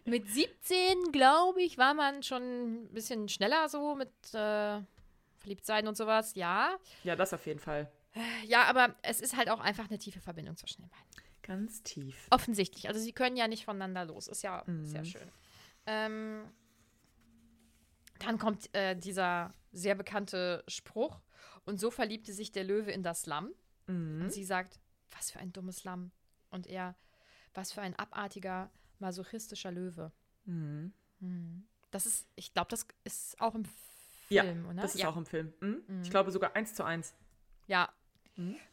mit 0.08 0.28
17, 0.30 1.12
glaube 1.12 1.62
ich, 1.62 1.78
war 1.78 1.94
man 1.94 2.24
schon 2.24 2.42
ein 2.86 2.94
bisschen 2.94 3.30
schneller 3.30 3.70
so 3.70 3.96
mit 3.96 4.10
äh, 4.34 4.82
Verliebtsein 5.38 5.88
und 5.88 5.96
sowas. 5.96 6.34
Ja. 6.36 6.78
Ja, 7.04 7.16
das 7.16 7.34
auf 7.34 7.46
jeden 7.46 7.60
Fall. 7.60 7.92
Ja, 8.46 8.64
aber 8.64 8.96
es 9.04 9.22
ist 9.22 9.38
halt 9.38 9.50
auch 9.50 9.60
einfach 9.60 9.90
eine 9.90 10.00
tiefe 10.00 10.20
Verbindung 10.20 10.58
zwischen 10.58 10.82
den 10.82 10.90
beiden. 10.90 11.06
Ganz 11.44 11.84
tief. 11.84 12.28
Offensichtlich. 12.32 12.88
Also 12.88 13.00
sie 13.00 13.14
können 13.14 13.38
ja 13.38 13.48
nicht 13.48 13.66
voneinander 13.66 14.06
los. 14.06 14.28
Ist 14.28 14.42
ja 14.42 14.64
sehr 14.82 15.06
schön. 15.06 15.32
Ähm, 15.86 16.44
dann 18.20 18.40
kommt 18.40 18.74
äh, 18.76 18.96
dieser 18.96 19.54
sehr 19.72 19.96
bekannte 19.96 20.64
Spruch. 20.68 21.22
Und 21.66 21.80
so 21.80 21.92
verliebte 21.92 22.34
sich 22.34 22.52
der 22.52 22.64
Löwe 22.64 22.92
in 22.92 23.04
das 23.04 23.26
Lamm. 23.26 23.52
Und 23.88 24.32
sie 24.32 24.44
sagt, 24.44 24.80
was 25.12 25.32
für 25.32 25.40
ein 25.40 25.54
dummes 25.54 25.84
Lamm. 25.86 26.12
Und 26.50 26.68
er, 26.68 26.96
was 27.54 27.72
für 27.72 27.82
ein 27.82 27.96
abartiger, 27.96 28.70
masochistischer 29.00 29.72
Löwe. 29.72 30.12
Mhm. 30.46 30.94
Das 31.92 32.06
ist, 32.06 32.28
ich 32.36 32.54
glaube, 32.54 32.70
das 32.70 32.88
ist 33.04 33.40
auch 33.40 33.56
im 33.56 33.64
Ja, 34.30 34.44
Film, 34.44 34.66
oder? 34.68 34.82
das 34.82 34.96
ist 34.96 35.02
ja. 35.02 35.10
auch 35.10 35.18
im 35.18 35.26
Film. 35.26 35.54
Mhm. 35.62 36.02
Ich 36.04 36.10
glaube 36.10 36.32
sogar 36.32 36.56
eins 36.56 36.74
zu 36.74 36.84
eins. 36.84 37.16
Ja. 37.68 37.90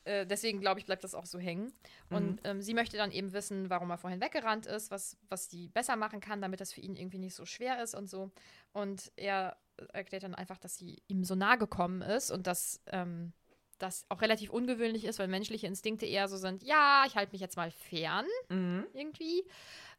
Äh, 0.04 0.26
deswegen 0.26 0.60
glaube 0.60 0.78
ich, 0.78 0.86
bleibt 0.86 1.04
das 1.04 1.14
auch 1.14 1.24
so 1.24 1.38
hängen. 1.38 1.72
Und 2.10 2.40
ähm, 2.44 2.60
sie 2.60 2.74
möchte 2.74 2.98
dann 2.98 3.10
eben 3.10 3.32
wissen, 3.32 3.70
warum 3.70 3.90
er 3.90 3.96
vorhin 3.96 4.20
weggerannt 4.20 4.66
ist, 4.66 4.90
was, 4.90 5.16
was 5.30 5.48
sie 5.48 5.68
besser 5.68 5.96
machen 5.96 6.20
kann, 6.20 6.42
damit 6.42 6.60
das 6.60 6.72
für 6.72 6.82
ihn 6.82 6.96
irgendwie 6.96 7.18
nicht 7.18 7.34
so 7.34 7.46
schwer 7.46 7.82
ist 7.82 7.94
und 7.94 8.08
so. 8.10 8.30
Und 8.72 9.10
er 9.16 9.56
erklärt 9.92 10.22
dann 10.22 10.34
einfach, 10.34 10.58
dass 10.58 10.76
sie 10.76 11.02
ihm 11.08 11.24
so 11.24 11.34
nahe 11.34 11.56
gekommen 11.56 12.02
ist 12.02 12.30
und 12.30 12.46
dass 12.46 12.80
ähm, 12.86 13.32
das 13.78 14.06
auch 14.08 14.20
relativ 14.20 14.50
ungewöhnlich 14.50 15.04
ist, 15.04 15.18
weil 15.18 15.28
menschliche 15.28 15.66
Instinkte 15.66 16.06
eher 16.06 16.28
so 16.28 16.36
sind, 16.36 16.62
ja, 16.62 17.04
ich 17.06 17.16
halte 17.16 17.32
mich 17.32 17.40
jetzt 17.40 17.56
mal 17.56 17.70
fern 17.70 18.26
irgendwie. 18.48 19.44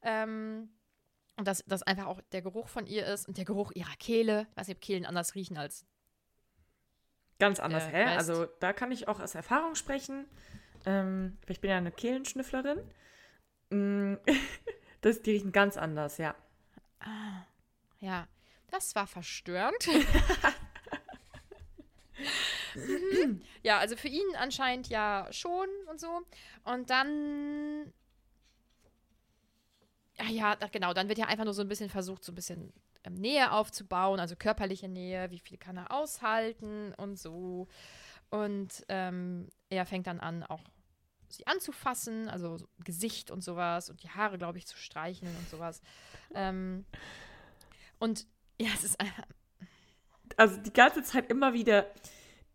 Ähm, 0.01 0.69
und 1.37 1.47
dass 1.47 1.63
das 1.67 1.83
einfach 1.83 2.05
auch 2.05 2.21
der 2.31 2.41
Geruch 2.41 2.69
von 2.69 2.87
ihr 2.87 3.05
ist 3.05 3.27
und 3.27 3.37
der 3.37 3.45
Geruch 3.45 3.71
ihrer 3.73 3.95
Kehle. 3.99 4.47
Ich 4.51 4.57
weiß 4.57 4.67
nicht, 4.67 4.77
ob 4.77 4.81
Kehlen 4.81 5.05
anders 5.05 5.35
riechen 5.35 5.57
als 5.57 5.85
Ganz 7.39 7.59
anders, 7.59 7.83
Der 7.89 7.93
hä? 7.93 8.03
Rest. 8.03 8.17
Also 8.17 8.45
da 8.59 8.71
kann 8.73 8.91
ich 8.91 9.07
auch 9.07 9.19
aus 9.19 9.35
Erfahrung 9.35 9.75
sprechen. 9.75 10.25
Ähm, 10.85 11.37
ich 11.47 11.59
bin 11.59 11.69
ja 11.69 11.77
eine 11.77 11.91
Kehlenschnüfflerin. 11.91 12.79
Mm, 13.71 14.15
das, 15.01 15.21
die 15.21 15.31
riechen 15.31 15.51
ganz 15.51 15.77
anders, 15.77 16.17
ja. 16.17 16.35
Ja, 17.99 18.27
das 18.71 18.95
war 18.95 19.07
verstörend. 19.07 19.87
ja, 23.63 23.77
also 23.79 23.95
für 23.95 24.07
ihn 24.07 24.35
anscheinend 24.37 24.87
ja 24.89 25.27
schon 25.31 25.67
und 25.89 25.99
so. 25.99 26.21
Und 26.63 26.89
dann. 26.89 27.93
Ja, 30.17 30.25
ja, 30.29 30.55
da- 30.55 30.67
genau, 30.67 30.93
dann 30.93 31.09
wird 31.09 31.17
ja 31.17 31.25
einfach 31.27 31.43
nur 31.43 31.53
so 31.53 31.61
ein 31.61 31.67
bisschen 31.67 31.89
versucht, 31.89 32.23
so 32.23 32.31
ein 32.31 32.35
bisschen 32.35 32.71
ähm, 33.03 33.15
Nähe 33.15 33.51
aufzubauen, 33.51 34.19
also 34.19 34.35
körperliche 34.35 34.87
Nähe, 34.87 35.29
wie 35.29 35.39
viel 35.39 35.57
kann 35.57 35.77
er 35.77 35.91
aushalten 35.91 36.93
und 36.95 37.19
so. 37.19 37.67
Und 38.29 38.85
ähm, 38.87 39.49
er 39.69 39.85
fängt 39.85 40.07
dann 40.07 40.19
an, 40.21 40.43
auch 40.43 40.61
sie 41.29 41.45
anzufassen, 41.47 42.29
also 42.29 42.57
so 42.57 42.67
Gesicht 42.83 43.29
und 43.29 43.43
sowas 43.43 43.89
und 43.89 44.03
die 44.03 44.09
Haare, 44.09 44.37
glaube 44.37 44.57
ich, 44.57 44.65
zu 44.67 44.77
streicheln 44.77 45.35
und 45.37 45.49
sowas. 45.49 45.81
Ähm, 46.37 46.83
und 47.99 48.27
ja, 48.59 48.67
es 48.73 48.83
ist 48.83 48.99
einfach, 48.99 49.23
Also 50.35 50.57
die 50.57 50.73
ganze 50.73 51.01
Zeit 51.03 51.29
immer 51.29 51.53
wieder 51.53 51.85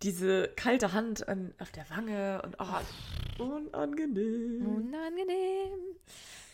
diese 0.02 0.48
kalte 0.56 0.92
Hand 0.92 1.28
an, 1.28 1.54
auf 1.58 1.70
der 1.72 1.88
Wange 1.90 2.42
und 2.42 2.56
oh, 2.58 3.44
unangenehm. 3.44 4.66
unangenehm. 4.66 5.78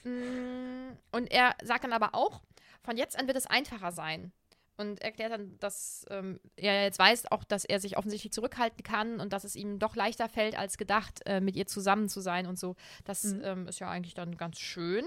Mm, 0.04 0.96
Und 1.12 1.30
er 1.30 1.54
sagt 1.62 1.84
dann 1.84 1.92
aber 1.92 2.14
auch, 2.14 2.42
von 2.82 2.96
jetzt 2.96 3.18
an 3.18 3.26
wird 3.26 3.36
es 3.36 3.46
einfacher 3.46 3.92
sein. 3.92 4.32
Und 4.78 5.00
erklärt 5.00 5.32
dann, 5.32 5.58
dass 5.58 6.04
ähm, 6.10 6.38
er 6.56 6.82
jetzt 6.82 6.98
weiß, 6.98 7.32
auch, 7.32 7.44
dass 7.44 7.64
er 7.64 7.80
sich 7.80 7.96
offensichtlich 7.96 8.32
zurückhalten 8.32 8.82
kann 8.82 9.20
und 9.20 9.32
dass 9.32 9.44
es 9.44 9.56
ihm 9.56 9.78
doch 9.78 9.96
leichter 9.96 10.28
fällt, 10.28 10.58
als 10.58 10.76
gedacht, 10.76 11.20
äh, 11.24 11.40
mit 11.40 11.56
ihr 11.56 11.66
zusammen 11.66 12.10
zu 12.10 12.20
sein 12.20 12.46
und 12.46 12.58
so. 12.58 12.76
Das 13.04 13.24
ähm, 13.24 13.66
ist 13.68 13.78
ja 13.78 13.88
eigentlich 13.88 14.12
dann 14.12 14.36
ganz 14.36 14.58
schön. 14.58 15.06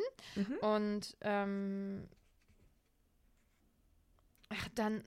Und 0.62 1.16
ähm, 1.22 2.08
ach, 4.50 4.68
dann 4.74 5.04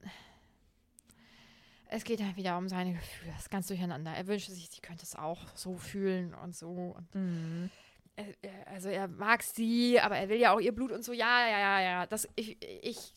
es 1.94 2.04
geht 2.04 2.22
halt 2.22 2.36
wieder 2.36 2.56
um 2.58 2.68
seine 2.68 2.94
Gefühle. 2.94 3.32
Das 3.32 3.42
ist 3.42 3.50
ganz 3.50 3.66
durcheinander. 3.66 4.12
Er 4.12 4.26
wünscht 4.26 4.48
sich, 4.48 4.68
sie 4.70 4.80
könnte 4.80 5.02
es 5.04 5.14
auch 5.14 5.40
so 5.54 5.76
fühlen 5.76 6.34
und 6.34 6.54
so. 6.56 6.94
Und 6.96 7.14
Mhm. 7.14 7.70
er, 8.16 8.26
also 8.68 8.88
er 8.88 9.08
mag 9.08 9.42
sie, 9.42 10.00
aber 10.00 10.16
er 10.16 10.28
will 10.28 10.38
ja 10.38 10.52
auch 10.54 10.60
ihr 10.60 10.72
Blut 10.74 10.92
und 10.92 11.04
so. 11.04 11.12
Ja, 11.12 11.48
ja, 11.48 11.58
ja, 11.58 11.80
ja. 11.80 12.06
Das, 12.06 12.28
ich, 12.36 12.56
ich, 12.82 13.14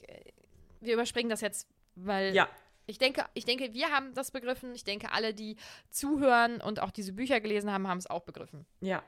wir 0.82 0.94
überspringen 0.94 1.30
das 1.30 1.42
jetzt, 1.42 1.68
weil 1.96 2.36
Ja. 2.36 2.50
ich 2.86 2.98
denke, 2.98 3.26
ich 3.34 3.46
denke, 3.46 3.74
wir 3.74 3.90
haben 3.92 4.14
das 4.14 4.32
begriffen. 4.32 4.74
Ich 4.76 4.84
denke, 4.84 5.12
alle, 5.12 5.34
die 5.34 5.56
zuhören 5.90 6.60
und 6.62 6.80
auch 6.82 6.92
diese 6.92 7.14
Bücher 7.14 7.40
gelesen 7.40 7.72
haben, 7.72 7.88
haben 7.88 7.98
es 8.00 8.08
auch 8.10 8.24
begriffen. 8.24 8.66
Ja. 8.82 9.04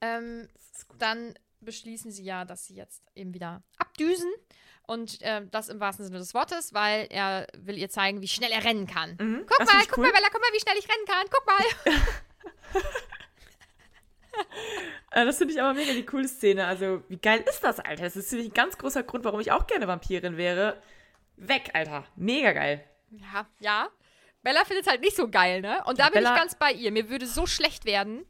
Ähm, 0.00 0.48
dann 0.98 1.34
beschließen 1.60 2.10
sie 2.10 2.24
ja, 2.24 2.44
dass 2.44 2.66
sie 2.66 2.74
jetzt 2.74 3.02
eben 3.14 3.34
wieder 3.34 3.62
abdüsen. 3.78 4.30
Und 4.90 5.18
ähm, 5.20 5.48
das 5.52 5.68
im 5.68 5.78
wahrsten 5.78 6.04
Sinne 6.04 6.18
des 6.18 6.34
Wortes, 6.34 6.74
weil 6.74 7.06
er 7.10 7.46
will 7.56 7.78
ihr 7.78 7.88
zeigen, 7.90 8.20
wie 8.22 8.28
schnell 8.28 8.50
er 8.50 8.64
rennen 8.64 8.88
kann. 8.88 9.16
Mhm. 9.20 9.44
Guck 9.46 9.58
Das 9.58 9.68
mal, 9.72 9.82
guck 9.86 9.98
cool. 9.98 10.04
mal, 10.06 10.12
Bella, 10.12 10.26
guck 10.32 10.40
mal, 10.40 10.48
wie 10.52 10.60
schnell 10.60 10.76
ich 10.78 10.88
rennen 10.88 11.06
kann. 11.06 11.26
Guck 11.30 11.46
mal. 11.46 12.02
Äh, 15.12 15.24
Das 15.26 15.38
finde 15.38 15.52
ich 15.54 15.60
aber 15.60 15.74
mega 15.74 15.92
die 15.92 16.06
coole 16.06 16.28
Szene. 16.28 16.66
Also, 16.66 17.02
wie 17.08 17.16
geil 17.18 17.44
ist 17.48 17.62
das, 17.64 17.80
Alter? 17.80 18.04
Das 18.04 18.16
ist 18.16 18.28
finde 18.28 18.44
ich, 18.44 18.50
ein 18.50 18.54
ganz 18.54 18.78
großer 18.78 19.02
Grund, 19.02 19.24
warum 19.24 19.40
ich 19.40 19.50
auch 19.52 19.66
gerne 19.66 19.88
Vampirin 19.88 20.36
wäre. 20.36 20.80
Weg, 21.36 21.70
Alter. 21.74 22.04
Mega 22.16 22.52
geil. 22.52 22.84
Ja, 23.10 23.46
ja. 23.58 23.88
Bella 24.42 24.64
findet 24.64 24.86
es 24.86 24.90
halt 24.90 25.00
nicht 25.02 25.16
so 25.16 25.28
geil, 25.28 25.60
ne? 25.62 25.82
Und 25.84 25.98
da 25.98 26.04
bin 26.10 26.14
Bella- 26.22 26.32
ich 26.34 26.40
ganz 26.40 26.54
bei 26.54 26.72
ihr. 26.72 26.92
Mir 26.92 27.08
würde 27.10 27.26
so 27.26 27.46
schlecht 27.46 27.84
werden. 27.84 28.24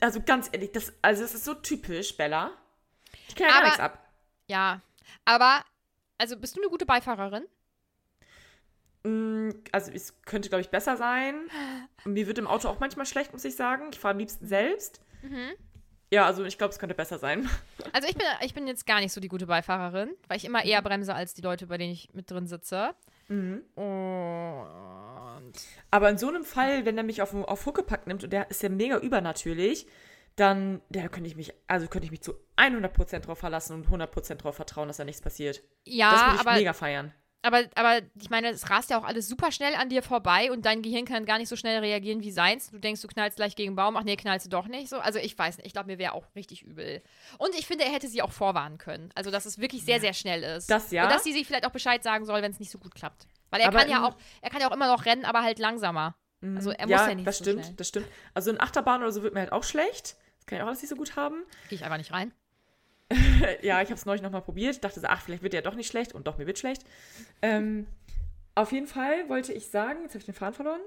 Also, 0.00 0.20
ganz 0.22 0.48
ehrlich, 0.52 0.70
das, 0.72 0.92
also, 1.02 1.24
es 1.24 1.34
ist 1.34 1.44
so 1.44 1.54
typisch, 1.54 2.16
Bella. 2.16 2.52
Ich 3.28 3.34
kann 3.34 3.48
ja 3.48 3.52
gar 3.54 3.64
nichts 3.64 3.80
ab. 3.80 4.08
Ja. 4.46 4.80
Aber, 5.24 5.64
also 6.18 6.36
bist 6.38 6.56
du 6.56 6.60
eine 6.60 6.70
gute 6.70 6.86
Beifahrerin? 6.86 7.44
Mm, 9.04 9.50
Also, 9.72 9.92
es 9.92 10.14
könnte, 10.22 10.48
glaube 10.48 10.62
ich, 10.62 10.70
besser 10.70 10.96
sein. 10.96 11.34
Mir 12.04 12.26
wird 12.26 12.38
im 12.38 12.46
Auto 12.46 12.68
auch 12.68 12.80
manchmal 12.80 13.06
schlecht, 13.06 13.32
muss 13.32 13.44
ich 13.44 13.56
sagen. 13.56 13.90
Ich 13.92 13.98
fahre 14.00 14.12
am 14.12 14.18
liebsten 14.18 14.46
selbst. 14.46 15.00
Mhm. 15.22 15.50
Ja, 16.12 16.24
also, 16.26 16.44
ich 16.44 16.56
glaube, 16.58 16.72
es 16.72 16.78
könnte 16.78 16.94
besser 16.94 17.18
sein. 17.18 17.48
Also 17.92 18.08
ich 18.08 18.16
bin, 18.16 18.26
ich 18.42 18.52
bin 18.52 18.66
jetzt 18.66 18.84
gar 18.84 19.00
nicht 19.00 19.12
so 19.12 19.20
die 19.20 19.28
gute 19.28 19.46
Beifahrerin, 19.46 20.10
weil 20.28 20.36
ich 20.36 20.44
immer 20.44 20.64
eher 20.64 20.82
bremse 20.82 21.14
als 21.14 21.32
die 21.32 21.40
Leute, 21.40 21.66
bei 21.68 21.78
denen 21.78 21.92
ich 21.92 22.12
mit 22.12 22.30
drin 22.30 22.46
sitze. 22.46 22.94
Mhm. 23.28 23.62
Und 23.74 25.52
Aber 25.90 26.10
in 26.10 26.18
so 26.18 26.28
einem 26.28 26.44
Fall, 26.44 26.84
wenn 26.84 26.98
er 26.98 27.04
mich 27.04 27.22
auf, 27.22 27.32
auf 27.32 27.64
Huckepack 27.64 28.06
nimmt 28.06 28.24
und 28.24 28.32
der 28.32 28.50
ist 28.50 28.62
ja 28.62 28.68
mega 28.68 28.98
übernatürlich, 28.98 29.86
dann 30.36 30.82
da 30.90 31.08
könnte 31.08 31.28
ich 31.28 31.36
mich, 31.36 31.52
also 31.66 31.86
könnte 31.88 32.04
ich 32.04 32.10
mich 32.10 32.22
zu 32.22 32.34
100% 32.56 33.20
drauf 33.20 33.38
verlassen 33.38 33.74
und 33.74 33.88
100% 33.88 34.34
drauf 34.36 34.56
vertrauen, 34.56 34.88
dass 34.88 34.98
da 34.98 35.04
nichts 35.04 35.22
passiert. 35.22 35.62
ja, 35.84 36.10
das 36.10 36.20
würde 36.20 36.34
ich 36.34 36.40
aber, 36.40 36.52
mega 36.52 36.72
feiern. 36.74 37.14
aber, 37.42 37.64
aber 37.74 38.02
ich 38.20 38.28
meine, 38.28 38.48
es 38.50 38.68
rast 38.68 38.90
ja 38.90 38.98
auch 38.98 39.04
alles 39.04 39.28
super 39.28 39.50
schnell 39.50 39.74
an 39.74 39.88
dir 39.88 40.02
vorbei 40.02 40.52
und 40.52 40.66
dein 40.66 40.82
Gehirn 40.82 41.06
kann 41.06 41.24
gar 41.24 41.38
nicht 41.38 41.48
so 41.48 41.56
schnell 41.56 41.78
reagieren 41.78 42.22
wie 42.22 42.30
seins. 42.30 42.70
Du 42.70 42.78
denkst, 42.78 43.00
du 43.00 43.08
knallst 43.08 43.36
gleich 43.36 43.56
gegen 43.56 43.70
einen 43.70 43.76
Baum, 43.76 43.96
ach 43.96 44.04
nee, 44.04 44.16
knallst 44.16 44.44
du 44.44 44.50
doch 44.50 44.68
nicht. 44.68 44.90
So, 44.90 44.98
also 44.98 45.18
ich 45.18 45.38
weiß 45.38 45.56
nicht, 45.56 45.66
ich 45.66 45.72
glaube, 45.72 45.86
mir 45.86 45.98
wäre 45.98 46.12
auch 46.12 46.26
richtig 46.34 46.62
übel. 46.62 47.02
Und 47.38 47.54
ich 47.58 47.66
finde, 47.66 47.84
er 47.84 47.92
hätte 47.92 48.08
sie 48.08 48.20
auch 48.20 48.32
vorwarnen 48.32 48.76
können. 48.76 49.10
Also, 49.14 49.30
dass 49.30 49.46
es 49.46 49.58
wirklich 49.58 49.84
sehr, 49.86 50.00
sehr 50.00 50.12
schnell 50.12 50.42
ist. 50.42 50.70
Das 50.70 50.90
ja. 50.90 51.04
Und 51.04 51.12
dass 51.12 51.24
sie 51.24 51.32
sich 51.32 51.46
vielleicht 51.46 51.64
auch 51.64 51.72
Bescheid 51.72 52.02
sagen 52.02 52.26
soll, 52.26 52.42
wenn 52.42 52.52
es 52.52 52.60
nicht 52.60 52.70
so 52.70 52.78
gut 52.78 52.94
klappt. 52.94 53.26
Weil 53.48 53.62
er 53.62 53.68
Aber 53.68 53.78
kann 53.78 53.90
ja 53.90 54.06
auch, 54.06 54.16
er 54.42 54.50
kann 54.50 54.60
ja 54.60 54.68
auch 54.68 54.74
immer 54.74 54.88
noch 54.88 55.06
rennen, 55.06 55.24
aber 55.24 55.42
halt 55.42 55.58
langsamer. 55.58 56.14
Also 56.42 56.70
er 56.70 56.86
muss 56.86 56.90
ja, 56.90 57.08
ja 57.08 57.14
nicht 57.14 57.26
das 57.26 57.38
so 57.38 57.44
stimmt, 57.44 57.64
schnell. 57.64 57.76
das 57.76 57.88
stimmt. 57.88 58.06
Also 58.34 58.50
in 58.50 58.60
Achterbahn 58.60 59.02
oder 59.02 59.10
so 59.10 59.22
wird 59.22 59.34
mir 59.34 59.40
halt 59.40 59.52
auch 59.52 59.64
schlecht. 59.64 60.16
Kann 60.46 60.58
ich 60.58 60.62
auch 60.62 60.68
alles 60.68 60.80
nicht 60.80 60.90
so 60.90 60.96
gut 60.96 61.16
haben. 61.16 61.42
Gehe 61.68 61.76
ich 61.76 61.84
einfach 61.84 61.98
nicht 61.98 62.12
rein. 62.12 62.32
ja, 63.62 63.82
ich 63.82 63.88
habe 63.88 63.94
es 63.94 64.06
neulich 64.06 64.22
nochmal 64.22 64.42
probiert. 64.42 64.82
Dachte 64.82 65.00
so, 65.00 65.06
ach, 65.06 65.20
vielleicht 65.20 65.42
wird 65.42 65.52
der 65.52 65.62
doch 65.62 65.74
nicht 65.74 65.88
schlecht. 65.88 66.12
Und 66.12 66.26
doch, 66.26 66.38
mir 66.38 66.46
wird 66.46 66.58
schlecht. 66.58 66.84
Ähm, 67.42 67.86
auf 68.54 68.72
jeden 68.72 68.86
Fall 68.86 69.28
wollte 69.28 69.52
ich 69.52 69.68
sagen, 69.68 70.02
jetzt 70.02 70.12
habe 70.12 70.20
ich 70.20 70.24
den 70.24 70.34
Faden 70.34 70.54
verloren, 70.54 70.80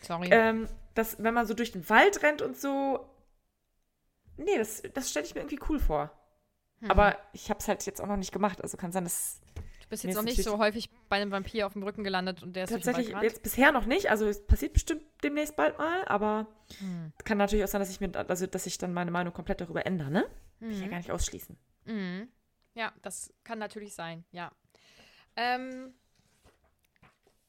Sorry. 0.00 0.28
ähm, 0.30 0.68
dass 0.94 1.22
wenn 1.22 1.34
man 1.34 1.46
so 1.46 1.54
durch 1.54 1.72
den 1.72 1.88
Wald 1.90 2.22
rennt 2.22 2.40
und 2.40 2.56
so, 2.56 3.04
nee, 4.36 4.56
das, 4.56 4.82
das 4.94 5.10
stelle 5.10 5.26
ich 5.26 5.34
mir 5.34 5.40
irgendwie 5.40 5.60
cool 5.68 5.80
vor. 5.80 6.12
Hm. 6.80 6.90
Aber 6.90 7.16
ich 7.32 7.50
habe 7.50 7.58
es 7.58 7.68
halt 7.68 7.84
jetzt 7.84 8.00
auch 8.00 8.06
noch 8.06 8.16
nicht 8.16 8.32
gemacht. 8.32 8.62
Also 8.62 8.76
kann 8.76 8.92
sein, 8.92 9.04
dass 9.04 9.40
du 9.86 9.90
bist 9.90 10.04
jetzt 10.04 10.14
noch 10.16 10.22
nicht 10.22 10.42
so 10.42 10.58
häufig 10.58 10.90
bei 11.08 11.16
einem 11.16 11.30
Vampir 11.30 11.66
auf 11.66 11.72
dem 11.74 11.82
Rücken 11.82 12.02
gelandet 12.04 12.42
und 12.42 12.54
der 12.56 12.64
ist 12.64 12.70
tatsächlich 12.70 13.08
jetzt 13.22 13.42
bisher 13.42 13.70
noch 13.72 13.86
nicht. 13.86 14.10
Also 14.10 14.26
es 14.26 14.44
passiert 14.46 14.72
bestimmt 14.72 15.02
demnächst 15.22 15.56
bald 15.56 15.78
mal, 15.78 16.04
aber 16.06 16.46
Hm. 16.78 17.12
kann 17.24 17.38
natürlich 17.38 17.64
auch 17.64 17.68
sein, 17.68 17.80
dass 17.80 17.90
ich 17.90 18.00
mir, 18.00 18.10
also 18.28 18.46
dass 18.46 18.66
ich 18.66 18.76
dann 18.78 18.92
meine 18.92 19.10
Meinung 19.12 19.32
komplett 19.32 19.60
darüber 19.60 19.86
ändere, 19.86 20.10
ne? 20.10 20.26
Will 20.60 20.72
ich 20.72 20.80
ja 20.80 20.86
Mhm. 20.86 20.90
gar 20.90 20.96
nicht 20.98 21.10
ausschließen. 21.12 21.56
Mhm. 21.84 22.28
Ja, 22.74 22.92
das 23.02 23.32
kann 23.44 23.58
natürlich 23.60 23.94
sein, 23.94 24.24
ja. 24.32 24.50
Ähm, 25.36 25.94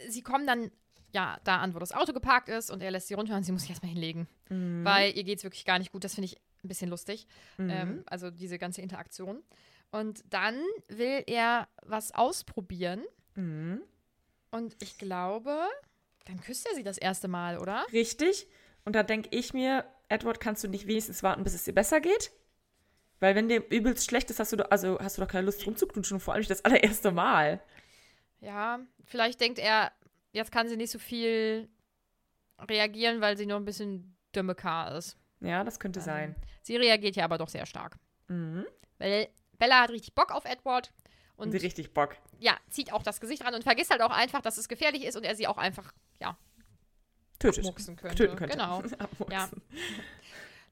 sie 0.07 0.21
kommen 0.21 0.45
dann 0.45 0.71
ja 1.13 1.39
da 1.43 1.57
an, 1.57 1.73
wo 1.73 1.79
das 1.79 1.91
Auto 1.93 2.13
geparkt 2.13 2.49
ist 2.49 2.69
und 2.69 2.81
er 2.83 2.91
lässt 2.91 3.07
sie 3.07 3.13
runter 3.15 3.35
und 3.35 3.43
sie 3.43 3.51
muss 3.51 3.61
sich 3.61 3.71
erstmal 3.71 3.91
hinlegen. 3.91 4.27
Mhm. 4.49 4.83
Weil 4.85 5.15
ihr 5.17 5.23
geht 5.23 5.39
es 5.39 5.43
wirklich 5.43 5.65
gar 5.65 5.79
nicht 5.79 5.91
gut. 5.91 6.03
Das 6.03 6.15
finde 6.15 6.25
ich 6.25 6.38
ein 6.63 6.67
bisschen 6.67 6.89
lustig. 6.89 7.27
Ähm, 7.59 8.03
also 8.07 8.29
diese 8.29 8.57
ganze 8.57 8.81
Interaktion. 8.81 9.41
Und 9.91 10.23
dann 10.29 10.61
will 10.88 11.23
er 11.27 11.67
was 11.83 12.13
ausprobieren. 12.13 13.03
Mhm. 13.35 13.81
Und 14.51 14.75
ich 14.81 14.97
glaube, 14.97 15.57
dann 16.25 16.41
küsst 16.41 16.67
er 16.67 16.75
sie 16.75 16.83
das 16.83 16.97
erste 16.97 17.27
Mal, 17.27 17.57
oder? 17.57 17.85
Richtig. 17.91 18.47
Und 18.85 18.93
da 18.95 19.03
denke 19.03 19.29
ich 19.31 19.53
mir, 19.53 19.85
Edward, 20.09 20.39
kannst 20.39 20.63
du 20.63 20.67
nicht 20.67 20.88
wenigstens 20.88 21.23
warten, 21.23 21.43
bis 21.43 21.53
es 21.53 21.63
dir 21.63 21.73
besser 21.73 22.01
geht? 22.01 22.31
Weil 23.19 23.35
wenn 23.35 23.49
dir 23.49 23.63
übelst 23.69 24.05
schlecht 24.05 24.29
ist, 24.29 24.39
hast 24.39 24.53
du, 24.53 24.57
doch, 24.57 24.69
also 24.69 24.99
hast 24.99 25.17
du 25.17 25.21
doch 25.21 25.29
keine 25.29 25.45
Lust 25.45 25.65
rumzuknutschen, 25.65 26.19
vor 26.19 26.33
allem 26.33 26.41
nicht 26.41 26.51
das 26.51 26.63
allererste 26.65 27.11
Mal. 27.11 27.61
Ja, 28.39 28.79
vielleicht 29.05 29.41
denkt 29.41 29.59
er, 29.59 29.91
jetzt 30.31 30.51
kann 30.51 30.69
sie 30.69 30.77
nicht 30.77 30.91
so 30.91 30.99
viel 30.99 31.67
reagieren, 32.59 33.21
weil 33.21 33.38
sie 33.38 33.45
noch 33.45 33.57
ein 33.57 33.65
bisschen 33.65 34.15
dümme 34.35 34.55
K 34.55 34.89
ist. 34.97 35.17
Ja, 35.39 35.63
das 35.63 35.79
könnte 35.79 36.01
sein. 36.01 36.35
Sie 36.61 36.75
reagiert 36.75 37.15
ja 37.15 37.25
aber 37.25 37.38
doch 37.38 37.49
sehr 37.49 37.65
stark. 37.65 37.97
Mhm. 38.27 38.65
Weil 38.97 39.29
Bella 39.57 39.81
hat 39.81 39.89
richtig 39.89 40.13
Bock 40.15 40.31
auf 40.31 40.45
Edward 40.45 40.91
und 41.35 41.51
sie 41.51 41.57
richtig 41.57 41.93
Bock. 41.93 42.15
ja, 42.39 42.57
zieht 42.69 42.93
auch 42.93 43.03
das 43.03 43.19
Gesicht 43.19 43.43
ran 43.43 43.53
und 43.53 43.63
vergisst 43.63 43.91
halt 43.91 44.01
auch 44.01 44.11
einfach, 44.11 44.41
dass 44.41 44.57
es 44.57 44.67
gefährlich 44.67 45.03
ist 45.03 45.15
und 45.15 45.23
er 45.23 45.35
sie 45.35 45.47
auch 45.47 45.57
einfach, 45.57 45.93
ja, 46.19 46.37
Tötet. 47.39 47.63
könnte. 47.75 48.15
Töten 48.15 48.35
könnte. 48.35 48.57
Genau. 48.57 48.83
Ja. 49.29 49.49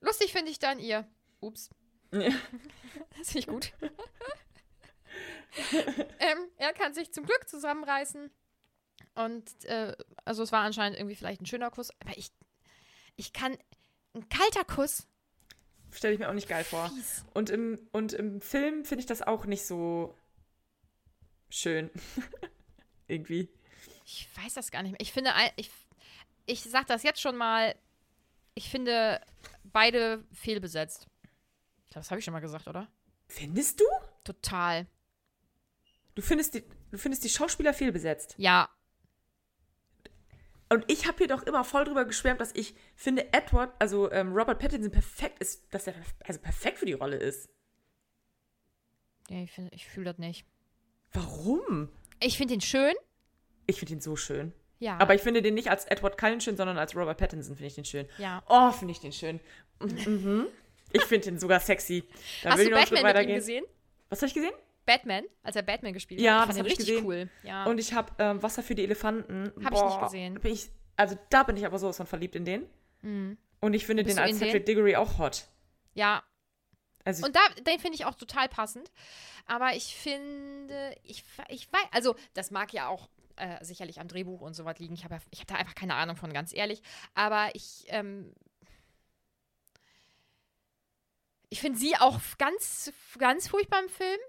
Lustig 0.01 0.31
finde 0.31 0.51
ich 0.51 0.59
dann 0.59 0.79
ihr. 0.79 1.07
Ups. 1.39 1.69
Ja. 2.11 2.29
Das 3.17 3.31
finde 3.31 3.39
ich 3.39 3.47
gut. 3.47 3.73
ähm, 6.19 6.38
er 6.57 6.73
kann 6.73 6.93
sich 6.93 7.11
zum 7.11 7.25
Glück 7.25 7.47
zusammenreißen. 7.47 8.29
Und 9.15 9.65
äh, 9.65 9.95
also 10.25 10.43
es 10.43 10.51
war 10.51 10.61
anscheinend 10.61 10.97
irgendwie 10.97 11.15
vielleicht 11.15 11.41
ein 11.41 11.45
schöner 11.45 11.71
Kuss. 11.71 11.91
Aber 11.99 12.17
ich, 12.17 12.31
ich 13.15 13.33
kann. 13.33 13.57
Ein 14.13 14.29
kalter 14.29 14.63
Kuss. 14.63 15.07
Stelle 15.96 16.14
ich 16.14 16.20
mir 16.20 16.30
auch 16.30 16.34
nicht 16.34 16.50
geil 16.50 16.64
vor. 16.64 16.89
Fies. 16.89 17.26
Und 17.34 17.50
im, 17.50 17.80
und 17.91 18.14
im 18.14 18.41
Film 18.41 18.86
finde 18.86 19.00
ich 19.00 19.06
das 19.06 19.22
auch 19.22 19.46
nicht 19.46 19.66
so 19.66 20.16
schön. 21.50 21.89
Irgendwie. 23.08 23.50
Ich 24.06 24.28
weiß 24.36 24.54
das 24.56 24.72
gar 24.72 24.84
nicht 24.84 24.91
mehr. 24.91 25.02
Ich 25.02 25.14
finde, 25.14 25.32
ich, 25.56 25.72
ich 26.46 26.62
sag 26.64 26.88
das 26.88 27.04
jetzt 27.04 27.22
schon 27.22 27.38
mal. 27.38 27.76
Ich 28.54 28.70
finde 28.70 29.22
beide 29.64 30.24
fehlbesetzt. 30.32 31.08
Ich 31.86 31.91
glaube, 31.91 32.02
das 32.02 32.12
habe 32.12 32.20
ich 32.20 32.26
schon 32.26 32.34
mal 32.34 32.39
gesagt, 32.39 32.68
oder? 32.68 32.88
Findest 33.28 33.80
du? 33.80 33.86
Total. 34.24 34.88
Du 36.14 36.22
findest 36.22 36.54
die, 36.54 36.64
du 36.91 36.98
findest 36.98 37.24
die 37.24 37.30
Schauspieler 37.30 37.74
fehlbesetzt. 37.74 38.36
Ja. 38.38 38.70
Und 40.70 40.84
ich 40.91 41.05
habe 41.07 41.18
hier 41.20 41.28
doch 41.28 41.43
immer 41.43 41.63
voll 41.63 41.86
drüber 41.86 42.05
geschwärmt, 42.05 42.41
dass 42.41 42.51
ich 42.55 42.74
finde, 42.95 43.32
Edward, 43.34 43.74
also 43.80 44.11
ähm, 44.11 44.34
Robert 44.34 44.59
Pattinson 44.59 44.91
perfekt 44.91 45.39
ist, 45.39 45.63
dass 45.74 45.86
er 45.88 45.93
also 46.24 46.39
perfekt 46.39 46.80
für 46.80 46.86
die 46.86 46.93
Rolle 46.93 47.18
ist. 47.18 47.49
Nee, 49.30 49.43
ich, 49.43 49.51
find- 49.51 49.74
ich 49.74 49.86
fühle 49.88 50.05
das 50.05 50.18
nicht. 50.18 50.45
Warum? 51.13 51.89
Ich 52.20 52.38
finde 52.38 52.55
ihn 52.55 52.61
schön. 52.61 52.93
Ich 53.68 53.80
finde 53.80 53.93
ihn 53.93 54.01
so 54.01 54.16
schön. 54.16 54.53
Ja. 54.80 54.97
Aber 54.99 55.16
ich 55.16 55.22
finde 55.22 55.41
den 55.41 55.53
nicht 55.53 55.70
als 55.70 55.86
Edward 55.86 56.18
Cullen 56.18 56.41
schön, 56.41 56.57
sondern 56.57 56.78
als 56.78 56.95
Robert 56.95 57.18
Pattinson 57.18 57.55
finde 57.55 57.68
ich 57.68 57.76
den 57.76 57.86
schön. 57.86 58.07
Ja. 58.18 58.43
Oh, 58.47 58.72
finde 58.72 58.91
ich 58.91 58.99
den 58.99 59.11
schön. 59.13 59.39
Mhm. 59.80 60.47
Ich 60.91 61.03
finde 61.03 61.26
den 61.32 61.39
sogar 61.39 61.59
sexy. 61.59 62.03
Da 62.43 62.51
Hast 62.51 62.59
will 62.59 62.66
du 62.70 62.72
Batman 62.76 63.03
mit 63.03 63.30
ihm 63.30 63.36
gesehen? 63.36 63.66
Was 64.09 64.20
habe 64.20 64.28
ich 64.28 64.34
gesehen? 64.34 64.53
Batman, 64.86 65.25
als 65.43 65.55
er 65.55 65.63
Batman 65.63 65.93
gespielt 65.93 66.21
Ja, 66.21 66.41
hat. 66.41 66.49
das 66.49 66.55
Ich 66.55 66.59
habe 66.59 66.69
ich 66.69 66.77
gesehen. 66.77 67.05
cool. 67.05 67.29
Ja. 67.43 67.65
Und 67.65 67.77
ich 67.79 67.93
habe 67.93 68.11
ähm, 68.19 68.41
Wasser 68.43 68.61
für 68.63 68.75
die 68.75 68.83
Elefanten. 68.83 69.51
Hab 69.63 69.73
ich 69.73 69.81
nicht 69.83 70.01
gesehen. 70.01 70.39
Ich, 70.43 70.69
also 70.95 71.17
da 71.29 71.43
bin 71.43 71.57
ich 71.57 71.65
aber 71.65 71.79
sowas 71.79 71.97
von 71.97 72.05
verliebt 72.05 72.36
in 72.36 72.45
den. 72.45 72.69
Und 73.61 73.73
ich 73.73 73.86
finde 73.86 74.03
Bist 74.03 74.17
den 74.17 74.23
als? 74.23 74.38
Cedric 74.39 74.65
Diggory 74.65 74.95
auch 74.95 75.17
hot. 75.19 75.47
ja. 75.93 76.23
Also 77.07 77.23
Und 77.27 77.36
da, 77.36 77.41
den 77.61 77.79
finde 77.79 77.93
ich 77.93 78.05
auch 78.05 78.15
total 78.15 78.49
passend. 78.49 78.91
Aber 79.45 79.75
ich 79.75 79.95
finde, 79.95 80.95
ich, 81.03 81.23
ich 81.49 81.71
weiß, 81.71 81.83
also 81.91 82.15
das 82.33 82.49
mag 82.49 82.73
ja 82.73 82.88
auch 82.88 83.09
äh, 83.36 83.63
sicherlich 83.63 83.99
am 83.99 84.07
Drehbuch 84.07 84.41
und 84.41 84.55
so 84.55 84.65
was 84.65 84.79
liegen. 84.79 84.95
Ich 84.95 85.03
habe 85.03 85.13
ja, 85.13 85.21
ich 85.29 85.41
hab 85.41 85.45
da 85.47 85.53
einfach 85.53 85.75
keine 85.75 85.93
Ahnung 85.93 86.15
von, 86.15 86.33
ganz 86.33 86.51
ehrlich. 86.51 86.81
Aber 87.13 87.51
ich, 87.53 87.86
ähm, 87.89 88.33
ich 91.49 91.61
finde 91.61 91.77
sie 91.77 91.95
auch 91.97 92.19
ganz, 92.39 92.91
ganz 93.19 93.47
furchtbar 93.47 93.81
im 93.83 93.89
Film. 93.89 94.19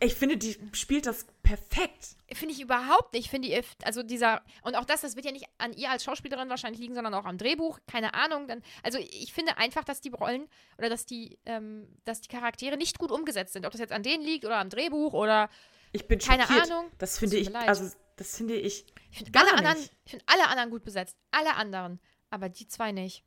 Ich 0.00 0.14
finde, 0.14 0.36
die 0.36 0.58
spielt 0.72 1.06
das 1.06 1.26
perfekt. 1.42 2.16
Finde 2.32 2.54
ich 2.54 2.60
überhaupt 2.60 3.12
nicht. 3.14 3.30
Finde 3.30 3.48
ich, 3.48 3.64
also 3.84 4.02
dieser, 4.02 4.42
und 4.62 4.74
auch 4.74 4.84
das, 4.84 5.00
das 5.00 5.16
wird 5.16 5.24
ja 5.26 5.32
nicht 5.32 5.46
an 5.58 5.72
ihr 5.72 5.90
als 5.90 6.04
Schauspielerin 6.04 6.48
wahrscheinlich 6.48 6.80
liegen, 6.80 6.94
sondern 6.94 7.14
auch 7.14 7.24
am 7.24 7.38
Drehbuch. 7.38 7.78
Keine 7.86 8.14
Ahnung. 8.14 8.48
Dann, 8.48 8.62
also 8.82 8.98
ich 8.98 9.32
finde 9.32 9.56
einfach, 9.58 9.84
dass 9.84 10.00
die 10.00 10.10
Rollen 10.10 10.48
oder 10.78 10.88
dass 10.88 11.06
die, 11.06 11.38
ähm, 11.46 11.86
dass 12.04 12.20
die 12.20 12.28
Charaktere 12.28 12.76
nicht 12.76 12.98
gut 12.98 13.10
umgesetzt 13.10 13.52
sind. 13.52 13.64
Ob 13.64 13.72
das 13.72 13.80
jetzt 13.80 13.92
an 13.92 14.02
denen 14.02 14.22
liegt 14.24 14.44
oder 14.44 14.58
am 14.58 14.70
Drehbuch 14.70 15.12
oder 15.14 15.48
Ich 15.92 16.06
bin 16.06 16.18
Keine 16.18 16.42
schockiert. 16.44 16.70
Ahnung. 16.70 16.90
Das 16.98 17.18
finde 17.18 17.36
ich, 17.36 17.48
leid. 17.48 17.68
also 17.68 17.90
das 18.16 18.36
finde 18.36 18.54
ich 18.54 18.84
ich 19.10 19.18
finde 19.18 19.38
alle 19.38 19.52
anderen, 19.54 19.78
nicht. 19.78 19.92
ich 20.04 20.10
finde 20.10 20.24
alle 20.26 20.48
anderen 20.48 20.70
gut 20.70 20.84
besetzt. 20.84 21.16
Alle 21.30 21.54
anderen. 21.54 22.00
Aber 22.30 22.48
die 22.48 22.66
zwei 22.66 22.92
nicht. 22.92 23.24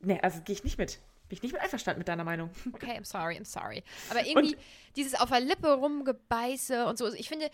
Nee, 0.00 0.20
also 0.20 0.40
gehe 0.42 0.54
ich 0.54 0.64
nicht 0.64 0.78
mit. 0.78 1.00
Bin 1.32 1.38
ich 1.38 1.42
nicht 1.44 1.52
mit 1.54 1.62
einverstanden 1.62 2.00
mit 2.00 2.08
deiner 2.08 2.24
Meinung. 2.24 2.50
Okay, 2.74 2.90
I'm 2.90 3.06
sorry, 3.06 3.36
I'm 3.38 3.46
sorry. 3.46 3.82
Aber 4.10 4.26
irgendwie 4.26 4.54
dieses 4.96 5.18
auf 5.18 5.30
der 5.30 5.40
Lippe 5.40 5.72
rumgebeiße 5.72 6.84
und 6.84 6.98
so. 6.98 7.06
Also 7.06 7.16
Ich 7.16 7.26
finde, 7.26 7.50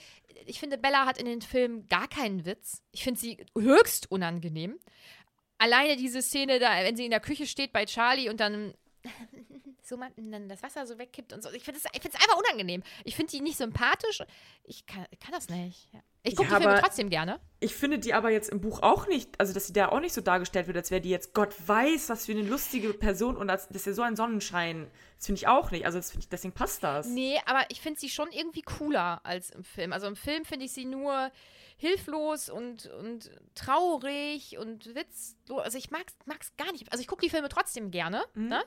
ich 0.46 0.58
finde, 0.58 0.78
Bella 0.78 1.06
hat 1.06 1.16
in 1.16 1.26
den 1.26 1.42
Filmen 1.42 1.86
gar 1.86 2.08
keinen 2.08 2.44
Witz. 2.44 2.82
Ich 2.90 3.04
finde 3.04 3.20
sie 3.20 3.38
höchst 3.56 4.10
unangenehm. 4.10 4.80
Alleine 5.58 5.94
diese 5.96 6.22
Szene 6.22 6.58
da, 6.58 6.70
wenn 6.82 6.96
sie 6.96 7.04
in 7.04 7.12
der 7.12 7.20
Küche 7.20 7.46
steht 7.46 7.72
bei 7.72 7.84
Charlie 7.84 8.28
und 8.28 8.40
dann 8.40 8.74
so 9.88 9.96
mal 9.96 10.10
dann 10.16 10.48
das 10.48 10.62
Wasser 10.62 10.86
so 10.86 10.98
wegkippt 10.98 11.32
und 11.32 11.42
so. 11.42 11.50
Ich 11.52 11.64
finde 11.64 11.80
es 11.80 11.86
einfach 11.86 12.36
unangenehm. 12.38 12.82
Ich 13.04 13.16
finde 13.16 13.30
die 13.32 13.40
nicht 13.40 13.56
sympathisch. 13.58 14.22
Ich 14.64 14.86
kann, 14.86 15.06
kann 15.20 15.32
das 15.32 15.48
nicht. 15.48 15.88
Ja. 15.92 16.00
Ich 16.22 16.36
gucke 16.36 16.50
Ja, 16.50 16.56
die 16.56 16.62
Filme 16.62 16.76
aber- 16.78 16.82
trotzdem 16.86 17.08
gerne. 17.10 17.40
Ich 17.60 17.74
finde 17.74 17.98
die 17.98 18.12
aber 18.14 18.30
jetzt 18.30 18.50
im 18.50 18.60
Buch 18.60 18.82
auch 18.82 19.06
nicht, 19.06 19.40
also 19.40 19.52
dass 19.54 19.66
sie 19.66 19.72
da 19.72 19.88
auch 19.88 20.00
nicht 20.00 20.12
so 20.12 20.20
dargestellt 20.20 20.66
wird, 20.66 20.76
als 20.76 20.90
wäre 20.90 21.00
die 21.00 21.10
jetzt 21.10 21.32
Gott 21.34 21.54
weiß, 21.66 22.08
was 22.10 22.26
für 22.26 22.32
eine 22.32 22.42
lustige 22.42 22.92
Person 22.92 23.36
und 23.36 23.48
als, 23.50 23.66
das 23.68 23.78
ist 23.78 23.86
ja 23.86 23.92
so 23.94 24.02
ein 24.02 24.14
Sonnenschein. 24.16 24.90
Das 25.16 25.26
finde 25.26 25.38
ich 25.40 25.48
auch 25.48 25.70
nicht. 25.70 25.86
Also 25.86 25.98
ich, 25.98 26.28
deswegen 26.28 26.52
passt 26.54 26.84
das. 26.84 27.06
Nee, 27.08 27.40
aber 27.46 27.64
ich 27.70 27.80
finde 27.80 27.98
sie 27.98 28.08
schon 28.10 28.30
irgendwie 28.30 28.62
cooler 28.62 29.20
als 29.24 29.50
im 29.50 29.64
Film. 29.64 29.92
Also 29.92 30.06
im 30.06 30.16
Film 30.16 30.44
finde 30.44 30.66
ich 30.66 30.72
sie 30.72 30.84
nur 30.84 31.30
hilflos 31.78 32.50
und, 32.50 32.86
und 32.86 33.30
traurig 33.54 34.58
und 34.58 34.94
witzlos. 34.94 35.62
Also 35.62 35.78
ich 35.78 35.90
mag 35.90 36.06
es 36.40 36.56
gar 36.56 36.70
nicht. 36.72 36.90
Also 36.92 37.00
ich 37.00 37.06
gucke 37.06 37.22
die 37.22 37.30
Filme 37.30 37.48
trotzdem 37.48 37.90
gerne. 37.90 38.24
Ne? 38.34 38.62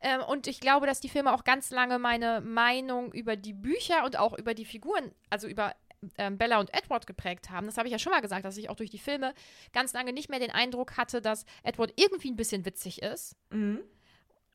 Ähm, 0.00 0.22
und 0.22 0.46
ich 0.46 0.60
glaube, 0.60 0.86
dass 0.86 1.00
die 1.00 1.08
Filme 1.08 1.32
auch 1.32 1.44
ganz 1.44 1.70
lange 1.70 1.98
meine 1.98 2.40
Meinung 2.40 3.12
über 3.12 3.36
die 3.36 3.54
Bücher 3.54 4.04
und 4.04 4.18
auch 4.18 4.36
über 4.36 4.54
die 4.54 4.64
Figuren, 4.64 5.12
also 5.30 5.46
über 5.46 5.74
ähm, 6.16 6.38
Bella 6.38 6.60
und 6.60 6.72
Edward 6.74 7.06
geprägt 7.06 7.50
haben. 7.50 7.66
Das 7.66 7.76
habe 7.76 7.88
ich 7.88 7.92
ja 7.92 7.98
schon 7.98 8.12
mal 8.12 8.20
gesagt, 8.20 8.44
dass 8.44 8.56
ich 8.56 8.70
auch 8.70 8.76
durch 8.76 8.90
die 8.90 8.98
Filme 8.98 9.34
ganz 9.72 9.92
lange 9.92 10.12
nicht 10.12 10.28
mehr 10.28 10.38
den 10.38 10.50
Eindruck 10.50 10.96
hatte, 10.96 11.20
dass 11.20 11.44
Edward 11.62 11.92
irgendwie 11.96 12.30
ein 12.30 12.36
bisschen 12.36 12.64
witzig 12.64 13.02
ist 13.02 13.36
Mhm. 13.50 13.82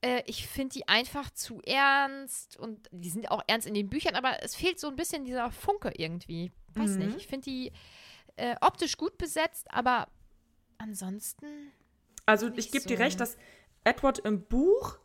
Äh, 0.04 0.22
ich 0.28 0.48
finde 0.48 0.74
die 0.74 0.88
einfach 0.88 1.30
zu 1.32 1.62
ernst 1.62 2.58
und 2.58 2.88
die 2.92 3.10
sind 3.10 3.32
auch 3.32 3.42
ernst 3.48 3.66
in 3.68 3.74
den 3.74 3.90
Büchern, 3.90 4.16
aber 4.16 4.44
es 4.44 4.54
fehlt 4.56 4.80
so 4.80 4.88
ein 4.88 4.96
bisschen 4.96 5.26
dieser 5.26 5.50
Funke 5.52 5.92
irgendwie. 5.96 6.52
Weiß 6.76 6.92
Mhm. 6.92 6.98
nicht. 7.06 7.18
Ich 7.18 7.28
finde 7.28 7.46
die 7.50 7.72
äh, 8.36 8.56
optisch 8.62 8.98
gut 8.98 9.18
besetzt, 9.18 9.68
aber 9.72 10.08
ansonsten. 10.78 11.72
Also 12.26 12.52
ich 12.56 12.72
gebe 12.72 12.82
so. 12.84 12.88
dir 12.90 13.00
recht, 13.00 13.20
dass 13.20 13.38
Edward 13.84 14.20
im 14.20 14.44
Buch 14.46 14.98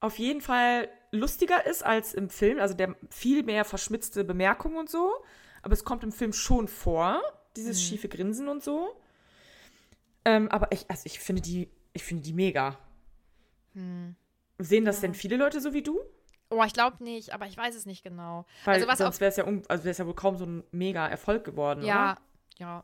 auf 0.00 0.18
jeden 0.18 0.40
Fall 0.40 0.88
lustiger 1.12 1.66
ist 1.66 1.82
als 1.84 2.14
im 2.14 2.28
Film. 2.28 2.58
Also 2.58 2.74
der 2.74 2.94
viel 3.10 3.42
mehr 3.42 3.64
verschmitzte 3.64 4.24
Bemerkungen 4.24 4.76
und 4.76 4.90
so. 4.90 5.12
Aber 5.62 5.72
es 5.72 5.84
kommt 5.84 6.04
im 6.04 6.12
Film 6.12 6.32
schon 6.32 6.68
vor, 6.68 7.22
dieses 7.56 7.78
Mhm. 7.78 7.82
schiefe 7.84 8.08
Grinsen 8.08 8.48
und 8.48 8.62
so. 8.62 9.00
Ähm, 10.26 10.48
aber 10.50 10.70
ich, 10.72 10.88
also 10.90 11.02
ich 11.06 11.18
finde 11.20 11.42
die, 11.42 11.70
ich 11.92 12.02
finde 12.04 12.22
die 12.22 12.32
mega. 12.34 12.78
Hm. 13.74 14.14
Sehen 14.58 14.84
das 14.84 15.00
denn 15.00 15.14
viele 15.14 15.36
Leute 15.36 15.60
so 15.60 15.72
wie 15.74 15.82
du? 15.82 16.00
Oh, 16.50 16.62
ich 16.64 16.72
glaube 16.72 17.02
nicht, 17.02 17.32
aber 17.32 17.46
ich 17.46 17.56
weiß 17.56 17.74
es 17.74 17.86
nicht 17.86 18.02
genau. 18.02 18.46
Weil 18.64 18.74
also 18.74 18.86
was 18.86 18.98
sonst 18.98 19.20
wäre 19.20 19.30
es 19.30 19.36
ja, 19.36 19.44
also 19.68 19.88
ja 19.88 20.06
wohl 20.06 20.14
kaum 20.14 20.36
so 20.36 20.44
ein 20.46 20.62
mega 20.70 21.06
Erfolg 21.06 21.44
geworden, 21.44 21.82
Ja, 21.84 22.12
oder? 22.12 22.20
ja. 22.58 22.82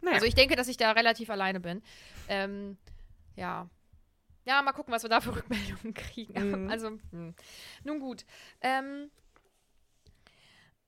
Naja. 0.00 0.14
Also 0.14 0.26
ich 0.26 0.34
denke, 0.34 0.56
dass 0.56 0.68
ich 0.68 0.76
da 0.76 0.90
relativ 0.92 1.30
alleine 1.30 1.60
bin. 1.60 1.82
Ähm, 2.28 2.76
ja. 3.36 3.68
Ja, 4.44 4.60
mal 4.62 4.72
gucken, 4.72 4.92
was 4.92 5.04
wir 5.04 5.10
da 5.10 5.20
für 5.20 5.36
Rückmeldungen 5.36 5.94
kriegen. 5.94 6.64
Mhm. 6.64 6.70
Also, 6.70 6.88
hm. 7.12 7.34
nun 7.84 8.00
gut. 8.00 8.24
Ähm, 8.60 9.10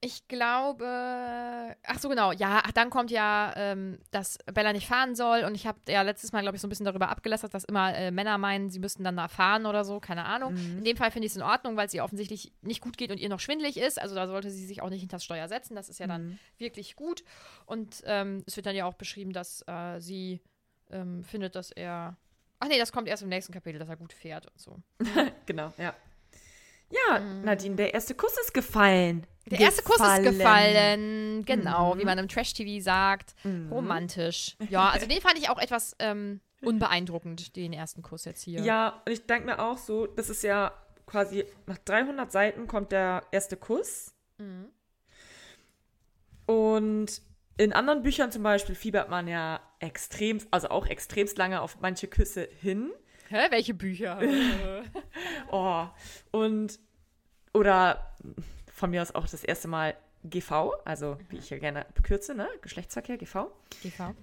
ich 0.04 0.28
glaube, 0.28 1.74
ach 1.82 1.98
so 1.98 2.10
genau, 2.10 2.30
ja, 2.32 2.60
ach, 2.62 2.72
dann 2.72 2.90
kommt 2.90 3.10
ja, 3.10 3.54
ähm, 3.56 3.98
dass 4.10 4.36
Bella 4.52 4.74
nicht 4.74 4.86
fahren 4.86 5.14
soll 5.14 5.44
und 5.44 5.54
ich 5.54 5.66
habe 5.66 5.78
ja 5.88 6.02
letztes 6.02 6.32
Mal, 6.32 6.42
glaube 6.42 6.56
ich, 6.56 6.60
so 6.60 6.66
ein 6.66 6.68
bisschen 6.68 6.84
darüber 6.84 7.08
abgelästert, 7.08 7.54
dass 7.54 7.64
immer 7.64 7.94
äh, 7.94 8.10
Männer 8.10 8.36
meinen, 8.36 8.68
sie 8.68 8.80
müssten 8.80 9.02
dann 9.02 9.16
da 9.16 9.28
fahren 9.28 9.64
oder 9.64 9.82
so, 9.82 10.00
keine 10.00 10.26
Ahnung. 10.26 10.54
In 10.56 10.84
dem 10.84 10.98
Fall 10.98 11.10
finde 11.10 11.24
ich 11.24 11.32
es 11.32 11.36
in 11.36 11.42
Ordnung, 11.42 11.78
weil 11.78 11.86
es 11.86 11.94
ihr 11.94 12.04
offensichtlich 12.04 12.52
nicht 12.60 12.82
gut 12.82 12.98
geht 12.98 13.10
und 13.10 13.18
ihr 13.18 13.30
noch 13.30 13.40
schwindelig 13.40 13.78
ist, 13.78 13.98
also 13.98 14.14
da 14.14 14.26
sollte 14.26 14.50
sie 14.50 14.66
sich 14.66 14.82
auch 14.82 14.90
nicht 14.90 15.00
hinter 15.00 15.16
das 15.16 15.24
Steuer 15.24 15.48
setzen, 15.48 15.74
das 15.74 15.88
ist 15.88 16.00
ja 16.00 16.06
dann 16.06 16.38
wirklich 16.58 16.96
gut 16.96 17.24
und 17.64 18.02
ähm, 18.04 18.44
es 18.46 18.56
wird 18.56 18.66
dann 18.66 18.76
ja 18.76 18.84
auch 18.84 18.94
beschrieben, 18.94 19.32
dass 19.32 19.64
äh, 19.66 20.00
sie 20.00 20.42
ähm, 20.90 21.24
findet, 21.24 21.56
dass 21.56 21.70
er, 21.70 22.18
ach 22.60 22.68
nee, 22.68 22.78
das 22.78 22.92
kommt 22.92 23.08
erst 23.08 23.22
im 23.22 23.30
nächsten 23.30 23.54
Kapitel, 23.54 23.78
dass 23.78 23.88
er 23.88 23.96
gut 23.96 24.12
fährt 24.12 24.46
und 24.48 24.60
so. 24.60 24.82
Genau, 25.46 25.72
ja. 25.78 25.94
Ja, 26.94 27.20
Nadine, 27.20 27.76
der 27.76 27.94
erste 27.94 28.14
Kuss 28.14 28.32
ist 28.40 28.54
gefallen. 28.54 29.26
Mhm. 29.46 29.50
Der 29.50 29.60
erste 29.60 29.82
Kuss 29.82 30.00
ist 30.00 30.22
gefallen. 30.22 31.44
Genau, 31.44 31.98
wie 31.98 32.04
man 32.04 32.18
im 32.18 32.28
Trash-TV 32.28 32.82
sagt. 32.82 33.34
Romantisch. 33.70 34.56
Ja, 34.70 34.90
also 34.90 35.06
den 35.06 35.20
fand 35.20 35.38
ich 35.38 35.50
auch 35.50 35.58
etwas 35.58 35.96
ähm, 35.98 36.40
unbeeindruckend, 36.62 37.56
den 37.56 37.72
ersten 37.72 38.02
Kuss 38.02 38.24
jetzt 38.24 38.42
hier. 38.42 38.60
Ja, 38.62 39.02
und 39.04 39.12
ich 39.12 39.26
denke 39.26 39.46
mir 39.46 39.58
auch 39.58 39.78
so, 39.78 40.06
das 40.06 40.30
ist 40.30 40.42
ja 40.42 40.72
quasi 41.06 41.44
nach 41.66 41.78
300 41.78 42.32
Seiten 42.32 42.66
kommt 42.66 42.92
der 42.92 43.22
erste 43.30 43.56
Kuss. 43.56 44.14
Mhm. 44.38 44.68
Und 46.46 47.22
in 47.56 47.72
anderen 47.72 48.02
Büchern 48.02 48.32
zum 48.32 48.42
Beispiel 48.42 48.74
fiebert 48.74 49.08
man 49.08 49.28
ja 49.28 49.60
extrem, 49.78 50.40
also 50.50 50.68
auch 50.68 50.86
extremst 50.86 51.38
lange 51.38 51.60
auf 51.60 51.78
manche 51.80 52.08
Küsse 52.08 52.48
hin. 52.60 52.90
Hä, 53.34 53.50
welche 53.50 53.74
Bücher? 53.74 54.20
Oh, 55.50 55.86
und 56.30 56.78
oder 57.52 58.14
von 58.72 58.90
mir 58.90 59.02
aus 59.02 59.12
auch 59.14 59.26
das 59.28 59.42
erste 59.42 59.66
Mal 59.66 59.96
GV, 60.22 60.72
also 60.84 61.18
wie 61.28 61.38
ich 61.38 61.50
ja 61.50 61.58
gerne 61.58 61.84
bekürze, 61.94 62.34
ne? 62.34 62.48
Geschlechtsverkehr, 62.62 63.18
GV. 63.18 63.50
GV. 63.82 64.14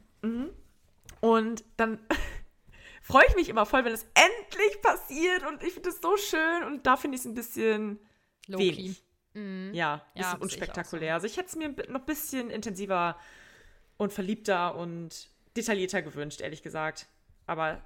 Und 1.19 1.63
dann 1.75 1.99
freue 3.01 3.25
ich 3.27 3.35
mich 3.35 3.49
immer 3.49 3.65
voll, 3.65 3.83
wenn 3.83 3.91
es 3.93 4.05
endlich 4.13 4.81
passiert 4.81 5.45
und 5.45 5.61
ich 5.61 5.73
finde 5.73 5.89
es 5.89 5.99
so 6.01 6.15
schön 6.15 6.63
und 6.63 6.85
da 6.87 6.95
finde 6.95 7.15
ich 7.15 7.21
es 7.21 7.25
ein 7.25 7.33
bisschen 7.33 7.99
Low-key. 8.47 8.77
wenig. 8.77 9.03
Mhm. 9.33 9.71
Ja, 9.73 9.73
Ja, 9.73 10.01
bisschen 10.03 10.15
sehe 10.15 10.21
ich 10.21 10.25
auch 10.35 10.39
unspektakulär. 10.41 11.13
Also 11.15 11.27
ich 11.27 11.35
hätte 11.35 11.49
es 11.49 11.55
mir 11.57 11.69
noch 11.89 11.99
ein 11.99 12.05
bisschen 12.05 12.49
intensiver 12.49 13.17
und 13.97 14.13
verliebter 14.13 14.75
und 14.75 15.29
detaillierter 15.57 16.01
gewünscht, 16.01 16.39
ehrlich 16.39 16.63
gesagt. 16.63 17.07
Aber 17.45 17.81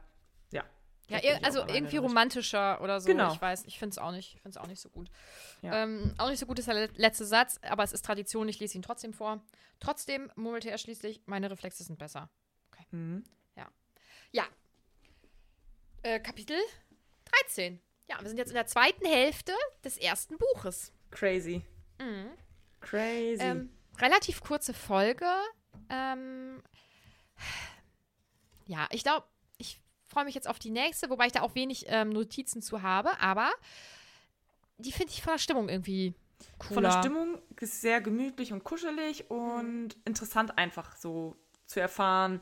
ja. 0.52 0.64
Ja, 1.08 1.20
also 1.44 1.60
irgendwie 1.68 1.98
romantischer 1.98 2.82
oder 2.82 3.00
so. 3.00 3.08
Genau. 3.08 3.32
Ich 3.34 3.42
weiß, 3.42 3.66
ich 3.66 3.78
finde 3.78 3.92
es 3.94 3.98
auch 4.00 4.12
nicht, 4.12 4.34
ich 4.36 4.42
finde 4.42 4.58
es 4.58 4.64
auch 4.64 4.68
nicht 4.68 4.82
so 4.82 4.90
gut. 4.90 5.10
Ja. 5.62 5.84
Ähm, 5.84 6.16
auch 6.18 6.30
nicht 6.30 6.40
so 6.40 6.46
gut 6.48 6.58
ist 6.58 6.68
der 6.68 6.74
le- 6.74 6.90
letzte 6.96 7.26
Satz, 7.26 7.60
aber 7.62 7.84
es 7.84 7.94
ist 7.94 8.04
Tradition, 8.04 8.50
ich 8.50 8.60
lese 8.60 8.76
ihn 8.76 8.82
trotzdem 8.82 9.14
vor. 9.14 9.40
Trotzdem 9.80 10.32
murmelte 10.36 10.70
er 10.72 10.78
schließlich, 10.80 11.22
meine 11.28 11.52
Reflexe 11.52 11.84
sind 11.84 12.00
besser. 12.00 12.30
Okay. 12.72 12.86
Mhm. 12.92 13.24
Ja. 13.56 13.68
Ja. 14.32 14.46
Äh, 16.02 16.20
Kapitel 16.20 16.58
13. 17.48 17.80
Ja, 18.10 18.20
wir 18.22 18.28
sind 18.28 18.38
jetzt 18.38 18.50
in 18.50 18.56
der 18.56 18.68
zweiten 18.68 19.06
Hälfte 19.06 19.54
des 19.84 19.98
ersten 19.98 20.38
Buches. 20.38 20.92
Crazy. 21.12 21.62
Crazy. 22.82 23.44
Mhm. 23.44 23.50
Ähm, 23.52 23.70
relativ 24.00 24.42
kurze 24.42 24.74
Folge. 24.74 25.28
Ähm, 25.90 26.62
ja, 28.68 28.88
ich 28.92 29.04
glaube, 29.04 29.26
freue 30.06 30.26
mich 30.26 30.36
jetzt 30.36 30.48
auf 30.48 30.60
die 30.60 30.72
nächste, 30.72 31.10
wobei 31.10 31.28
ich 31.28 31.32
da 31.32 31.42
auch 31.42 31.56
wenig 31.56 31.86
ähm, 31.88 32.10
Notizen 32.10 32.62
zu 32.62 32.82
habe, 32.82 33.20
aber 33.20 33.52
die 34.78 34.92
finde 34.92 35.12
ich 35.12 35.22
von 35.22 35.34
der 35.34 35.40
Stimmung 35.40 35.70
irgendwie 35.70 36.14
cooler. 36.60 36.74
Von 36.74 36.84
der 36.84 36.92
Stimmung 36.92 37.42
ist 37.60 37.82
sehr 37.82 38.02
gemütlich 38.02 38.54
und 38.54 38.64
kuschelig 38.64 39.30
und 39.30 39.96
interessant 40.06 40.58
einfach 40.58 40.96
so 40.98 41.36
zu 41.66 41.80
erfahren, 41.80 42.42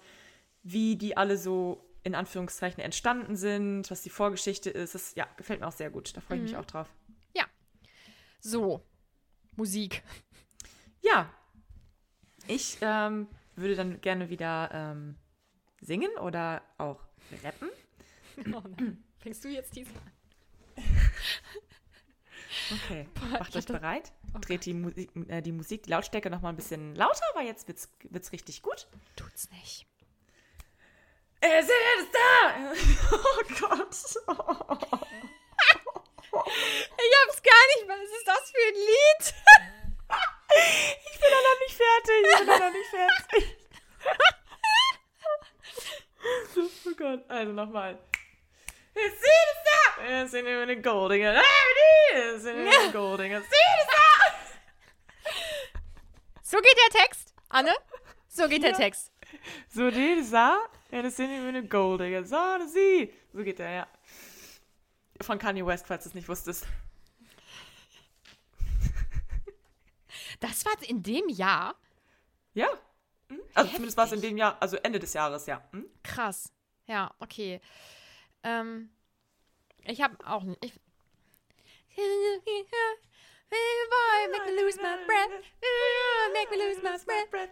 wie 0.64 0.96
die 0.96 1.16
alle 1.18 1.38
so 1.38 1.90
in 2.04 2.16
Anführungszeichen 2.16 2.84
entstanden 2.84 3.36
sind, 3.36 3.90
was 3.90 4.02
die 4.02 4.10
Vorgeschichte 4.10 4.70
ist. 4.70 4.96
Das 4.96 5.16
ja, 5.16 5.28
gefällt 5.38 5.62
mir 5.62 5.68
auch 5.68 5.74
sehr 5.74 5.90
gut. 5.90 6.16
Da 6.16 6.22
freue 6.22 6.38
ich 6.38 6.44
mich 6.44 6.58
auch 6.58 6.66
drauf. 6.66 6.90
Ja. 7.34 7.46
So, 8.40 8.84
Musik. 9.56 10.04
Ja, 11.02 11.30
ich 12.48 12.78
ähm, 12.82 13.28
würde 13.56 13.76
dann 13.76 14.02
gerne 14.02 14.30
wieder 14.30 14.70
ähm, 14.74 15.16
singen 15.80 16.12
oder 16.18 16.62
auch 16.78 17.00
rappen. 17.44 17.70
Oh 18.54 18.62
nein. 18.78 19.04
Fängst 19.20 19.44
du 19.44 19.50
jetzt 19.50 19.76
diesmal 19.76 20.02
an? 20.02 20.12
Okay, 22.72 23.08
Boah, 23.16 23.40
macht 23.40 23.56
euch 23.56 23.66
bereit. 23.66 24.12
Oh 24.36 24.40
Dreht 24.40 24.66
die 24.66 24.74
Musik, 24.74 25.12
äh, 25.28 25.42
die 25.42 25.52
Musik, 25.52 25.84
die 25.84 25.92
Lautstärke 25.92 26.30
noch 26.30 26.42
mal 26.42 26.50
ein 26.50 26.56
bisschen 26.56 26.96
lauter, 26.96 27.26
weil 27.36 27.46
jetzt 27.46 27.68
wird's, 27.68 27.90
wird's 28.10 28.32
richtig 28.32 28.62
gut. 28.62 28.88
Tut's 29.16 29.50
nicht. 29.52 29.88
Es 31.40 31.66
ist 31.66 32.12
da! 32.14 32.74
Oh 33.12 33.42
Gott. 33.60 33.96
Ich 36.34 37.12
hab's 37.22 37.42
gar 37.44 37.64
nicht. 37.68 37.88
Was 37.88 38.02
ist 38.02 38.26
das 38.28 38.52
für 38.52 38.68
ein 38.68 38.76
Lied? 38.76 39.34
Ich 40.56 41.20
bin 41.20 41.30
doch 41.32 41.44
noch 41.50 41.60
nicht 41.66 41.76
fertig. 41.76 42.20
Ich 42.32 42.38
bin 42.38 42.48
doch 42.48 42.60
noch 42.60 42.74
nicht 42.74 42.90
fertig. 42.90 43.44
Gott, 47.04 47.30
also 47.30 47.52
nochmal. 47.52 48.00
The 48.96 50.76
golden, 50.82 51.36
it's 52.14 52.46
in 52.46 52.64
the 52.64 52.92
golden, 52.94 53.44
see 53.44 53.50
the 53.50 53.86
sun. 53.92 54.34
So 56.42 56.58
geht 56.62 56.78
der 56.78 57.02
Text, 57.02 57.34
Anne. 57.50 57.76
So 58.30 58.48
geht 58.48 58.64
der 58.64 58.74
Text. 58.74 59.12
So 59.68 59.92
die 59.92 60.24
sa, 60.24 60.58
it's 60.92 61.20
in 61.20 61.54
the 61.54 61.68
golden, 61.68 62.26
so 62.26 62.60
sie. 62.72 63.14
So 63.34 63.44
geht 63.44 63.60
der, 63.60 63.70
ja. 63.70 63.88
Von 65.22 65.38
Kanye 65.38 65.66
West, 65.66 65.86
falls 65.86 66.04
du 66.04 66.10
es 66.10 66.16
nicht 66.16 66.30
wusstest. 66.30 66.66
Das 70.40 70.66
war 70.66 70.74
in 70.88 71.04
dem 71.04 71.28
Jahr. 71.28 71.76
Ja. 72.54 72.70
Hm? 73.28 73.42
Also 73.54 73.72
zumindest 73.72 73.98
war 73.98 74.06
es 74.06 74.14
in 74.14 74.22
dem 74.22 74.38
Jahr, 74.38 74.56
also 74.62 74.78
Ende 74.78 75.00
des 75.00 75.12
Jahres, 75.14 75.46
ja. 75.48 75.62
Hm? 75.72 75.86
Krass. 76.02 76.54
Ja, 76.88 77.14
okay. 77.20 77.62
Ähm, 78.44 78.90
ich 79.86 80.02
habe 80.02 80.18
auch 80.26 80.44
nicht. 80.44 80.58
Ich, 80.62 80.74
Make 84.32 84.46
me 84.46 84.52
lose 84.62 84.82
my 84.82 84.98
breath. 85.06 85.30
Make 86.34 86.50
me 86.50 86.58
lose 86.58 86.82
my 86.82 86.98
breath. 87.28 87.52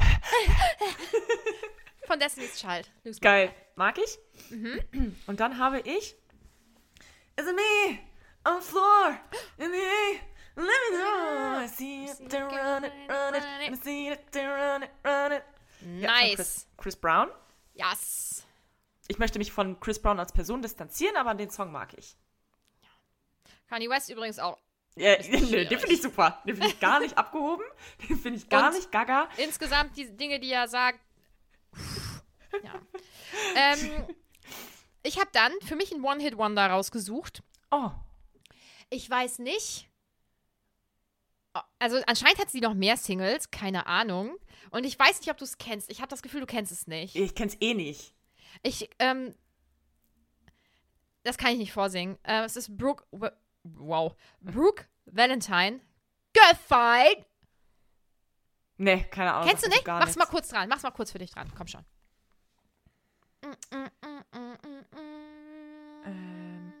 Von 2.06 2.18
Destiny's 2.18 2.58
Child. 2.58 2.90
Lose 3.04 3.20
Geil. 3.20 3.54
Mag 3.76 3.98
ich. 3.98 4.18
Und 5.26 5.40
dann 5.40 5.58
habe 5.58 5.80
ich. 5.80 6.16
Is 7.36 7.46
it 7.46 7.54
me 7.54 7.98
on 8.44 8.60
the 8.60 8.66
floor? 8.66 9.20
In 9.58 9.70
the? 9.70 10.20
Let 10.56 10.66
me 10.66 10.96
know. 10.96 11.58
I 11.58 11.66
see 11.66 12.06
it, 12.06 12.28
they 12.28 12.40
run 12.40 12.84
it, 12.84 12.92
run 13.08 13.34
it. 13.34 13.42
I 13.42 13.74
see 13.74 14.08
it, 14.08 14.32
they 14.32 14.44
run 14.44 14.82
it, 14.82 14.90
run 15.04 15.32
it. 15.32 15.44
Ja, 15.98 16.10
Nice. 16.12 16.36
Chris, 16.36 16.66
Chris 16.76 16.96
Brown. 16.96 17.28
Yes. 17.74 18.44
Ich 19.08 19.18
möchte 19.18 19.38
mich 19.38 19.50
von 19.52 19.78
Chris 19.80 20.00
Brown 20.00 20.18
als 20.20 20.32
Person 20.32 20.62
distanzieren, 20.62 21.16
aber 21.16 21.34
den 21.34 21.50
Song 21.50 21.72
mag 21.72 21.92
ich. 21.96 22.16
Kanye 23.68 23.88
West 23.88 24.10
übrigens 24.10 24.38
auch. 24.38 24.58
Ja, 24.96 25.16
nö, 25.30 25.64
den 25.64 25.78
finde 25.78 25.92
ich 25.94 26.02
super. 26.02 26.40
Den 26.46 26.56
finde 26.56 26.68
ich 26.70 26.80
gar 26.80 27.00
nicht 27.00 27.16
abgehoben. 27.16 27.64
Den 28.08 28.18
finde 28.18 28.38
ich 28.38 28.48
gar 28.48 28.68
Und- 28.68 28.76
nicht 28.76 28.90
gaga. 28.92 29.28
Insgesamt 29.36 29.96
die 29.96 30.14
Dinge, 30.16 30.40
die 30.40 30.50
er 30.52 30.68
sagt. 30.68 31.00
Ja. 32.64 32.74
ähm, 33.54 34.06
ich 35.04 35.18
habe 35.18 35.30
dann 35.32 35.52
für 35.64 35.76
mich 35.76 35.92
einen 35.92 36.04
One-Hit-Wonder 36.04 36.66
rausgesucht. 36.68 37.42
Oh, 37.70 37.90
Ich 38.90 39.08
weiß 39.08 39.38
nicht. 39.38 39.88
Also 41.78 42.00
anscheinend 42.06 42.38
hat 42.38 42.50
sie 42.50 42.60
noch 42.60 42.74
mehr 42.74 42.96
Singles, 42.96 43.50
keine 43.50 43.86
Ahnung. 43.86 44.36
Und 44.70 44.84
ich 44.84 44.98
weiß 44.98 45.20
nicht, 45.20 45.30
ob 45.30 45.36
du 45.36 45.44
es 45.44 45.58
kennst. 45.58 45.90
Ich 45.90 46.00
habe 46.00 46.08
das 46.08 46.22
Gefühl, 46.22 46.40
du 46.40 46.46
kennst 46.46 46.70
es 46.70 46.86
nicht. 46.86 47.16
ich 47.16 47.34
kenn's 47.34 47.56
eh 47.60 47.74
nicht. 47.74 48.14
Ich, 48.62 48.90
ähm, 48.98 49.34
das 51.22 51.38
kann 51.38 51.52
ich 51.52 51.58
nicht 51.58 51.72
vorsingen. 51.72 52.18
Äh, 52.22 52.44
es 52.44 52.56
ist 52.56 52.76
Brooke, 52.76 53.04
wow, 53.64 54.14
Brooke 54.40 54.86
Valentine. 55.06 55.80
Girlfight. 56.32 57.26
Nee, 58.76 59.04
keine 59.10 59.34
Ahnung. 59.34 59.48
Kennst 59.48 59.66
du 59.66 59.68
nicht? 59.68 59.86
Mach's 59.86 60.16
mal 60.16 60.22
nichts. 60.22 60.30
kurz 60.30 60.48
dran. 60.48 60.68
Mach's 60.68 60.82
mal 60.82 60.90
kurz 60.90 61.12
für 61.12 61.18
dich 61.18 61.30
dran. 61.30 61.52
Komm 61.56 61.66
schon. 61.66 61.84
Ähm. 66.04 66.72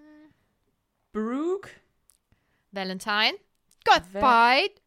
Brooke 1.12 1.70
Valentine. 2.70 3.34
Girlfight. 3.84 4.80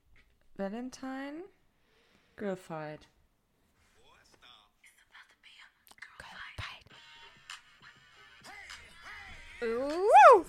Valentine 0.55 1.43
Girlfight. 2.35 3.07
Woo. 9.61 10.45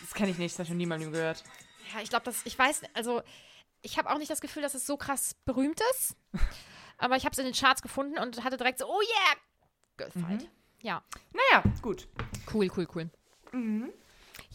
Das 0.00 0.14
kenne 0.14 0.30
ich 0.30 0.38
nicht, 0.38 0.52
das 0.52 0.58
habe 0.58 0.64
ich 0.64 0.68
schon 0.68 0.76
niemandem 0.76 1.12
gehört. 1.12 1.42
Ja, 1.94 2.00
ich 2.00 2.10
glaube, 2.10 2.24
das, 2.24 2.44
ich 2.44 2.58
weiß, 2.58 2.82
also 2.92 3.22
ich 3.82 3.98
habe 3.98 4.10
auch 4.10 4.18
nicht 4.18 4.30
das 4.30 4.40
Gefühl, 4.40 4.62
dass 4.62 4.74
es 4.74 4.86
so 4.86 4.96
krass 4.96 5.34
berühmt 5.44 5.80
ist. 5.94 6.16
aber 6.98 7.16
ich 7.16 7.24
habe 7.24 7.32
es 7.32 7.38
in 7.38 7.44
den 7.44 7.54
Charts 7.54 7.82
gefunden 7.82 8.18
und 8.18 8.44
hatte 8.44 8.56
direkt 8.56 8.78
so, 8.78 8.86
oh 8.86 9.00
yeah, 9.00 9.36
Girlfight. 9.96 10.48
Ja, 10.82 11.02
Naja, 11.32 11.62
gut. 11.80 12.08
cool, 12.52 12.70
cool, 12.76 12.86
cool. 12.94 13.10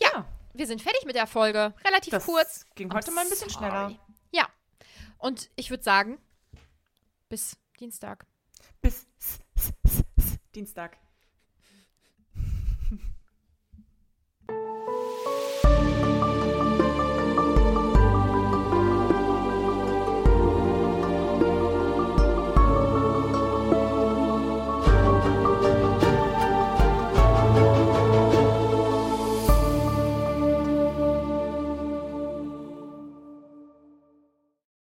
Ja, 0.01 0.25
Wir 0.53 0.67
sind 0.67 0.81
fertig 0.81 1.05
mit 1.05 1.15
der 1.15 1.27
Folge. 1.27 1.73
Relativ 1.85 2.11
das 2.11 2.25
kurz. 2.25 2.65
ging 2.75 2.89
I'm 2.89 2.95
heute 2.95 3.11
mal 3.11 3.21
ein 3.21 3.29
bisschen 3.29 3.49
sorry. 3.49 3.69
schneller. 3.69 3.99
Ja. 4.31 4.47
Und 5.17 5.49
ich 5.55 5.69
würde 5.69 5.83
sagen, 5.83 6.17
bis 7.29 7.57
Dienstag. 7.79 8.25
Bis 8.81 9.07
Dienstag. 10.55 10.97